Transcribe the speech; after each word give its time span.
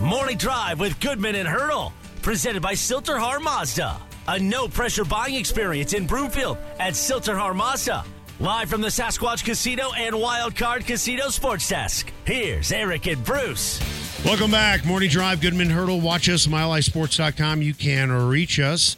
Morning 0.00 0.36
Drive 0.36 0.80
with 0.80 0.98
Goodman 1.00 1.34
and 1.34 1.48
Hurdle, 1.48 1.92
presented 2.22 2.62
by 2.62 2.74
Sill-TerHar 2.74 3.42
Mazda. 3.42 4.00
A 4.28 4.38
no 4.38 4.68
pressure 4.68 5.04
buying 5.04 5.34
experience 5.34 5.92
in 5.92 6.06
Broomfield 6.06 6.58
at 6.78 6.94
Sill-TerHar 6.94 7.54
Mazda. 7.54 8.04
Live 8.40 8.70
from 8.70 8.80
the 8.80 8.88
Sasquatch 8.88 9.44
Casino 9.44 9.90
and 9.96 10.18
Wild 10.18 10.54
Card 10.54 10.86
Casino 10.86 11.28
Sports 11.28 11.68
Desk. 11.68 12.10
Here's 12.24 12.70
Eric 12.70 13.06
and 13.08 13.24
Bruce. 13.24 13.80
Welcome 14.24 14.50
back. 14.50 14.84
Morning 14.84 15.10
Drive, 15.10 15.40
Goodman 15.40 15.70
Hurdle. 15.70 16.00
Watch 16.00 16.28
us, 16.28 16.46
milehighsports.com. 16.46 17.62
You 17.62 17.74
can 17.74 18.10
reach 18.10 18.60
us 18.60 18.96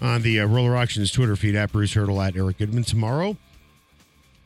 on 0.00 0.22
the 0.22 0.40
uh, 0.40 0.46
Roller 0.46 0.76
Auctions 0.76 1.10
Twitter 1.12 1.36
feed 1.36 1.54
at 1.54 1.70
Bruce 1.70 1.92
Hurdle 1.94 2.20
at 2.22 2.36
Eric 2.36 2.58
Goodman. 2.58 2.84
Tomorrow, 2.84 3.36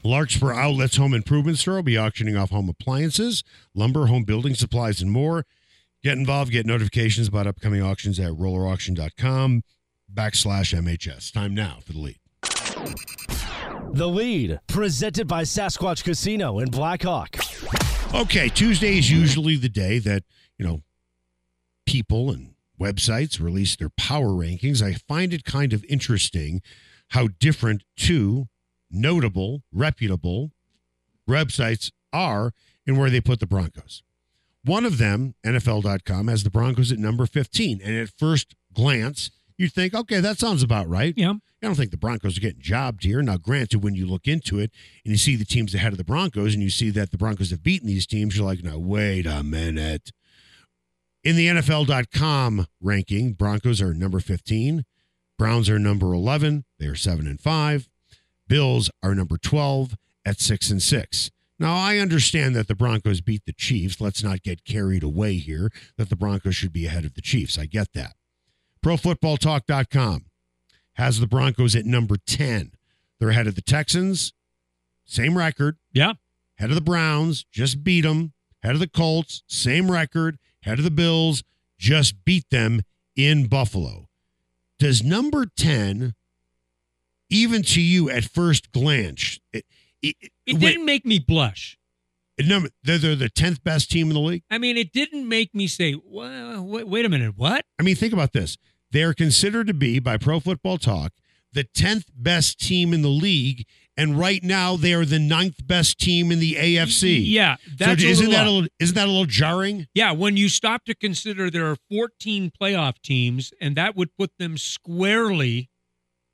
Larkspur 0.04 0.52
Outlets 0.52 0.96
Home 0.96 1.14
Improvement 1.14 1.58
Store 1.58 1.76
will 1.76 1.82
be 1.82 1.96
auctioning 1.96 2.36
off 2.36 2.50
home 2.50 2.68
appliances, 2.68 3.44
lumber, 3.74 4.06
home 4.06 4.24
building 4.24 4.54
supplies, 4.54 5.00
and 5.00 5.10
more. 5.10 5.46
Get 6.02 6.18
involved, 6.18 6.50
get 6.50 6.66
notifications 6.66 7.28
about 7.28 7.46
upcoming 7.46 7.82
auctions 7.82 8.18
at 8.18 8.32
rollerauction.com 8.32 9.62
backslash 10.12 10.74
MHS. 10.74 11.32
Time 11.32 11.54
now 11.54 11.78
for 11.84 11.92
the 11.92 12.00
lead. 12.00 12.18
The 13.94 14.08
lead, 14.08 14.58
presented 14.66 15.28
by 15.28 15.42
Sasquatch 15.42 16.02
Casino 16.02 16.58
in 16.58 16.70
Blackhawk. 16.70 17.36
Okay, 18.14 18.48
Tuesday 18.48 18.98
is 18.98 19.10
usually 19.10 19.56
the 19.56 19.68
day 19.68 19.98
that, 20.00 20.24
you 20.58 20.66
know, 20.66 20.80
people 21.86 22.30
and 22.30 22.54
websites 22.80 23.40
release 23.40 23.76
their 23.76 23.90
power 23.90 24.30
rankings. 24.30 24.82
I 24.82 24.94
find 24.94 25.32
it 25.32 25.44
kind 25.44 25.72
of 25.72 25.84
interesting 25.88 26.60
how 27.10 27.28
different 27.38 27.84
two 27.96 28.48
notable, 28.92 29.62
reputable 29.72 30.52
websites 31.28 31.90
are 32.12 32.52
and 32.86 32.98
where 32.98 33.10
they 33.10 33.20
put 33.20 33.40
the 33.40 33.46
Broncos. 33.46 34.02
One 34.64 34.84
of 34.84 34.98
them, 34.98 35.34
NFL.com, 35.44 36.28
has 36.28 36.44
the 36.44 36.50
Broncos 36.50 36.92
at 36.92 36.98
number 36.98 37.26
15. 37.26 37.80
And 37.82 37.96
at 37.96 38.10
first 38.16 38.54
glance, 38.72 39.30
you'd 39.58 39.72
think, 39.72 39.94
okay, 39.94 40.20
that 40.20 40.38
sounds 40.38 40.62
about 40.62 40.88
right. 40.88 41.14
Yeah. 41.16 41.32
I 41.32 41.66
don't 41.66 41.74
think 41.74 41.90
the 41.90 41.96
Broncos 41.96 42.36
are 42.36 42.40
getting 42.40 42.60
jobbed 42.60 43.04
here. 43.04 43.22
Now, 43.22 43.36
granted, 43.36 43.82
when 43.82 43.94
you 43.94 44.06
look 44.06 44.26
into 44.26 44.58
it 44.58 44.72
and 45.04 45.12
you 45.12 45.18
see 45.18 45.36
the 45.36 45.44
teams 45.44 45.74
ahead 45.74 45.92
of 45.92 45.98
the 45.98 46.04
Broncos 46.04 46.54
and 46.54 46.62
you 46.62 46.70
see 46.70 46.90
that 46.90 47.10
the 47.10 47.18
Broncos 47.18 47.50
have 47.50 47.62
beaten 47.62 47.88
these 47.88 48.06
teams, 48.06 48.36
you're 48.36 48.46
like, 48.46 48.62
no, 48.62 48.78
wait 48.78 49.26
a 49.26 49.42
minute. 49.42 50.10
In 51.24 51.36
the 51.36 51.46
NFL.com 51.46 52.66
ranking, 52.80 53.34
Broncos 53.34 53.80
are 53.80 53.94
number 53.94 54.18
15. 54.18 54.84
Browns 55.38 55.70
are 55.70 55.78
number 55.78 56.12
11. 56.12 56.64
They 56.78 56.86
are 56.86 56.96
7 56.96 57.26
and 57.26 57.40
5. 57.40 57.88
Bills 58.48 58.90
are 59.02 59.14
number 59.14 59.38
12 59.38 59.96
at 60.24 60.40
6 60.40 60.70
and 60.70 60.82
6. 60.82 61.30
Now, 61.58 61.76
I 61.76 61.98
understand 61.98 62.56
that 62.56 62.66
the 62.66 62.74
Broncos 62.74 63.20
beat 63.20 63.44
the 63.46 63.52
Chiefs. 63.52 64.00
Let's 64.00 64.22
not 64.22 64.42
get 64.42 64.64
carried 64.64 65.02
away 65.02 65.34
here 65.34 65.70
that 65.96 66.08
the 66.10 66.16
Broncos 66.16 66.56
should 66.56 66.72
be 66.72 66.86
ahead 66.86 67.04
of 67.04 67.14
the 67.14 67.20
Chiefs. 67.20 67.58
I 67.58 67.66
get 67.66 67.92
that. 67.94 68.14
ProFootballTalk.com 68.84 70.24
has 70.94 71.20
the 71.20 71.26
Broncos 71.26 71.76
at 71.76 71.84
number 71.84 72.16
10. 72.26 72.72
They're 73.18 73.30
ahead 73.30 73.46
of 73.46 73.54
the 73.54 73.62
Texans, 73.62 74.32
same 75.04 75.38
record. 75.38 75.76
Yeah. 75.92 76.14
Head 76.56 76.70
of 76.70 76.74
the 76.74 76.80
Browns, 76.80 77.44
just 77.52 77.84
beat 77.84 78.02
them. 78.02 78.32
Head 78.62 78.74
of 78.74 78.80
the 78.80 78.88
Colts, 78.88 79.42
same 79.46 79.90
record. 79.90 80.38
Head 80.62 80.78
of 80.78 80.84
the 80.84 80.90
Bills, 80.90 81.42
just 81.78 82.24
beat 82.24 82.50
them 82.50 82.82
in 83.16 83.46
Buffalo. 83.46 84.08
Does 84.78 85.02
number 85.02 85.46
10, 85.46 86.14
even 87.32 87.62
to 87.62 87.80
you 87.80 88.10
at 88.10 88.24
first 88.24 88.72
glance, 88.72 89.40
it, 89.52 89.64
it, 90.02 90.16
it 90.46 90.60
didn't 90.60 90.84
make 90.84 91.06
me 91.06 91.18
blush. 91.18 91.78
number, 92.38 92.68
they're, 92.82 92.98
they're 92.98 93.16
the 93.16 93.30
10th 93.30 93.62
best 93.64 93.90
team 93.90 94.08
in 94.08 94.14
the 94.14 94.20
league? 94.20 94.42
I 94.50 94.58
mean, 94.58 94.76
it 94.76 94.92
didn't 94.92 95.28
make 95.28 95.54
me 95.54 95.66
say, 95.66 95.96
well, 96.04 96.62
wait, 96.62 96.86
wait 96.86 97.04
a 97.04 97.08
minute, 97.08 97.34
what? 97.36 97.64
I 97.80 97.82
mean, 97.82 97.96
think 97.96 98.12
about 98.12 98.32
this. 98.32 98.58
They 98.90 99.02
are 99.02 99.14
considered 99.14 99.66
to 99.68 99.74
be, 99.74 99.98
by 99.98 100.18
Pro 100.18 100.40
Football 100.40 100.76
Talk, 100.76 101.12
the 101.52 101.64
10th 101.64 102.04
best 102.14 102.60
team 102.60 102.92
in 102.92 103.02
the 103.02 103.08
league. 103.08 103.66
And 103.96 104.18
right 104.18 104.42
now, 104.42 104.76
they 104.76 104.94
are 104.94 105.04
the 105.04 105.18
ninth 105.18 105.66
best 105.66 105.98
team 105.98 106.32
in 106.32 106.38
the 106.38 106.54
AFC. 106.54 107.22
Yeah, 107.26 107.56
that's 107.76 108.02
so 108.02 108.08
isn't 108.08 108.30
that 108.30 108.46
a 108.46 108.50
little, 108.50 108.68
isn't 108.80 108.94
that 108.94 109.06
a 109.06 109.10
little 109.10 109.26
jarring? 109.26 109.86
Yeah, 109.94 110.12
when 110.12 110.38
you 110.38 110.48
stop 110.48 110.84
to 110.86 110.94
consider 110.94 111.50
there 111.50 111.66
are 111.70 111.76
14 111.90 112.52
playoff 112.58 112.94
teams, 113.02 113.52
and 113.60 113.76
that 113.76 113.94
would 113.94 114.16
put 114.16 114.30
them 114.38 114.56
squarely 114.56 115.68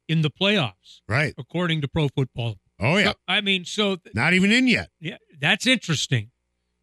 in 0.08 0.22
the 0.22 0.30
playoffs, 0.30 1.00
Right. 1.06 1.34
according 1.38 1.80
to 1.82 1.88
Pro 1.88 2.08
Football. 2.08 2.58
Oh 2.80 2.96
yeah. 2.96 3.10
So, 3.10 3.14
I 3.28 3.40
mean, 3.40 3.64
so 3.64 3.96
th- 3.96 4.14
Not 4.14 4.32
even 4.34 4.50
in 4.52 4.66
yet. 4.66 4.90
yeah, 5.00 5.18
that's 5.38 5.66
interesting. 5.66 6.30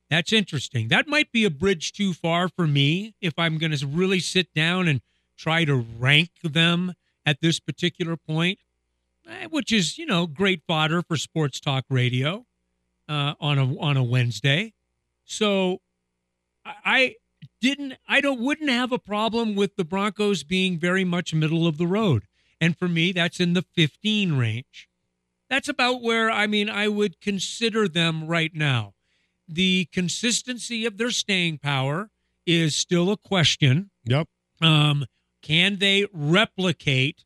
That's 0.10 0.32
interesting. 0.32 0.90
That 0.90 1.08
might 1.08 1.32
be 1.32 1.46
a 1.46 1.50
bridge 1.50 1.92
too 1.94 2.14
far 2.14 2.48
for 2.50 2.68
me 2.68 3.16
if 3.22 3.34
I'm 3.40 3.58
going 3.58 3.72
to 3.76 3.88
really 3.88 4.20
sit 4.20 4.54
down 4.54 4.88
and 4.88 5.02
try 5.38 5.66
to 5.66 5.76
rank 5.76 6.30
them 6.44 6.94
at 7.26 7.42
this 7.42 7.60
particular 7.60 8.16
point, 8.16 8.60
eh, 9.28 9.48
which 9.50 9.72
is 9.72 9.98
you 9.98 10.06
know 10.06 10.28
great 10.28 10.62
fodder 10.68 11.02
for 11.02 11.18
sports 11.18 11.60
talk 11.60 11.86
radio 11.90 12.46
uh, 13.10 13.34
on 13.40 13.58
a 13.58 13.78
on 13.80 13.98
a 13.98 14.04
Wednesday. 14.04 14.74
So 15.26 15.82
I- 16.66 16.76
I 16.86 17.16
didn't 17.62 17.94
I 18.08 18.22
don't 18.22 18.40
wouldn't 18.42 18.70
have 18.70 18.92
a 18.92 19.00
problem 19.00 19.56
with 19.56 19.76
the 19.76 19.84
Broncos 19.86 20.44
being 20.44 20.78
very 20.78 21.04
much 21.04 21.34
middle 21.34 21.66
of 21.68 21.78
the 21.78 21.88
road. 21.88 22.24
And 22.60 22.78
for 22.78 22.88
me 22.88 23.12
that's 23.12 23.40
in 23.40 23.54
the 23.54 23.62
15 23.62 24.38
range. 24.38 24.88
That's 25.50 25.70
about 25.70 26.02
where 26.02 26.30
I 26.32 26.48
mean 26.48 26.70
I 26.70 26.88
would 26.88 27.22
consider 27.22 27.88
them 27.88 28.28
right 28.28 28.54
now. 28.54 28.94
The 29.48 29.88
consistency 29.92 30.86
of 30.86 30.98
their 30.98 31.12
staying 31.12 31.60
power 31.60 32.10
is 32.46 32.76
still 32.76 33.12
a 33.12 33.18
question. 33.18 33.92
Yep. 34.06 34.28
Um, 34.62 35.06
can 35.42 35.78
they 35.78 36.08
replicate 36.12 37.24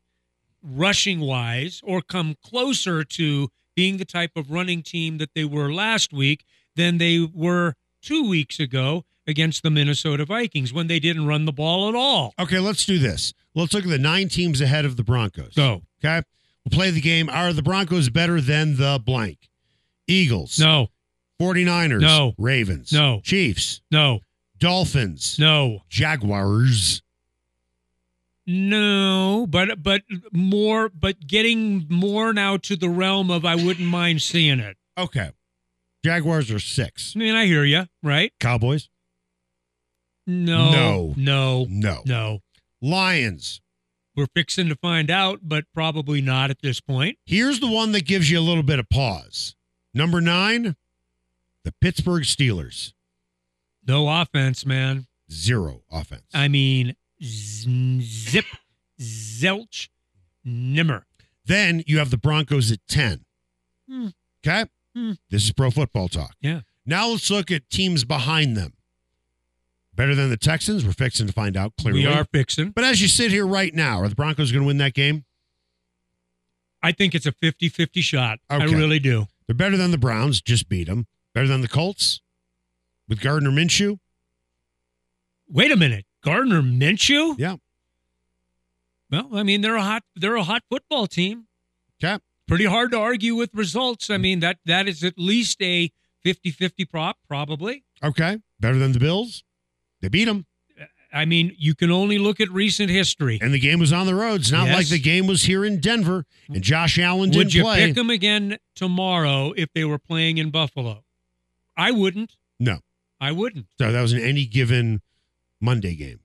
rushing 0.62 1.20
wise 1.20 1.80
or 1.82 2.02
come 2.02 2.36
closer 2.44 3.02
to 3.04 3.48
being 3.74 3.96
the 3.96 4.04
type 4.04 4.32
of 4.36 4.50
running 4.50 4.82
team 4.82 5.18
that 5.18 5.34
they 5.34 5.44
were 5.44 5.72
last 5.72 6.12
week 6.12 6.44
than 6.76 6.98
they 6.98 7.20
were 7.20 7.74
two 8.02 8.28
weeks 8.28 8.60
ago 8.60 9.04
against 9.26 9.62
the 9.62 9.70
Minnesota 9.70 10.24
Vikings 10.24 10.72
when 10.72 10.86
they 10.86 10.98
didn't 10.98 11.26
run 11.26 11.44
the 11.44 11.52
ball 11.52 11.88
at 11.88 11.94
all? 11.94 12.34
Okay, 12.38 12.58
let's 12.58 12.84
do 12.84 12.98
this. 12.98 13.32
Let's 13.54 13.74
look 13.74 13.84
at 13.84 13.90
the 13.90 13.98
nine 13.98 14.28
teams 14.28 14.60
ahead 14.60 14.84
of 14.84 14.96
the 14.96 15.02
Broncos. 15.04 15.54
Go. 15.54 15.82
Okay. 16.04 16.22
We'll 16.64 16.76
play 16.78 16.90
the 16.90 17.00
game. 17.00 17.28
Are 17.28 17.52
the 17.52 17.62
Broncos 17.62 18.08
better 18.10 18.40
than 18.40 18.76
the 18.76 19.00
blank? 19.04 19.48
Eagles. 20.06 20.58
No, 20.58 20.88
49ers. 21.40 22.00
No. 22.00 22.34
Ravens. 22.38 22.92
No. 22.92 23.20
Chiefs. 23.24 23.80
no, 23.90 24.20
Dolphins. 24.58 25.38
no. 25.38 25.80
Jaguars. 25.88 27.02
No, 28.46 29.46
but 29.48 29.82
but 29.82 30.02
more, 30.32 30.88
but 30.88 31.26
getting 31.26 31.86
more 31.88 32.32
now 32.32 32.56
to 32.58 32.74
the 32.76 32.88
realm 32.88 33.30
of 33.30 33.44
I 33.44 33.54
wouldn't 33.54 33.86
mind 33.88 34.22
seeing 34.22 34.58
it. 34.58 34.76
Okay. 34.98 35.30
Jaguars 36.04 36.50
are 36.50 36.58
six. 36.58 37.12
I 37.14 37.18
mean, 37.20 37.34
I 37.34 37.46
hear 37.46 37.64
you, 37.64 37.84
right? 38.02 38.32
Cowboys. 38.40 38.88
No, 40.26 40.70
No. 40.72 41.14
no, 41.16 41.66
No. 41.68 42.02
no. 42.06 42.38
Lions. 42.82 43.60
We're 44.16 44.26
fixing 44.34 44.68
to 44.68 44.76
find 44.76 45.10
out, 45.10 45.40
but 45.42 45.64
probably 45.72 46.20
not 46.20 46.50
at 46.50 46.62
this 46.62 46.80
point. 46.80 47.18
Here's 47.24 47.60
the 47.60 47.70
one 47.70 47.92
that 47.92 48.04
gives 48.06 48.30
you 48.30 48.38
a 48.38 48.42
little 48.42 48.62
bit 48.62 48.78
of 48.78 48.88
pause. 48.88 49.54
Number 49.94 50.20
nine, 50.20 50.76
the 51.64 51.72
Pittsburgh 51.80 52.24
Steelers. 52.24 52.92
No 53.86 54.08
offense, 54.08 54.66
man. 54.66 55.06
Zero 55.30 55.82
offense. 55.90 56.26
I 56.34 56.48
mean, 56.48 56.96
z- 57.22 58.00
zip, 58.02 58.44
zelch, 59.00 59.88
nimmer. 60.44 61.06
Then 61.44 61.82
you 61.86 61.98
have 61.98 62.10
the 62.10 62.18
Broncos 62.18 62.70
at 62.70 62.80
10. 62.88 63.24
Hmm. 63.88 64.08
Okay? 64.44 64.64
Hmm. 64.94 65.12
This 65.30 65.44
is 65.44 65.52
pro 65.52 65.70
football 65.70 66.08
talk. 66.08 66.34
Yeah. 66.40 66.60
Now 66.84 67.08
let's 67.08 67.30
look 67.30 67.50
at 67.50 67.70
teams 67.70 68.04
behind 68.04 68.56
them. 68.56 68.74
Better 69.94 70.14
than 70.14 70.30
the 70.30 70.36
Texans? 70.36 70.84
We're 70.84 70.92
fixing 70.92 71.26
to 71.26 71.32
find 71.32 71.56
out 71.56 71.72
clearly. 71.78 72.00
We 72.00 72.06
are 72.06 72.24
fixing. 72.32 72.70
But 72.70 72.84
as 72.84 73.02
you 73.02 73.08
sit 73.08 73.30
here 73.30 73.46
right 73.46 73.74
now, 73.74 74.00
are 74.00 74.08
the 74.08 74.14
Broncos 74.14 74.52
going 74.52 74.62
to 74.62 74.66
win 74.66 74.78
that 74.78 74.94
game? 74.94 75.24
I 76.82 76.92
think 76.92 77.14
it's 77.14 77.26
a 77.26 77.32
50 77.32 77.68
50 77.68 78.00
shot. 78.00 78.38
I 78.48 78.64
really 78.64 78.98
do. 78.98 79.26
They're 79.46 79.54
better 79.54 79.76
than 79.76 79.90
the 79.90 79.98
Browns. 79.98 80.40
Just 80.40 80.68
beat 80.68 80.86
them. 80.86 81.06
Better 81.34 81.48
than 81.48 81.60
the 81.60 81.68
Colts 81.68 82.20
with 83.08 83.20
Gardner 83.20 83.50
Minshew. 83.50 83.98
Wait 85.48 85.70
a 85.72 85.76
minute. 85.76 86.06
Gardner 86.22 86.62
Minshew? 86.62 87.34
Yeah. 87.38 87.56
Well, 89.10 89.28
I 89.34 89.42
mean, 89.42 89.60
they're 89.60 89.76
a 89.76 89.82
hot 89.82 90.04
they're 90.14 90.36
a 90.36 90.44
hot 90.44 90.62
football 90.70 91.06
team. 91.06 91.46
Okay. 92.02 92.22
Pretty 92.46 92.64
hard 92.64 92.92
to 92.92 92.98
argue 92.98 93.34
with 93.34 93.50
results. 93.52 94.08
I 94.08 94.16
mean, 94.16 94.40
that 94.40 94.58
that 94.64 94.88
is 94.88 95.04
at 95.04 95.18
least 95.18 95.60
a 95.60 95.90
50-50 96.24 96.88
prop, 96.88 97.16
probably. 97.26 97.84
Okay. 98.02 98.38
Better 98.58 98.78
than 98.78 98.92
the 98.92 98.98
Bills. 99.00 99.44
They 100.00 100.08
beat 100.08 100.24
them. 100.26 100.46
I 101.12 101.24
mean, 101.24 101.56
you 101.58 101.74
can 101.74 101.90
only 101.90 102.18
look 102.18 102.40
at 102.40 102.48
recent 102.52 102.88
history. 102.88 103.38
And 103.42 103.52
the 103.52 103.58
game 103.58 103.80
was 103.80 103.92
on 103.92 104.06
the 104.06 104.14
road. 104.14 104.42
It's 104.42 104.52
not 104.52 104.66
Yes. 104.68 104.76
like 104.76 104.86
the 104.88 104.98
game 105.00 105.26
was 105.26 105.42
here 105.42 105.64
in 105.64 105.80
Denver 105.80 106.24
and 106.48 106.62
Josh 106.62 106.98
Allen 107.00 107.30
didn't 107.30 107.38
Would 107.46 107.54
you 107.54 107.62
play. 107.64 107.86
pick 107.86 107.96
them 107.96 108.10
again 108.10 108.58
tomorrow 108.76 109.52
if 109.56 109.72
they 109.72 109.84
were 109.84 109.98
playing 109.98 110.38
in 110.38 110.50
Buffalo? 110.50 111.02
I 111.76 111.90
wouldn't. 111.90 112.36
No. 112.60 112.78
I 113.20 113.32
wouldn't. 113.32 113.66
So 113.78 113.90
that 113.90 114.00
was 114.00 114.12
an 114.12 114.20
any 114.20 114.46
given 114.46 115.02
Monday 115.60 115.96
game. 115.96 116.20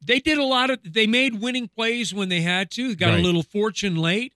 They 0.00 0.20
did 0.20 0.38
a 0.38 0.44
lot 0.44 0.70
of. 0.70 0.78
They 0.84 1.06
made 1.06 1.40
winning 1.40 1.68
plays 1.68 2.14
when 2.14 2.28
they 2.30 2.40
had 2.40 2.70
to. 2.72 2.94
Got 2.94 3.10
Right. 3.10 3.18
a 3.20 3.22
little 3.22 3.42
fortune 3.42 3.96
late. 3.96 4.32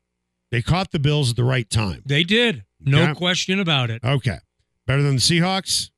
They 0.51 0.61
caught 0.61 0.91
the 0.91 0.99
Bills 0.99 1.31
at 1.31 1.37
the 1.37 1.45
right 1.45 1.69
time. 1.71 2.03
They 2.05 2.25
did. 2.25 2.65
No 2.81 3.01
Yeah. 3.01 3.15
question 3.15 3.59
about 3.61 3.89
it. 3.91 4.03
Okay. 4.05 4.39
Better 4.87 5.03
than 5.03 5.15
the 5.15 5.21
Seahawks, 5.21 5.91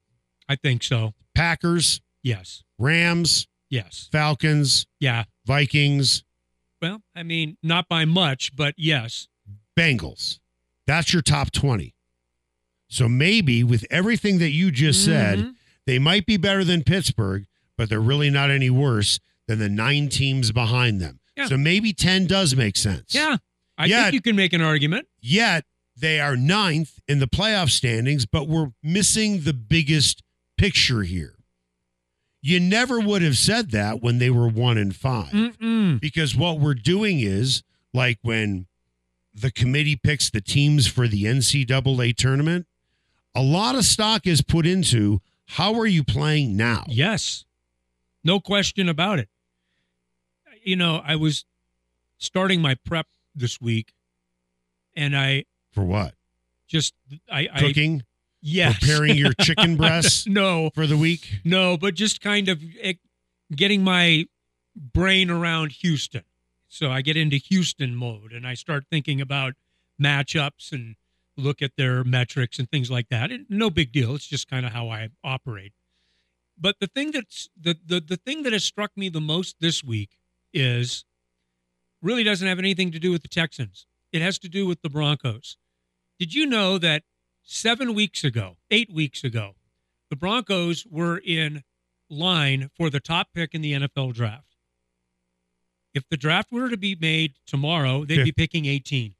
I 0.49 0.55
think 0.57 0.83
so. 0.85 1.15
Packers, 1.35 2.01
Yes. 2.25 2.65
Rams, 2.79 3.47
Yes. 3.71 4.09
Falcons, 4.11 4.87
Yeah. 4.99 5.25
Vikings, 5.47 6.25
Well, 6.83 7.03
I 7.15 7.23
mean, 7.23 7.57
not 7.63 7.89
by 7.89 8.05
much, 8.05 8.55
but 8.57 8.75
yes. 8.77 9.27
Bengals. 9.79 10.39
That's 10.87 11.13
your 11.13 11.23
top 11.23 11.51
20. 11.51 11.95
So 12.89 13.09
maybe 13.09 13.65
with 13.65 13.87
everything 13.91 14.39
that 14.39 14.51
you 14.51 14.71
just 14.71 15.03
said, 15.05 15.39
Mhm. 15.39 15.55
they 15.87 15.99
might 15.99 16.27
be 16.27 16.37
better 16.37 16.63
than 16.63 16.85
Pittsburgh, 16.85 17.47
but 17.79 17.89
they're 17.89 18.01
really 18.01 18.29
not 18.31 18.51
any 18.51 18.69
worse 18.71 19.19
than 19.49 19.59
the 19.61 19.69
nine 19.71 20.09
teams 20.09 20.53
behind 20.53 21.01
them. 21.01 21.21
Yeah. 21.37 21.49
So 21.49 21.57
maybe 21.57 21.93
10 21.93 22.27
does 22.27 22.55
make 22.55 22.77
sense. 22.77 23.15
Yeah. 23.15 23.39
I 23.79 23.87
Yeah. 23.87 24.03
think 24.05 24.15
you 24.15 24.21
can 24.21 24.37
make 24.37 24.53
an 24.53 24.61
argument. 24.61 25.09
Yet 25.21 25.65
they 25.97 26.21
are 26.21 26.37
ninth 26.37 27.01
in 27.09 27.19
the 27.19 27.27
playoff 27.29 27.71
standings, 27.71 28.27
but 28.27 28.47
we're 28.47 28.73
missing 28.83 29.41
the 29.41 29.55
biggest 29.55 30.23
picture 30.59 31.03
here. 31.03 31.34
You 32.47 32.61
never 32.61 33.01
would 33.01 33.23
have 33.23 33.39
said 33.39 33.71
that 33.71 34.03
when 34.03 34.19
they 34.19 34.29
were 34.29 34.47
one 34.47 34.77
and 34.77 34.95
5 34.95 35.29
Mm-mm. 35.29 35.99
because 35.99 36.37
what 36.37 36.61
we're 36.61 36.75
doing 36.75 37.21
is 37.21 37.63
like 37.95 38.19
when 38.21 38.67
the 39.35 39.51
committee 39.51 39.97
picks 39.97 40.29
the 40.29 40.43
teams 40.43 40.87
for 40.87 41.09
the 41.09 41.25
NCAA 41.25 42.15
tournament, 42.15 42.67
a 43.35 43.43
lot 43.43 43.77
of 43.77 43.85
stock 43.87 44.27
is 44.27 44.43
put 44.43 44.67
into 44.67 45.23
how 45.47 45.73
are 45.81 45.87
you 45.87 46.05
playing 46.05 46.55
now? 46.55 46.85
Yes. 46.87 47.47
No 48.23 48.41
question 48.41 48.91
about 48.91 49.19
it. 49.19 49.31
You 50.63 50.77
know, 50.77 51.01
I 51.03 51.17
was 51.17 51.47
starting 52.19 52.61
my 52.61 52.75
prep 52.75 53.07
this 53.35 53.59
week 53.59 53.95
and 54.95 55.17
I 55.17 55.47
For 55.73 55.83
what? 55.83 56.13
just 56.69 56.93
I, 57.33 57.49
I 57.51 57.61
Cooking? 57.61 58.03
Yes. 58.45 58.79
Preparing 58.79 59.17
your 59.17 59.33
chicken 59.41 59.77
breasts 59.79 60.27
no, 60.27 60.71
for 60.75 60.87
the 60.87 60.97
week? 60.97 61.41
no, 61.45 61.77
but 61.77 61.95
just 61.95 62.21
kind 62.21 62.49
of 62.49 62.63
eh, 62.81 62.95
getting 63.55 63.83
my 63.83 64.27
brain 64.77 65.31
around 65.31 65.73
Houston. 65.73 66.23
So 66.69 66.91
I 66.91 67.03
get 67.03 67.17
into 67.17 67.37
Houston 67.37 67.95
mode 67.95 68.33
and 68.33 68.47
I 68.47 68.55
start 68.55 68.85
thinking 68.91 69.21
about 69.21 69.55
matchups 70.01 70.73
and 70.73 70.97
look 71.37 71.63
at 71.63 71.73
their 71.77 72.05
metrics 72.05 72.59
and 72.59 72.71
things 72.71 72.91
like 72.91 73.09
that. 73.09 73.31
And 73.31 73.47
no 73.49 73.71
big 73.71 73.93
deal. 73.93 74.15
It's 74.15 74.27
just 74.27 74.49
kind 74.49 74.67
of 74.67 74.73
how 74.73 74.89
I 74.89 75.09
operate. 75.23 75.73
But 76.59 76.77
the 76.81 76.87
thing 76.87 77.11
that's 77.13 77.49
the, 77.61 77.77
the 77.85 78.01
the 78.01 78.17
thing 78.17 78.45
that 78.45 78.53
has 78.53 78.65
struck 78.65 78.93
me 78.97 79.09
the 79.09 79.21
most 79.21 79.57
this 79.61 79.83
week 79.83 80.19
is 80.53 81.05
really 82.01 82.23
doesn't 82.23 82.47
have 82.47 82.59
anything 82.61 82.93
to 82.93 82.99
do 82.99 83.11
with 83.11 83.23
the 83.23 83.29
Texans. 83.29 83.87
It 84.13 84.23
has 84.23 84.39
to 84.41 84.49
do 84.49 84.67
with 84.67 84.83
the 84.83 84.91
Broncos. 84.91 85.57
Did 86.19 86.35
you 86.35 86.47
know 86.47 86.79
that 86.79 87.03
seven 87.45 87.95
weeks 87.95 88.25
ago, 88.25 88.57
eight 88.71 88.91
weeks 88.93 89.23
ago, 89.23 89.55
the 90.11 90.17
Broncos 90.17 90.87
were 90.91 91.19
in 91.19 91.63
line 92.11 92.71
for 92.77 92.91
the 92.91 93.01
top 93.01 93.29
pick 93.35 93.55
in 93.55 93.63
the 93.63 93.73
NFL 93.73 94.15
draft? 94.15 94.57
If 95.95 96.09
the 96.09 96.17
draft 96.17 96.51
were 96.51 96.69
to 96.69 96.77
be 96.77 96.97
made 96.97 97.35
tomorrow, 97.47 98.05
they'd 98.05 98.19
Yeah. 98.19 98.25
be 98.25 98.33
picking 98.33 98.67
18. 98.67 99.15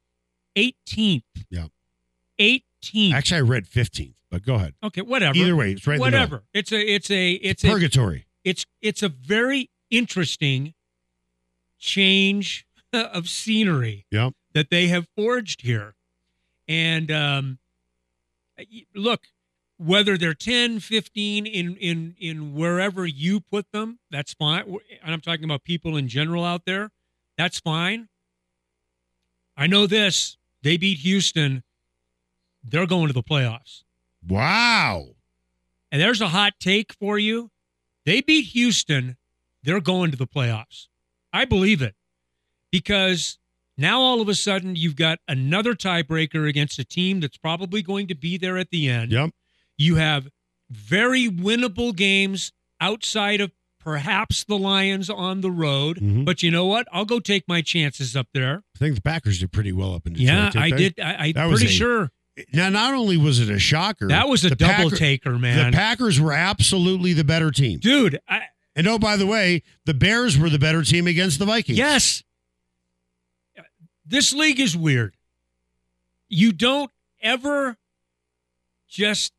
18th. 0.55 1.23
Yeah. 1.49 1.67
18th. 2.39 3.13
Actually, 3.13 3.37
I 3.37 3.41
read 3.41 3.65
15th, 3.67 4.15
but 4.29 4.43
go 4.43 4.55
ahead. 4.55 4.73
okay, 4.83 5.01
whatever. 5.01 5.37
Either 5.37 5.55
way, 5.55 5.71
it's 5.71 5.87
right 5.87 5.95
in 5.95 5.99
the 6.01 6.05
middle. 6.05 6.19
whatever. 6.19 6.43
It's 6.53 6.71
a 6.71 6.79
it's 6.81 7.09
a 7.09 7.31
it's 7.33 7.63
a 7.63 7.69
Purgatory. 7.69 8.25
it's 8.43 8.65
it's 8.81 9.01
a 9.03 9.09
very 9.09 9.69
interesting 9.89 10.73
change 11.79 12.65
of 12.93 13.29
scenery 13.29 14.05
Yep. 14.11 14.33
that 14.53 14.69
they 14.69 14.87
have 14.87 15.07
forged 15.15 15.61
here 15.61 15.95
and 16.67 17.11
um 17.11 17.59
Uh, 18.59 18.63
look 18.93 19.27
whether 19.77 20.17
they're 20.17 20.33
10 20.33 20.79
15 20.79 21.45
in 21.45 21.75
in 21.75 22.15
in 22.19 22.53
wherever 22.53 23.05
you 23.05 23.41
put 23.41 23.69
them 23.73 23.99
that's 24.09 24.33
fine 24.33 24.63
and 25.03 25.13
i'm 25.13 25.19
talking 25.21 25.43
about 25.43 25.63
people 25.65 25.97
in 25.97 26.07
general 26.07 26.45
out 26.45 26.63
there 26.65 26.91
that's 27.37 27.59
fine 27.59 28.07
i 29.57 29.67
know 29.67 29.85
this 29.85 30.37
they 30.63 30.77
beat 30.77 30.99
houston 30.99 31.61
they're 32.63 32.87
going 32.87 33.07
to 33.07 33.13
the 33.13 33.23
playoffs 33.23 33.83
Wow. 34.27 35.09
and 35.91 36.01
there's 36.01 36.19
a 36.21 36.29
hot 36.29 36.53
take 36.59 36.93
for 36.93 37.19
you. 37.19 37.51
They 38.05 38.21
beat 38.21 38.47
Houston. 38.53 39.17
They're 39.61 39.79
going 39.81 40.09
to 40.11 40.17
the 40.17 40.25
playoffs. 40.25 40.87
I 41.31 41.45
believe 41.45 41.81
it 41.83 41.93
because 42.71 43.37
now 43.77 43.99
all 44.01 44.21
of 44.21 44.29
a 44.29 44.35
sudden 44.35 44.75
you've 44.75 44.95
got 44.95 45.19
another 45.27 45.73
tiebreaker 45.73 46.47
against 46.47 46.79
a 46.79 46.85
team 46.85 47.19
that's 47.19 47.37
probably 47.37 47.81
going 47.81 48.07
to 48.07 48.15
be 48.15 48.37
there 48.37 48.57
at 48.57 48.69
the 48.69 48.87
end. 48.89 49.11
Yep. 49.11 49.31
You 49.77 49.95
have 49.95 50.27
very 50.69 51.27
winnable 51.29 51.95
games 51.95 52.51
outside 52.81 53.41
of 53.41 53.51
perhaps 53.79 54.43
the 54.43 54.57
Lions 54.57 55.09
on 55.11 55.41
the 55.41 55.51
road. 55.51 55.97
Mhm. 55.99 56.25
But 56.25 56.41
you 56.41 56.49
know 56.49 56.65
what? 56.65 56.87
I'll 56.91 57.05
go 57.05 57.19
take 57.19 57.43
my 57.47 57.61
chances 57.61 58.15
up 58.15 58.27
there. 58.33 58.63
I 58.75 58.79
think 58.79 58.95
the 58.95 59.01
Packers 59.01 59.39
did 59.39 59.51
pretty 59.51 59.71
well 59.71 59.93
up 59.93 60.07
in 60.07 60.13
Detroit. 60.13 60.55
yeah, 60.55 60.61
I 60.61 60.69
they? 60.71 60.77
did. 60.77 60.99
I, 60.99 61.33
I'm 61.35 61.49
pretty 61.51 61.65
a- 61.67 61.69
sure 61.69 62.11
Now, 62.51 62.67
not 62.69 62.93
only 62.93 63.15
was 63.15 63.39
it 63.39 63.49
a 63.49 63.59
shocker, 63.59 64.07
that 64.09 64.27
was 64.27 64.43
a 64.43 64.49
double 64.55 64.89
Packer- 64.89 64.95
taker, 64.97 65.37
man. 65.39 65.71
The 65.71 65.77
Packers 65.77 66.19
were 66.19 66.33
absolutely 66.33 67.13
the 67.13 67.23
better 67.23 67.49
team. 67.51 67.79
Dude, 67.79 68.19
I, 68.27 68.41
And 68.75 68.87
oh, 68.87 68.97
by 68.99 69.15
the 69.17 69.25
way, 69.27 69.61
the 69.85 69.93
Bears 69.93 70.37
were 70.37 70.49
the 70.49 70.59
better 70.59 70.83
team 70.83 71.07
against 71.07 71.39
the 71.39 71.45
Vikings. 71.45 71.77
Yes. 71.77 72.23
This 74.05 74.33
league 74.33 74.59
is 74.59 74.77
weird. 74.77 75.15
You 76.29 76.51
don't 76.51 76.91
ever 77.21 77.77
just 78.87 79.33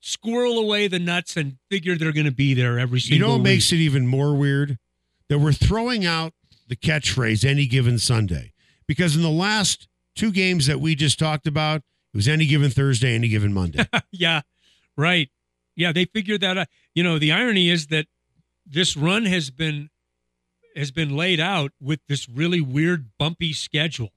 squirrel 0.00 0.58
away 0.58 0.88
the 0.88 0.98
nuts 0.98 1.36
and 1.36 1.56
figure 1.70 1.96
they're 1.96 2.12
going 2.12 2.26
to 2.26 2.32
be 2.32 2.54
there 2.54 2.78
every 2.78 3.00
single. 3.00 3.16
You 3.16 3.22
know 3.22 3.30
what 3.30 3.44
week. 3.44 3.54
makes 3.54 3.72
it 3.72 3.76
even 3.76 4.06
more 4.06 4.34
weird? 4.34 4.78
That 5.28 5.38
we're 5.38 5.52
throwing 5.52 6.04
out 6.04 6.34
the 6.68 6.76
catchphrase 6.76 7.44
any 7.44 7.66
given 7.66 7.98
Sunday. 7.98 8.52
Because 8.86 9.16
in 9.16 9.22
the 9.22 9.30
last 9.30 9.88
two 10.14 10.30
games 10.32 10.66
that 10.66 10.80
we 10.80 10.94
just 10.94 11.18
talked 11.18 11.46
about, 11.46 11.82
it 12.12 12.16
was 12.16 12.28
any 12.28 12.46
given 12.46 12.70
Thursday, 12.70 13.14
any 13.14 13.28
given 13.28 13.52
Monday. 13.52 13.86
yeah, 14.10 14.42
right. 14.96 15.30
Yeah, 15.74 15.92
they 15.92 16.04
figured 16.04 16.42
that 16.42 16.58
out. 16.58 16.66
You 16.94 17.02
know, 17.02 17.18
the 17.18 17.32
irony 17.32 17.70
is 17.70 17.86
that 17.86 18.06
this 18.66 18.96
run 18.96 19.24
has 19.24 19.50
been 19.50 19.88
has 20.76 20.90
been 20.90 21.16
laid 21.16 21.40
out 21.40 21.72
with 21.80 22.00
this 22.08 22.28
really 22.28 22.60
weird 22.60 23.10
bumpy 23.18 23.52
schedule. 23.52 24.12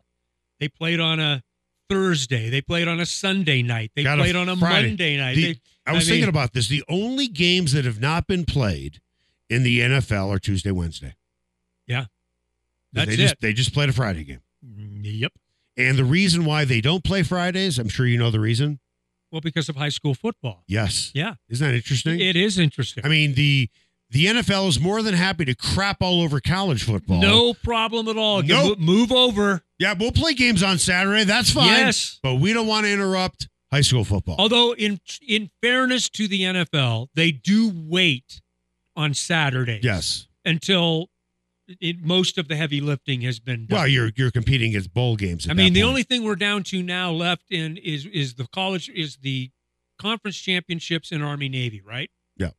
They 0.66 0.70
played 0.70 1.00
on 1.00 1.20
a 1.20 1.44
Thursday. 1.90 2.50
They 2.50 2.62
played 2.62 2.88
on 2.88 3.00
a 3.00 3.06
Sunday 3.06 3.62
night. 3.62 3.92
They 3.96 4.02
Got 4.04 4.18
a 4.18 4.24
played 4.24 4.36
on 4.36 4.50
a 4.50 4.56
Friday. 4.56 4.88
Monday 4.88 5.18
night. 5.18 5.36
The- 5.36 5.54
They- 5.54 5.60
I 5.86 5.94
was 5.94 6.06
I 6.06 6.10
thinking 6.10 6.22
mean- 6.22 6.30
about 6.30 6.54
this. 6.54 6.68
The 6.68 6.84
only 6.90 7.28
games 7.28 7.74
that 7.74 7.86
have 7.86 8.00
not 8.00 8.26
been 8.26 8.44
played 8.46 9.00
in 9.48 9.62
the 9.62 9.82
NFL 9.82 10.30
are 10.30 10.40
Tuesday, 10.40 10.72
Wednesday. 10.72 11.14
Yeah. 11.86 12.06
That's 12.94 13.12
they 13.12 13.16
just 13.18 13.34
it. 13.34 13.42
they 13.42 13.54
just 13.54 13.74
played 13.74 13.90
a 13.90 13.94
Friday 13.94 14.24
game. 14.24 14.42
Mm, 14.66 15.02
yep. 15.04 15.34
And 15.78 15.96
the 16.00 16.06
reason 16.06 16.44
why 16.46 16.66
they 16.66 16.82
don't 16.82 17.04
play 17.04 17.22
Fridays, 17.22 17.78
I'm 17.78 17.90
sure 17.90 18.08
you 18.08 18.18
know 18.18 18.32
the 18.32 18.40
reason. 18.40 18.80
Well, 19.32 19.42
because 19.42 19.70
of 19.70 19.76
high 19.76 19.90
school 19.90 20.16
football. 20.16 20.64
Yes. 20.68 21.12
Yeah, 21.14 21.36
Isn't 21.50 21.68
that 21.68 21.76
interesting? 21.76 22.20
it 22.20 22.36
is 22.36 22.58
interesting. 22.58 23.06
I 23.06 23.10
mean, 23.10 23.36
the 23.36 23.70
the 24.10 24.26
NFL 24.28 24.70
is 24.70 24.80
more 24.80 25.04
than 25.04 25.14
happy 25.14 25.46
to 25.46 25.54
crap 25.54 25.98
all 26.02 26.22
over 26.24 26.40
college 26.40 26.84
football. 26.84 27.22
no 27.22 27.54
problem 27.54 28.08
at 28.08 28.18
all. 28.18 28.42
Nope. 28.42 28.80
move 28.80 29.12
over. 29.12 29.62
Yeah, 29.80 29.94
we'll 29.98 30.12
play 30.12 30.34
games 30.34 30.64
on 30.64 30.78
Saturday. 30.78 31.24
That's 31.26 31.52
fine. 31.52 31.68
Yes. 31.68 32.20
But 32.24 32.36
we 32.36 32.54
don't 32.54 32.68
want 32.68 32.86
to 32.86 32.92
interrupt 32.94 33.50
high 33.72 33.82
school 33.82 34.06
football. 34.06 34.36
Although, 34.40 34.74
in 34.74 35.00
in 35.28 35.50
fairness 35.62 36.10
to 36.12 36.28
the 36.28 36.42
NFL, 36.42 37.08
they 37.14 37.32
do 37.32 37.72
wait 37.74 38.42
on 38.96 39.14
Saturdays. 39.14 39.84
yes. 39.84 40.28
until 40.46 41.10
it, 41.68 42.02
most 42.04 42.38
of 42.38 42.48
the 42.48 42.56
heavy 42.56 42.80
lifting 42.80 43.22
has 43.22 43.40
been 43.40 43.66
done. 43.66 43.80
Well, 43.80 43.88
you're 43.88 44.12
you're 44.16 44.32
competing 44.32 44.70
against 44.70 44.94
bowl 44.94 45.16
games. 45.16 45.46
at 45.46 45.52
I 45.52 45.54
mean, 45.56 45.74
the 45.74 45.82
point. 45.82 45.90
only 45.90 46.04
thing 46.04 46.24
we're 46.24 46.36
down 46.36 46.64
to 46.66 46.82
now 46.82 47.12
left 47.12 47.52
in 47.52 47.78
is 47.78 48.06
is 48.06 48.36
the 48.36 48.48
college 48.48 48.90
is 48.90 49.18
the 49.18 49.52
conference 50.00 50.38
championships 50.38 51.12
in 51.12 51.22
Army 51.22 51.50
Navy, 51.50 51.82
right? 51.82 52.10
Yeah. 52.38 52.52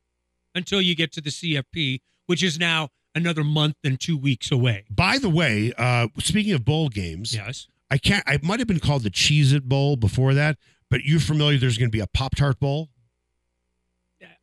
Until 0.53 0.81
you 0.81 0.95
get 0.95 1.11
to 1.13 1.21
the 1.21 1.29
CFP, 1.29 2.01
which 2.27 2.43
is 2.43 2.59
now 2.59 2.89
another 3.17 3.43
month 3.43 3.75
and 3.83 3.99
two 3.99 4.17
weeks 4.17 4.51
away. 4.51 4.85
By 4.89 5.17
the 5.17 5.29
way, 5.29 5.73
uh, 5.77 6.07
speaking 6.19 6.53
of 6.53 6.63
bowl 6.63 6.89
games, 6.89 7.33
Yes. 7.35 7.67
I 7.89 7.97
can't. 7.97 8.23
I 8.27 8.37
might 8.43 8.59
have 8.59 8.67
been 8.67 8.79
called 8.81 9.03
the 9.03 9.09
Cheez 9.09 9.53
It 9.53 9.67
Bowl 9.69 9.95
before 9.95 10.33
that, 10.33 10.57
but 10.89 11.03
you're 11.05 11.19
familiar. 11.21 11.57
There's 11.57 11.77
going 11.77 11.89
to 11.89 11.95
be 11.95 12.01
a 12.01 12.07
Pop 12.07 12.35
Tart 12.35 12.59
Bowl. 12.59 12.89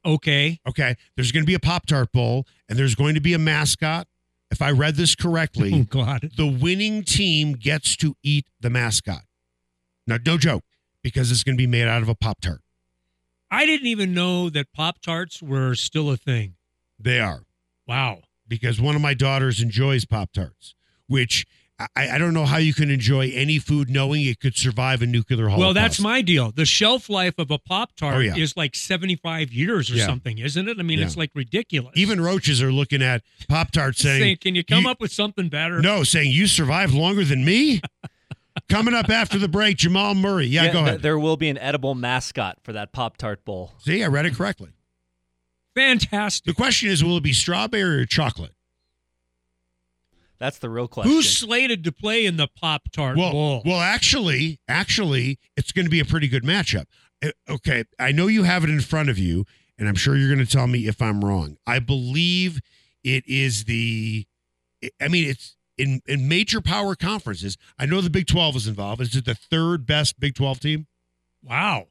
Okay. 0.07 0.61
Okay, 0.69 0.97
there's 1.17 1.33
going 1.33 1.45
to 1.45 1.47
be 1.47 1.55
a 1.55 1.59
Pop 1.61 1.87
Tart 1.87 2.13
Bowl, 2.13 2.47
and 2.69 2.79
there's 2.79 2.95
going 2.95 3.15
to 3.15 3.21
be 3.21 3.33
a 3.33 3.39
mascot. 3.39 4.07
If 4.51 4.61
I 4.61 4.71
read 4.71 4.97
this 4.97 5.17
Oh 5.19 5.23
correctly, 5.23 5.85
God. 5.85 6.31
the 6.37 6.47
winning 6.47 7.03
team 7.05 7.55
gets 7.55 7.97
to 7.97 8.15
eat 8.23 8.47
the 8.61 8.69
mascot. 8.71 9.23
Now, 10.07 10.19
no 10.25 10.37
joke, 10.37 10.63
because 11.03 11.31
it's 11.33 11.43
going 11.43 11.57
to 11.57 11.63
be 11.63 11.67
made 11.67 11.89
out 11.89 12.03
of 12.03 12.09
a 12.11 12.15
Pop 12.15 12.41
Tart. 12.43 12.61
I 13.51 13.65
didn't 13.67 13.87
even 13.87 14.13
know 14.13 14.51
that 14.51 14.73
Pop 14.75 15.01
Tarts 15.01 15.43
were 15.43 15.75
still 15.75 16.11
a 16.11 16.17
thing. 16.17 16.55
They 16.99 17.19
are 17.21 17.45
Wow. 17.87 18.23
Because 18.49 18.81
one 18.81 18.95
of 18.97 19.03
my 19.03 19.15
daughters 19.15 19.63
enjoys 19.63 20.05
Pop 20.05 20.33
Tarts, 20.33 20.75
which 21.07 21.47
I, 21.97 22.11
I 22.11 22.19
don't 22.19 22.35
know 22.35 22.45
how 22.45 22.59
you 22.59 22.73
can 22.73 22.89
enjoy 22.89 23.31
any 23.35 23.59
food 23.59 23.91
knowing 23.91 24.23
it 24.23 24.39
could 24.39 24.57
survive 24.57 25.03
a 25.03 25.07
nuclear 25.07 25.49
holocaust. 25.49 25.59
Well, 25.61 25.75
that's 25.75 25.99
my 26.01 26.23
deal. 26.23 26.53
The 26.53 26.65
shelf 26.65 27.11
life 27.11 27.35
of 27.39 27.51
a 27.51 27.59
Pop 27.59 27.97
Tart 27.97 28.15
Oh, 28.15 28.19
yeah. 28.21 28.37
is 28.37 28.57
like 28.57 28.77
75 28.77 29.53
years 29.53 29.91
or 29.91 29.95
Yeah. 29.97 30.07
something, 30.07 30.39
isn't 30.39 30.69
it? 30.69 30.79
I 30.79 30.83
mean, 30.85 31.01
Yeah. 31.01 31.07
it's 31.07 31.17
like 31.17 31.31
ridiculous. 31.35 31.93
Even 31.97 32.21
roaches 32.21 32.63
are 32.63 32.71
looking 32.73 33.03
at 33.03 33.23
Pop 33.49 33.73
Tarts 33.73 33.99
saying, 34.01 34.21
saying, 34.23 34.37
can 34.41 34.55
you 34.55 34.63
come 34.63 34.85
you- 34.85 34.91
up 34.91 35.01
with 35.01 35.11
something 35.13 35.49
better? 35.49 35.81
No, 35.81 36.05
saying 36.05 36.31
you 36.31 36.47
survived 36.47 36.95
longer 36.95 37.25
than 37.25 37.45
me. 37.45 37.81
Coming 38.69 38.95
up 38.95 39.11
after 39.11 39.37
the 39.37 39.49
break, 39.49 39.79
Jamal 39.79 40.15
Murray. 40.15 40.47
Yeah, 40.47 40.67
go 40.69 40.73
th- 40.75 40.87
ahead. 40.87 41.03
there 41.03 41.19
will 41.19 41.37
be 41.37 41.49
an 41.49 41.59
edible 41.59 41.97
mascot 41.97 42.59
for 42.63 42.73
that 42.73 42.93
Pop 42.93 43.17
Tart 43.17 43.45
bowl. 43.45 43.73
See, 43.81 44.03
I 44.05 44.07
read 44.07 44.27
it 44.27 44.35
correctly. 44.37 44.71
Fantastic. 45.75 46.45
The 46.47 46.55
question 46.55 46.89
is, 46.91 47.03
will 47.03 47.17
it 47.17 47.23
be 47.23 47.33
strawberry 47.33 48.03
or 48.03 48.07
chocolate? 48.07 48.53
That's 50.39 50.59
the 50.59 50.69
real 50.69 50.89
question. 50.89 51.13
Who's 51.13 51.31
slated 51.37 51.85
to 51.85 51.93
play 51.93 52.27
in 52.27 52.37
the 52.37 52.49
Pop 52.49 52.91
Tart 52.93 53.17
Well, 53.17 53.33
Bowl? 53.33 53.63
well, 53.65 53.81
actually, 53.81 54.59
actually, 54.69 55.39
it's 55.57 55.73
going 55.73 55.87
to 55.87 55.91
be 55.91 56.01
a 56.01 56.05
pretty 56.05 56.29
good 56.29 56.43
matchup. 56.45 56.87
Uh, 57.25 57.31
Okay, 57.49 57.85
I 57.99 58.13
know 58.13 58.27
you 58.27 58.43
have 58.43 58.65
it 58.65 58.71
in 58.71 58.81
front 58.81 59.09
of 59.09 59.19
you, 59.19 59.45
and 59.79 59.89
I'm 59.89 59.95
sure 59.95 60.17
you're 60.17 60.33
going 60.35 60.45
to 60.45 60.53
tell 60.53 60.67
me 60.67 60.87
if 60.87 61.01
I'm 61.01 61.25
wrong. 61.25 61.57
I 61.67 61.79
believe 61.79 62.61
it 63.03 63.25
is 63.27 63.65
the. 63.65 64.27
I 65.01 65.09
mean, 65.09 65.31
it's 65.31 65.57
in 65.79 66.03
in 66.07 66.29
major 66.29 66.61
power 66.61 66.95
conferences. 66.95 67.57
I 67.79 67.87
know 67.87 68.01
the 68.01 68.11
Big 68.11 68.27
12 68.27 68.57
is 68.57 68.67
involved. 68.69 69.01
Is 69.01 69.15
it 69.17 69.25
the 69.25 69.35
third 69.35 69.87
best 69.87 70.21
Big 70.21 70.35
12 70.35 70.61
team? 70.61 70.87
wow. 71.43 71.87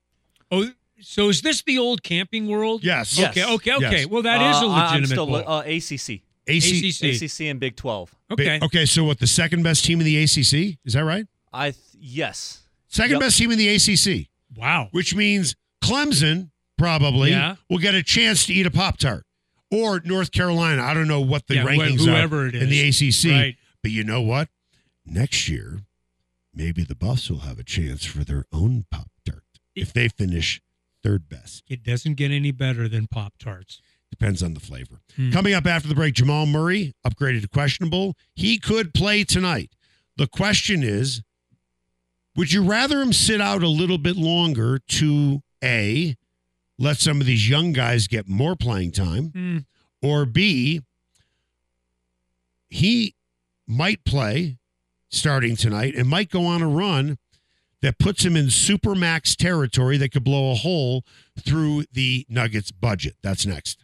Oh, 0.51 0.69
so 1.01 1.29
is 1.29 1.41
this 1.41 1.61
the 1.63 1.77
old 1.77 2.03
Camping 2.03 2.47
World? 2.47 2.83
Yes. 2.83 3.17
Yes. 3.17 3.31
Okay, 3.31 3.43
okay, 3.55 3.73
okay. 3.75 3.91
Yes. 4.01 4.07
Well, 4.07 4.21
that 4.23 4.41
is 4.41 4.57
a 4.61 4.65
Uh, 4.65 4.69
I- 4.69 4.85
I'm 4.87 5.01
legitimate 5.01 5.07
still, 5.07 5.25
bowl. 5.27 5.35
uh, 5.47 5.61
ACC. 5.61 6.21
AC, 6.47 6.89
ACC. 6.89 7.21
ACC 7.21 7.49
and 7.49 7.59
Big 7.59 7.75
12. 7.75 8.13
okay. 8.31 8.59
Okay, 8.61 8.85
so 8.85 9.03
what? 9.05 9.19
The 9.19 9.27
second 9.27 9.63
best 9.63 9.85
team 9.85 9.99
in 10.01 10.05
the 10.05 10.17
ACC? 10.23 10.77
Is 10.85 10.93
that 10.93 11.03
right? 11.05 11.25
I 11.53 11.71
th- 11.71 11.77
yes. 11.99 12.63
Second 12.89 13.13
Yep. 13.13 13.19
best 13.21 13.37
team 13.37 13.51
in 13.51 13.57
the 13.57 13.69
ACC, 13.69 14.27
Wow. 14.55 14.89
which 14.91 15.15
means 15.15 15.55
Clemson 15.81 16.49
probably 16.77 17.31
Yeah. 17.31 17.55
will 17.69 17.77
get 17.77 17.95
a 17.95 18.03
chance 18.03 18.45
to 18.47 18.53
eat 18.53 18.65
a 18.65 18.71
Pop 18.71 18.97
Tart. 18.97 19.25
Or 19.71 20.01
North 20.05 20.31
Carolina. 20.31 20.83
I 20.83 20.93
don't 20.93 21.07
know 21.07 21.21
what 21.21 21.47
the 21.47 21.55
Yeah, 21.55 21.63
wh- 21.63 21.67
rankings 21.69 22.05
whoever 22.05 22.43
are 22.43 22.47
it 22.47 22.55
in 22.55 22.69
the. 22.69 22.81
ACC. 22.89 23.31
Right. 23.31 23.55
But 23.81 23.91
you 23.91 24.03
know 24.03 24.21
what? 24.21 24.49
Next 25.05 25.47
year, 25.49 25.81
maybe 26.53 26.83
the 26.83 26.93
Buffs 26.95 27.29
will 27.29 27.39
have 27.39 27.57
a 27.57 27.63
chance 27.63 28.05
for 28.05 28.23
their 28.23 28.45
own 28.51 28.85
Pop 28.91 29.09
Tart 29.25 29.43
if 29.75 29.91
they 29.93 30.07
finish 30.09 30.61
third 31.03 31.27
best. 31.29 31.63
It 31.67 31.83
doesn't 31.83 32.15
get 32.15 32.31
any 32.31 32.51
better 32.51 32.87
than 32.87 33.07
Pop 33.07 33.33
Tarts. 33.37 33.81
Depends 34.09 34.41
on 34.43 34.53
the 34.53 34.59
flavor. 34.59 35.01
Hmm. 35.15 35.31
Coming 35.31 35.53
up 35.53 35.65
after 35.65 35.87
the 35.87 35.95
break, 35.95 36.13
Jamal 36.13 36.45
Murray 36.45 36.93
upgraded 37.05 37.41
to 37.41 37.47
questionable. 37.49 38.15
He 38.35 38.57
could 38.59 38.93
play 38.93 39.23
tonight. 39.23 39.71
The 40.17 40.27
question 40.27 40.83
is 40.83 41.21
would 42.35 42.51
you 42.51 42.63
rather 42.63 43.01
him 43.01 43.13
sit 43.13 43.41
out 43.41 43.61
a 43.63 43.67
little 43.67 43.97
bit 43.99 44.15
longer 44.15 44.79
to 44.87 45.41
A, 45.63 46.15
let 46.79 46.97
some 46.97 47.19
of 47.21 47.27
these 47.27 47.47
young 47.49 47.73
guys 47.73 48.07
get 48.07 48.27
more 48.27 48.55
playing 48.55 48.91
time, 48.91 49.31
Hmm. 49.33 49.57
or 50.01 50.25
B, 50.25 50.81
he 52.69 53.15
might 53.67 54.03
play 54.03 54.57
starting 55.09 55.55
tonight 55.55 55.95
and 55.95 56.07
might 56.07 56.29
go 56.29 56.45
on 56.45 56.61
a 56.61 56.67
run 56.67 57.17
that 57.83 57.99
puts 57.99 58.23
him 58.25 58.35
in 58.37 58.45
supermax 58.45 59.35
territory 59.35 59.97
that 59.97 60.11
could 60.11 60.23
blow 60.23 60.51
a 60.51 60.55
hole 60.55 61.03
through 61.37 61.83
the 61.91 62.25
Nuggets 62.29 62.71
budget. 62.71 63.17
That's 63.21 63.45
next. 63.45 63.83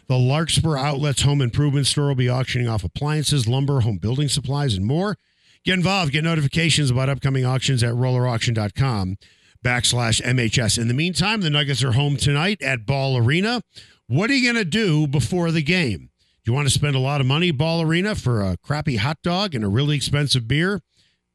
The 0.11 0.17
Larkspur 0.17 0.75
Outlets 0.75 1.21
Home 1.21 1.39
Improvement 1.39 1.87
Store 1.87 2.07
will 2.07 2.15
be 2.15 2.29
auctioning 2.29 2.67
off 2.67 2.83
appliances, 2.83 3.47
lumber, 3.47 3.79
home 3.79 3.97
building 3.97 4.27
supplies, 4.27 4.73
and 4.73 4.85
more. 4.85 5.15
Get 5.63 5.75
involved. 5.75 6.11
Get 6.11 6.25
notifications 6.25 6.91
about 6.91 7.07
upcoming 7.07 7.45
auctions 7.45 7.81
at 7.81 7.93
rollerauction.com 7.93 9.17
backslash 9.63 10.21
MHS. 10.21 10.77
In 10.77 10.89
the 10.89 10.93
meantime, 10.93 11.39
the 11.39 11.49
Nuggets 11.49 11.81
are 11.81 11.93
home 11.93 12.17
tonight 12.17 12.61
at 12.61 12.85
Ball 12.85 13.15
Arena. 13.15 13.61
What 14.07 14.29
are 14.29 14.33
you 14.33 14.51
going 14.51 14.61
to 14.61 14.69
do 14.69 15.07
before 15.07 15.49
the 15.49 15.63
game? 15.63 16.09
Do 16.43 16.51
you 16.51 16.53
want 16.53 16.67
to 16.67 16.73
spend 16.73 16.97
a 16.97 16.99
lot 16.99 17.21
of 17.21 17.27
money 17.27 17.51
Ball 17.51 17.81
Arena 17.81 18.13
for 18.13 18.41
a 18.41 18.57
crappy 18.57 18.97
hot 18.97 19.19
dog 19.23 19.55
and 19.55 19.63
a 19.63 19.69
really 19.69 19.95
expensive 19.95 20.45
beer? 20.45 20.81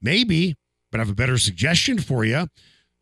Maybe, 0.02 0.54
but 0.92 1.00
I 1.00 1.04
have 1.04 1.11
a 1.11 1.14
better 1.14 1.38
suggestion 1.38 1.99
for 1.99 2.26
you. 2.26 2.49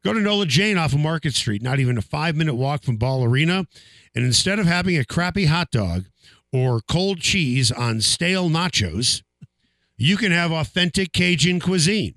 Go 0.05 0.13
to 0.13 0.21
Nola 0.21 0.47
Jane 0.47 0.77
off 0.77 0.93
of 0.93 1.01
Market 1.01 1.35
Street, 1.35 1.63
not 1.63 1.81
even 1.81 1.97
a 1.97 2.03
five 2.03 2.37
minute 2.37 2.55
walk 2.55 2.83
from 2.83 2.97
Ball 2.97 3.25
Arena. 3.25 3.67
And 4.15 4.25
instead 4.25 4.59
of 4.59 4.67
having 4.67 4.97
a 4.99 5.05
crappy 5.05 5.47
hot 5.47 5.71
dog 5.71 6.05
or 6.53 6.81
cold 6.89 7.21
cheese 7.21 7.73
on 7.73 8.01
stale 8.01 8.49
nachos, 8.49 9.23
you 9.97 10.17
can 10.17 10.33
have 10.33 10.53
authentic 10.53 11.13
Cajun 11.13 11.59
cuisine 11.61 12.15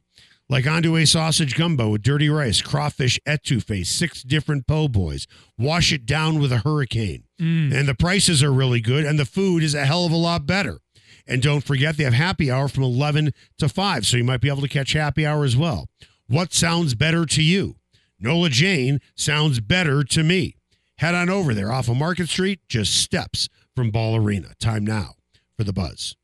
like 0.49 0.65
andouille 0.65 1.07
sausage 1.07 1.55
gumbo 1.55 1.89
with 1.89 2.01
dirty 2.01 2.29
rice, 2.29 2.61
crawfish 2.61 3.19
etouffee, 3.27 3.85
six 3.85 4.23
different 4.23 4.67
po' 4.67 4.87
boys. 4.87 5.27
Wash 5.57 5.91
it 5.91 6.05
down 6.05 6.39
with 6.39 6.51
a 6.51 6.59
hurricane. 6.59 7.23
Mm. 7.39 7.73
And 7.73 7.87
the 7.87 7.95
prices 7.95 8.41
are 8.41 8.53
really 8.53 8.81
good, 8.81 9.05
and 9.05 9.19
the 9.19 9.25
food 9.25 9.63
is 9.63 9.73
a 9.75 9.85
hell 9.85 10.05
of 10.05 10.11
a 10.11 10.17
lot 10.17 10.45
better. 10.45 10.79
And 11.27 11.41
don't 11.41 11.63
forget, 11.63 11.97
they 11.97 12.05
have 12.05 12.13
happy 12.13 12.49
hour 12.49 12.69
from 12.69 12.83
11 12.83 13.33
to 13.57 13.67
5, 13.67 14.05
so 14.05 14.17
you 14.17 14.23
might 14.23 14.41
be 14.41 14.47
able 14.47 14.61
to 14.61 14.69
catch 14.69 14.93
happy 14.93 15.25
hour 15.25 15.43
as 15.43 15.57
well. 15.57 15.89
What 16.27 16.53
sounds 16.53 16.95
better 16.95 17.25
to 17.25 17.43
you? 17.43 17.75
Nola 18.19 18.49
Jane 18.49 18.99
sounds 19.15 19.59
better 19.59 20.03
to 20.03 20.23
me. 20.23 20.55
Head 20.97 21.13
on 21.13 21.29
over 21.29 21.53
there 21.53 21.71
off 21.71 21.87
of 21.89 21.97
Market 21.97 22.29
Street, 22.29 22.59
just 22.67 22.95
steps 22.95 23.47
from 23.75 23.91
Ball 23.91 24.15
Arena. 24.15 24.53
Time 24.59 24.83
now 24.83 25.13
for 25.55 25.63
the 25.63 25.73
buzz. 25.73 26.15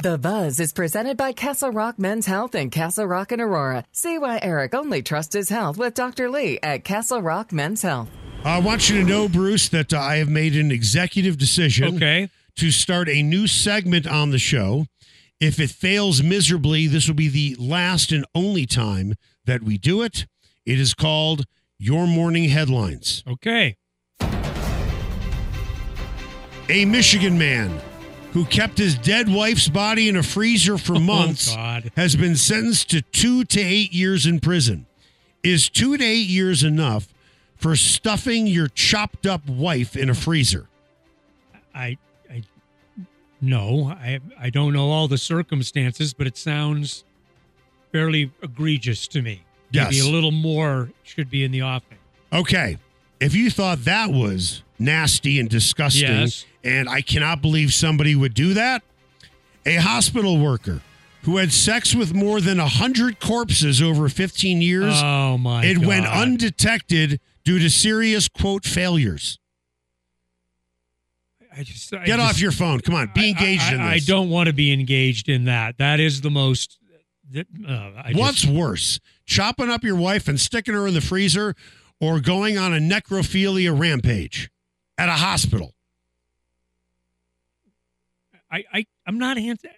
The 0.00 0.16
Buzz 0.16 0.60
is 0.60 0.72
presented 0.72 1.16
by 1.16 1.32
Castle 1.32 1.72
Rock 1.72 1.98
Men's 1.98 2.26
Health 2.26 2.54
and 2.54 2.70
Castle 2.70 3.06
Rock 3.06 3.32
and 3.32 3.42
Aurora. 3.42 3.84
See 3.90 4.16
why 4.16 4.38
Eric 4.40 4.72
only 4.72 5.02
trusts 5.02 5.34
his 5.34 5.48
health 5.48 5.76
with 5.76 5.94
Dr. 5.94 6.30
Lee 6.30 6.60
at 6.62 6.84
Castle 6.84 7.20
Rock 7.20 7.52
Men's 7.52 7.82
Health. 7.82 8.08
I 8.44 8.60
want 8.60 8.88
you 8.88 8.98
to 9.00 9.04
know, 9.04 9.28
Bruce, 9.28 9.68
that 9.70 9.92
uh, 9.92 9.98
I 9.98 10.16
have 10.18 10.28
made 10.28 10.54
an 10.56 10.70
executive 10.70 11.36
decision 11.36 11.96
Okay. 11.96 12.30
to 12.56 12.70
start 12.70 13.08
a 13.08 13.22
new 13.24 13.48
segment 13.48 14.06
on 14.06 14.30
the 14.30 14.38
show. 14.38 14.86
If 15.40 15.60
it 15.60 15.70
fails 15.70 16.22
miserably, 16.22 16.88
this 16.88 17.06
will 17.06 17.14
be 17.14 17.28
the 17.28 17.56
last 17.60 18.10
and 18.10 18.24
only 18.34 18.66
time 18.66 19.14
that 19.44 19.62
we 19.62 19.78
do 19.78 20.02
it. 20.02 20.26
It 20.66 20.80
is 20.80 20.94
called 20.94 21.44
Your 21.78 22.06
Morning 22.08 22.48
Headlines. 22.48 23.22
Okay. 23.26 23.76
A 26.70 26.84
Michigan 26.84 27.38
man 27.38 27.80
who 28.32 28.44
kept 28.44 28.78
his 28.78 28.96
dead 28.98 29.28
wife's 29.28 29.68
body 29.68 30.08
in 30.08 30.16
a 30.16 30.22
freezer 30.22 30.76
for 30.76 30.96
oh, 30.96 31.00
months 31.00 31.54
Oh, 31.56 31.80
has 31.96 32.14
been 32.16 32.36
sentenced 32.36 32.90
to 32.90 33.00
two 33.00 33.44
to 33.44 33.60
eight 33.60 33.92
years 33.92 34.26
in 34.26 34.40
prison. 34.40 34.86
Is 35.42 35.68
two 35.70 35.96
to 35.96 36.04
eight 36.04 36.26
years 36.28 36.64
enough 36.64 37.08
for 37.56 37.74
stuffing 37.76 38.46
your 38.46 38.68
chopped 38.68 39.24
up 39.24 39.48
wife 39.48 39.96
in 39.96 40.10
a 40.10 40.14
freezer? 40.14 40.68
I, 41.74 41.80
I, 41.80 41.98
no, 43.40 43.86
I, 44.00 44.20
I 44.38 44.50
don't 44.50 44.72
know 44.72 44.90
all 44.90 45.08
the 45.08 45.18
circumstances, 45.18 46.12
but 46.14 46.26
it 46.26 46.36
sounds 46.36 47.04
fairly 47.92 48.30
egregious 48.42 49.06
to 49.08 49.22
me. 49.22 49.42
Maybe 49.72 49.96
Yes. 49.96 50.06
a 50.06 50.10
little 50.10 50.30
more 50.30 50.90
should 51.02 51.30
be 51.30 51.44
in 51.44 51.50
the 51.52 51.62
offing. 51.62 51.98
Okay. 52.32 52.78
If 53.20 53.34
you 53.34 53.50
thought 53.50 53.84
that 53.84 54.10
was 54.10 54.62
nasty 54.78 55.38
and 55.40 55.48
disgusting, 55.48 56.08
Yes. 56.08 56.44
and 56.64 56.88
I 56.88 57.00
cannot 57.00 57.42
believe 57.42 57.72
somebody 57.74 58.14
would 58.14 58.34
do 58.34 58.54
that, 58.54 58.82
a 59.66 59.76
hospital 59.76 60.38
worker 60.38 60.82
who 61.22 61.36
had 61.36 61.52
sex 61.52 61.94
with 61.94 62.14
more 62.14 62.40
than 62.40 62.58
100 62.58 63.20
corpses 63.20 63.82
over 63.82 64.08
15 64.08 64.62
years. 64.62 64.94
Oh 65.02 65.36
my! 65.36 65.64
it 65.64 65.78
went 65.78 66.06
undetected 66.06 67.20
due 67.44 67.58
to 67.58 67.68
serious 67.68 68.28
quote 68.28 68.64
failures. 68.64 69.38
I 71.58 71.62
just 71.64 71.92
I 71.92 72.04
Get 72.04 72.18
just- 72.18 72.20
off 72.36 72.40
your 72.40 72.52
phone. 72.52 72.80
Come 72.80 72.94
on, 72.94 73.10
be 73.14 73.30
engaged 73.30 73.62
I, 73.64 73.74
in 73.74 73.80
I, 73.80 73.94
this. 73.94 74.08
I 74.08 74.12
don't 74.12 74.30
want 74.30 74.46
to 74.46 74.52
be 74.52 74.72
engaged 74.72 75.28
in 75.28 75.44
that. 75.46 75.78
That 75.78 75.98
is 76.00 76.20
the 76.20 76.30
most. 76.30 76.78
Uh, 77.36 77.42
I 77.68 78.12
What's 78.14 78.42
just, 78.42 78.52
worse, 78.54 79.00
chopping 79.26 79.68
up 79.68 79.84
your 79.84 79.96
wife 79.96 80.28
and 80.28 80.40
sticking 80.40 80.72
her 80.72 80.86
in 80.86 80.94
the 80.94 81.00
freezer, 81.02 81.54
or 82.00 82.20
going 82.20 82.56
on 82.56 82.72
a 82.72 82.78
necrophilia 82.78 83.78
rampage 83.78 84.50
at 84.96 85.08
a 85.10 85.12
hospital? 85.12 85.74
I, 88.50 88.64
I 88.72 88.86
I'm 89.06 89.18
not 89.18 89.36
anti. 89.36 89.68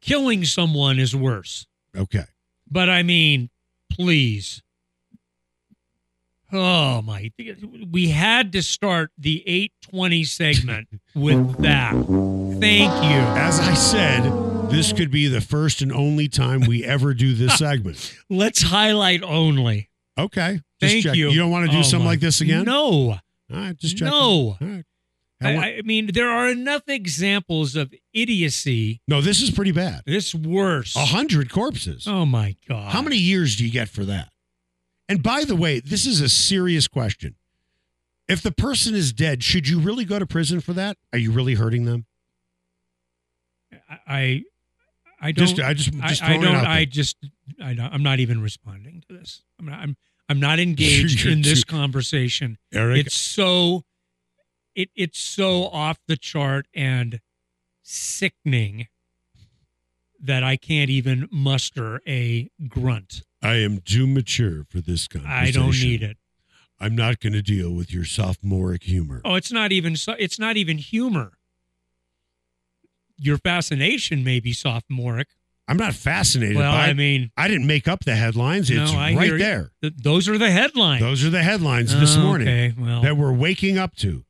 Killing 0.00 0.44
someone 0.44 1.00
is 1.00 1.16
worse, 1.16 1.66
Okay. 1.96 2.24
but 2.70 2.88
I 2.88 3.02
mean, 3.02 3.50
please. 3.90 4.62
Oh 6.52 7.02
my! 7.02 7.30
We 7.90 8.08
had 8.08 8.52
to 8.52 8.62
start 8.62 9.10
the 9.18 9.42
820 9.46 10.24
segment 10.24 10.88
with 11.14 11.58
that. 11.58 11.92
Thank 11.92 12.90
you. 13.04 13.20
As 13.36 13.60
I 13.60 13.74
said, 13.74 14.22
this 14.70 14.92
could 14.92 15.10
be 15.10 15.28
the 15.28 15.40
first 15.42 15.82
and 15.82 15.92
only 15.92 16.28
time 16.28 16.60
we 16.62 16.84
ever 16.84 17.12
do 17.12 17.34
this 17.34 17.54
segment. 17.58 18.14
Let's 18.30 18.62
highlight 18.62 19.22
only. 19.22 19.90
Okay. 20.18 20.60
Just 20.80 20.92
Thank 20.92 21.04
check. 21.04 21.16
you. 21.16 21.30
You 21.30 21.38
don't 21.38 21.50
want 21.50 21.66
to 21.66 21.72
do 21.72 21.78
Oh, 21.80 21.82
something 21.82 22.04
my- 22.04 22.12
like 22.12 22.20
this 22.20 22.40
again? 22.40 22.64
No. 22.64 22.76
All 22.80 23.20
right, 23.50 23.76
just 23.76 23.96
check. 23.96 24.06
No. 24.10 24.16
All 24.20 24.58
right. 24.60 24.84
I 25.40 25.50
I, 25.50 25.54
want- 25.54 25.66
I 25.66 25.82
mean, 25.84 26.10
there 26.12 26.30
are 26.30 26.48
enough 26.48 26.82
examples 26.88 27.76
of 27.76 27.92
idiocy. 28.12 29.00
no, 29.06 29.20
this 29.20 29.40
is 29.42 29.50
pretty 29.50 29.72
bad. 29.72 30.02
This 30.06 30.34
worse. 30.34 30.96
A 30.96 31.00
hundred 31.06 31.50
corpses. 31.50 32.06
Oh 32.08 32.24
my 32.26 32.56
god! 32.68 32.90
How 32.92 33.02
many 33.02 33.16
years 33.18 33.54
do 33.56 33.64
you 33.64 33.70
get 33.70 33.88
for 33.88 34.04
that? 34.06 34.30
And 35.08 35.22
by 35.22 35.44
the 35.44 35.56
way, 35.56 35.80
this 35.80 36.06
is 36.06 36.20
a 36.20 36.28
serious 36.28 36.86
question. 36.86 37.34
If 38.28 38.42
the 38.42 38.52
person 38.52 38.94
is 38.94 39.12
dead, 39.12 39.42
should 39.42 39.68
you 39.68 39.80
really 39.80 40.04
go 40.04 40.18
to 40.18 40.26
prison 40.26 40.60
for 40.60 40.74
that? 40.74 40.98
Are 41.12 41.18
you 41.18 41.32
really 41.32 41.54
hurting 41.54 41.86
them? 41.86 42.04
I, 43.88 43.98
I, 44.06 44.42
I 45.20 45.32
don't. 45.32 45.46
Just, 45.46 45.60
I 45.60 45.72
just, 45.72 45.90
I, 46.02 46.08
just 46.08 46.22
I 46.22 46.34
it 46.34 46.40
don't. 46.40 46.54
I 46.54 46.84
just. 46.84 47.16
I 47.62 47.72
don't, 47.74 47.92
I'm 47.92 48.02
not 48.02 48.20
even 48.20 48.42
responding 48.42 49.02
to 49.08 49.16
this. 49.16 49.42
I'm 49.58 49.66
not. 49.66 49.80
I'm. 49.80 49.96
I'm 50.28 50.40
not 50.40 50.58
engaged 50.58 51.26
in 51.26 51.40
this 51.40 51.64
conversation. 51.64 52.58
Eric, 52.72 53.06
It's 53.06 53.16
so. 53.16 53.84
It 54.74 54.90
it's 54.94 55.18
so 55.18 55.64
off 55.68 55.98
the 56.06 56.16
chart 56.16 56.66
and 56.74 57.20
sickening 57.82 58.88
that 60.20 60.42
I 60.42 60.56
can't 60.56 60.90
even 60.90 61.28
muster 61.30 62.00
a 62.06 62.50
grunt. 62.68 63.22
I 63.42 63.56
am 63.56 63.80
too 63.80 64.06
mature 64.06 64.64
for 64.68 64.80
this 64.80 65.06
conversation. 65.06 65.38
I 65.38 65.50
don't 65.50 65.70
need 65.80 66.02
it. 66.02 66.16
I'm 66.80 66.94
not 66.94 67.20
going 67.20 67.32
to 67.32 67.42
deal 67.42 67.72
with 67.72 67.92
your 67.92 68.04
sophomoric 68.04 68.84
humor. 68.84 69.20
Oh, 69.24 69.34
it's 69.34 69.52
not 69.52 69.72
even 69.72 69.96
it's 70.18 70.38
not 70.38 70.56
even 70.56 70.78
humor. 70.78 71.32
Your 73.16 73.38
fascination 73.38 74.22
may 74.22 74.38
be 74.40 74.52
sophomoric. 74.52 75.28
I'm 75.66 75.76
not 75.76 75.92
fascinated 75.94 76.56
Well, 76.56 76.72
by 76.72 76.86
I 76.86 76.92
mean, 76.94 77.30
I 77.36 77.46
didn't 77.48 77.66
make 77.66 77.88
up 77.88 78.04
the 78.04 78.14
headlines. 78.14 78.70
It's 78.70 78.90
no, 78.92 78.96
right 78.98 79.38
there. 79.38 79.72
Th- 79.82 79.92
those 79.96 80.26
are 80.28 80.38
the 80.38 80.50
headlines. 80.50 81.02
Those 81.02 81.24
are 81.24 81.30
the 81.30 81.42
headlines 81.42 81.92
this 81.98 82.16
Oh, 82.16 82.22
morning 82.22 82.48
Okay, 82.48 82.74
well, 82.78 83.02
that 83.02 83.16
we're 83.18 83.32
waking 83.34 83.76
up 83.76 83.94
to. 83.96 84.24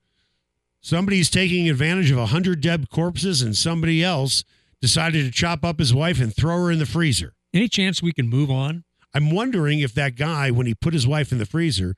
Somebody's 0.81 1.31
taking 1.31 1.69
advantage 1.69 2.11
of 2.11 2.19
a 2.19 2.27
hundred 2.27 2.61
dead 2.61 2.89
corpses, 2.91 3.43
and 3.43 3.55
somebody 3.57 4.03
else 4.03 4.43
decided 4.81 5.27
to 5.27 5.31
chop 5.31 5.65
up 5.65 5.79
his 5.79 5.93
wife 5.95 6.21
and 6.21 6.35
throw 6.35 6.57
her 6.65 6.71
in 6.73 6.79
the 6.79 6.87
freezer. 6.87 7.35
any 7.55 7.69
chance 7.69 8.03
we 8.03 8.13
can 8.13 8.29
move 8.29 8.51
on? 8.51 8.85
I'm 9.15 9.31
wondering 9.31 9.81
if 9.81 9.95
that 9.95 10.17
guy, 10.17 10.51
when 10.51 10.67
he 10.67 10.75
put 10.75 10.93
his 10.93 11.07
wife 11.07 11.33
in 11.33 11.39
the 11.39 11.47
freezer, 11.47 11.95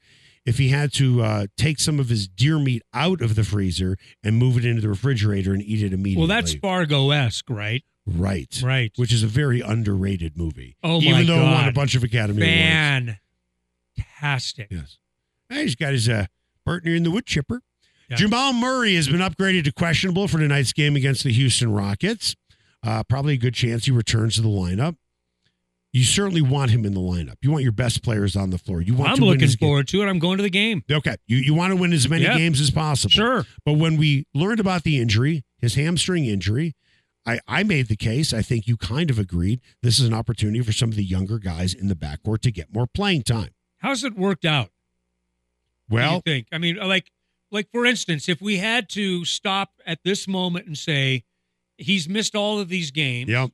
if 0.47 0.59
he 0.59 0.69
had 0.69 0.93
to 0.95 1.23
uh, 1.23 1.47
take 1.57 1.79
some 1.81 1.99
of 2.01 2.09
his 2.09 2.27
deer 2.29 2.59
meat 2.59 2.83
out 2.95 3.21
of 3.21 3.35
the 3.35 3.45
freezer 3.45 3.97
and 4.25 4.37
move 4.37 4.57
it 4.57 4.65
into 4.65 4.81
the 4.81 4.89
refrigerator 4.89 5.53
and 5.53 5.63
eat 5.63 5.83
it 5.83 5.93
immediately. 5.93 6.21
Well, 6.21 6.29
that's 6.29 6.55
Fargo 6.55 7.11
esque, 7.11 7.51
right? 7.51 7.85
right, 8.07 8.61
Right. 8.65 8.91
which 8.97 9.13
is 9.13 9.23
a 9.23 9.27
very 9.27 9.61
underrated 9.61 10.37
movie. 10.39 10.77
Oh, 10.83 11.01
even 11.01 11.13
my 11.13 11.23
though 11.25 11.41
it 11.41 11.45
won 11.45 11.69
a 11.69 11.73
bunch 11.73 11.95
of 11.95 12.03
Academy 12.03 12.43
Awards. 12.43 13.19
Fantastic. 13.97 14.69
Yes. 14.71 14.99
He's 15.51 15.75
got 15.75 15.93
his 15.93 16.09
uh, 16.09 16.27
partner 16.65 16.95
in 16.95 17.03
the 17.03 17.11
wood 17.11 17.27
chipper. 17.27 17.61
Yeah. 18.09 18.17
Jamal 18.17 18.53
Murray 18.53 18.95
has 18.97 19.09
been 19.09 19.21
upgraded 19.21 19.65
to 19.65 19.73
questionable 19.73 20.27
for 20.29 20.39
tonight's 20.39 20.73
game 20.73 20.97
against 20.97 21.23
the 21.25 21.33
Houston 21.33 21.73
Rockets. 21.73 22.35
Uh, 22.83 23.03
probably 23.05 23.35
a 23.35 23.39
good 23.39 23.55
chance 23.55 23.85
he 23.85 23.91
returns 23.91 24.37
to 24.37 24.43
the 24.43 24.49
lineup. 24.49 24.97
You 25.93 26.05
certainly 26.05 26.41
want 26.43 26.71
him 26.71 26.85
in 26.85 26.95
the 26.95 27.01
lineup. 27.01 27.35
You 27.43 27.51
want 27.51 27.65
your 27.65 27.73
best 27.73 28.03
players 28.05 28.37
on 28.37 28.51
the 28.51 28.59
floor. 28.59 28.81
You 28.81 28.95
want 28.95 29.11
I'm 29.11 29.17
to 29.17 29.23
win 29.23 29.31
looking 29.31 29.41
his 29.43 29.57
game. 29.57 29.67
forward 29.69 29.89
to 29.89 30.03
it. 30.03 30.07
I'm 30.07 30.21
going 30.21 30.37
to 30.37 30.43
the 30.45 30.51
game. 30.51 30.85
Okay, 30.91 31.17
you 31.27 31.39
you 31.39 31.53
want 31.53 31.73
to 31.73 31.77
win 31.77 31.93
as 31.93 32.09
many 32.09 32.23
Yeah. 32.25 32.37
games 32.39 32.61
as 32.61 32.71
possible. 32.71 33.11
Sure. 33.11 33.45
But 33.65 33.73
when 33.75 33.97
we 33.97 34.27
learned 34.33 34.61
about 34.61 34.85
the 34.85 35.01
injury, 35.01 35.43
his 35.59 35.75
hamstring 35.75 36.27
injury, 36.27 36.75
I, 37.27 37.41
I 37.49 37.65
made 37.65 37.89
the 37.89 37.97
case. 37.97 38.33
I 38.33 38.41
think 38.41 38.69
you 38.69 38.77
kind 38.77 39.11
of 39.11 39.19
agreed. 39.19 39.61
This 39.83 39.99
is 39.99 40.07
an 40.07 40.15
opportunity 40.15 40.61
for 40.63 40.73
some 40.73 40.91
of 40.91 40.97
the 40.97 41.05
younger 41.05 41.39
guys 41.39 41.75
in 41.75 41.89
the 41.89 41.97
backcourt 41.97 42.41
to 42.43 42.53
get 42.53 42.73
more 42.73 42.87
playing 42.87 43.23
time. 43.25 43.51
How's 43.79 44.05
it 44.05 44.17
worked 44.17 44.45
out? 44.45 44.71
What 45.89 45.99
do 45.99 46.05
you 46.05 46.11
Well, 46.13 46.21
think? 46.25 46.47
I 46.53 46.59
mean, 46.59 46.77
like, 46.77 47.11
like 47.51 47.69
for 47.73 47.85
instance, 47.85 48.29
if 48.29 48.41
we 48.41 48.59
had 48.59 48.89
to 48.91 49.25
stop 49.25 49.73
at 49.85 49.99
this 50.05 50.29
moment 50.29 50.67
and 50.67 50.79
say 50.79 51.25
he's 51.77 52.09
missed 52.09 52.37
all 52.37 52.61
of 52.61 52.69
these 52.69 52.91
games, 52.93 53.29
yep. 53.29 53.51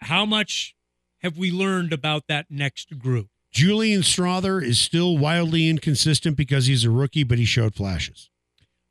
how 0.00 0.24
much 0.24 0.74
have 1.24 1.38
we 1.38 1.50
learned 1.50 1.92
about 1.92 2.24
that 2.28 2.46
next 2.50 2.98
group? 2.98 3.28
Julian 3.50 4.02
Strawther 4.02 4.62
is 4.62 4.78
still 4.78 5.16
wildly 5.16 5.68
inconsistent 5.68 6.36
because 6.36 6.66
he's 6.66 6.84
a 6.84 6.90
rookie, 6.90 7.24
but 7.24 7.38
he 7.38 7.44
showed 7.44 7.74
flashes. 7.74 8.30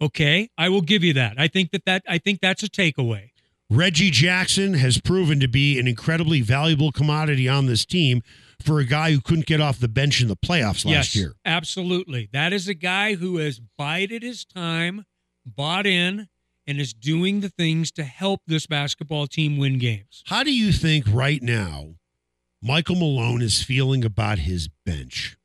Okay, 0.01 0.49
I 0.57 0.69
will 0.69 0.81
give 0.81 1.03
you 1.03 1.13
that. 1.13 1.35
I 1.37 1.47
think 1.47 1.71
that 1.71 1.85
that 1.85 2.03
I 2.07 2.17
think 2.17 2.39
that's 2.41 2.63
a 2.63 2.69
takeaway. 2.69 3.29
Reggie 3.69 4.09
Jackson 4.09 4.73
has 4.73 4.99
proven 4.99 5.39
to 5.39 5.47
be 5.47 5.79
an 5.79 5.87
incredibly 5.87 6.41
valuable 6.41 6.91
commodity 6.91 7.47
on 7.47 7.65
this 7.67 7.85
team 7.85 8.21
for 8.61 8.79
a 8.79 8.85
guy 8.85 9.11
who 9.11 9.21
couldn't 9.21 9.45
get 9.45 9.61
off 9.61 9.79
the 9.79 9.87
bench 9.87 10.21
in 10.21 10.27
the 10.27 10.35
playoffs 10.35 10.85
last 10.85 11.15
yes, 11.15 11.15
year. 11.15 11.33
absolutely. 11.45 12.29
That 12.33 12.53
is 12.53 12.67
a 12.67 12.73
guy 12.73 13.15
who 13.15 13.37
has 13.37 13.59
bided 13.77 14.23
his 14.23 14.45
time, 14.45 15.05
bought 15.45 15.85
in, 15.85 16.27
and 16.67 16.79
is 16.79 16.93
doing 16.93 17.39
the 17.41 17.49
things 17.49 17.91
to 17.93 18.03
help 18.03 18.41
this 18.47 18.67
basketball 18.67 19.27
team 19.27 19.57
win 19.57 19.79
games. 19.79 20.23
How 20.27 20.43
do 20.43 20.53
you 20.53 20.71
think 20.71 21.05
right 21.09 21.41
now 21.41 21.95
Michael 22.65 22.95
Malone 22.95 23.41
is 23.41 23.61
feeling 23.61 24.05
about 24.05 24.39
his 24.39 24.69
bench, 24.85 25.35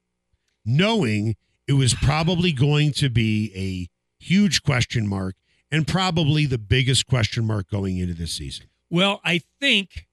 knowing 0.65 1.35
it 1.67 1.73
was 1.73 1.93
probably 1.93 2.53
going 2.53 2.93
to 2.93 3.11
be 3.11 3.51
a 3.57 4.25
huge 4.25 4.63
question 4.63 5.09
mark 5.09 5.35
and 5.69 5.85
probably 5.85 6.47
the 6.47 6.59
biggest 6.59 7.07
question 7.07 7.45
mark 7.45 7.69
going 7.69 7.99
into 7.99 8.15
this 8.15 8.31
season? 8.31 8.67
Well, 8.89 9.21
I 9.25 9.41
think 9.61 10.07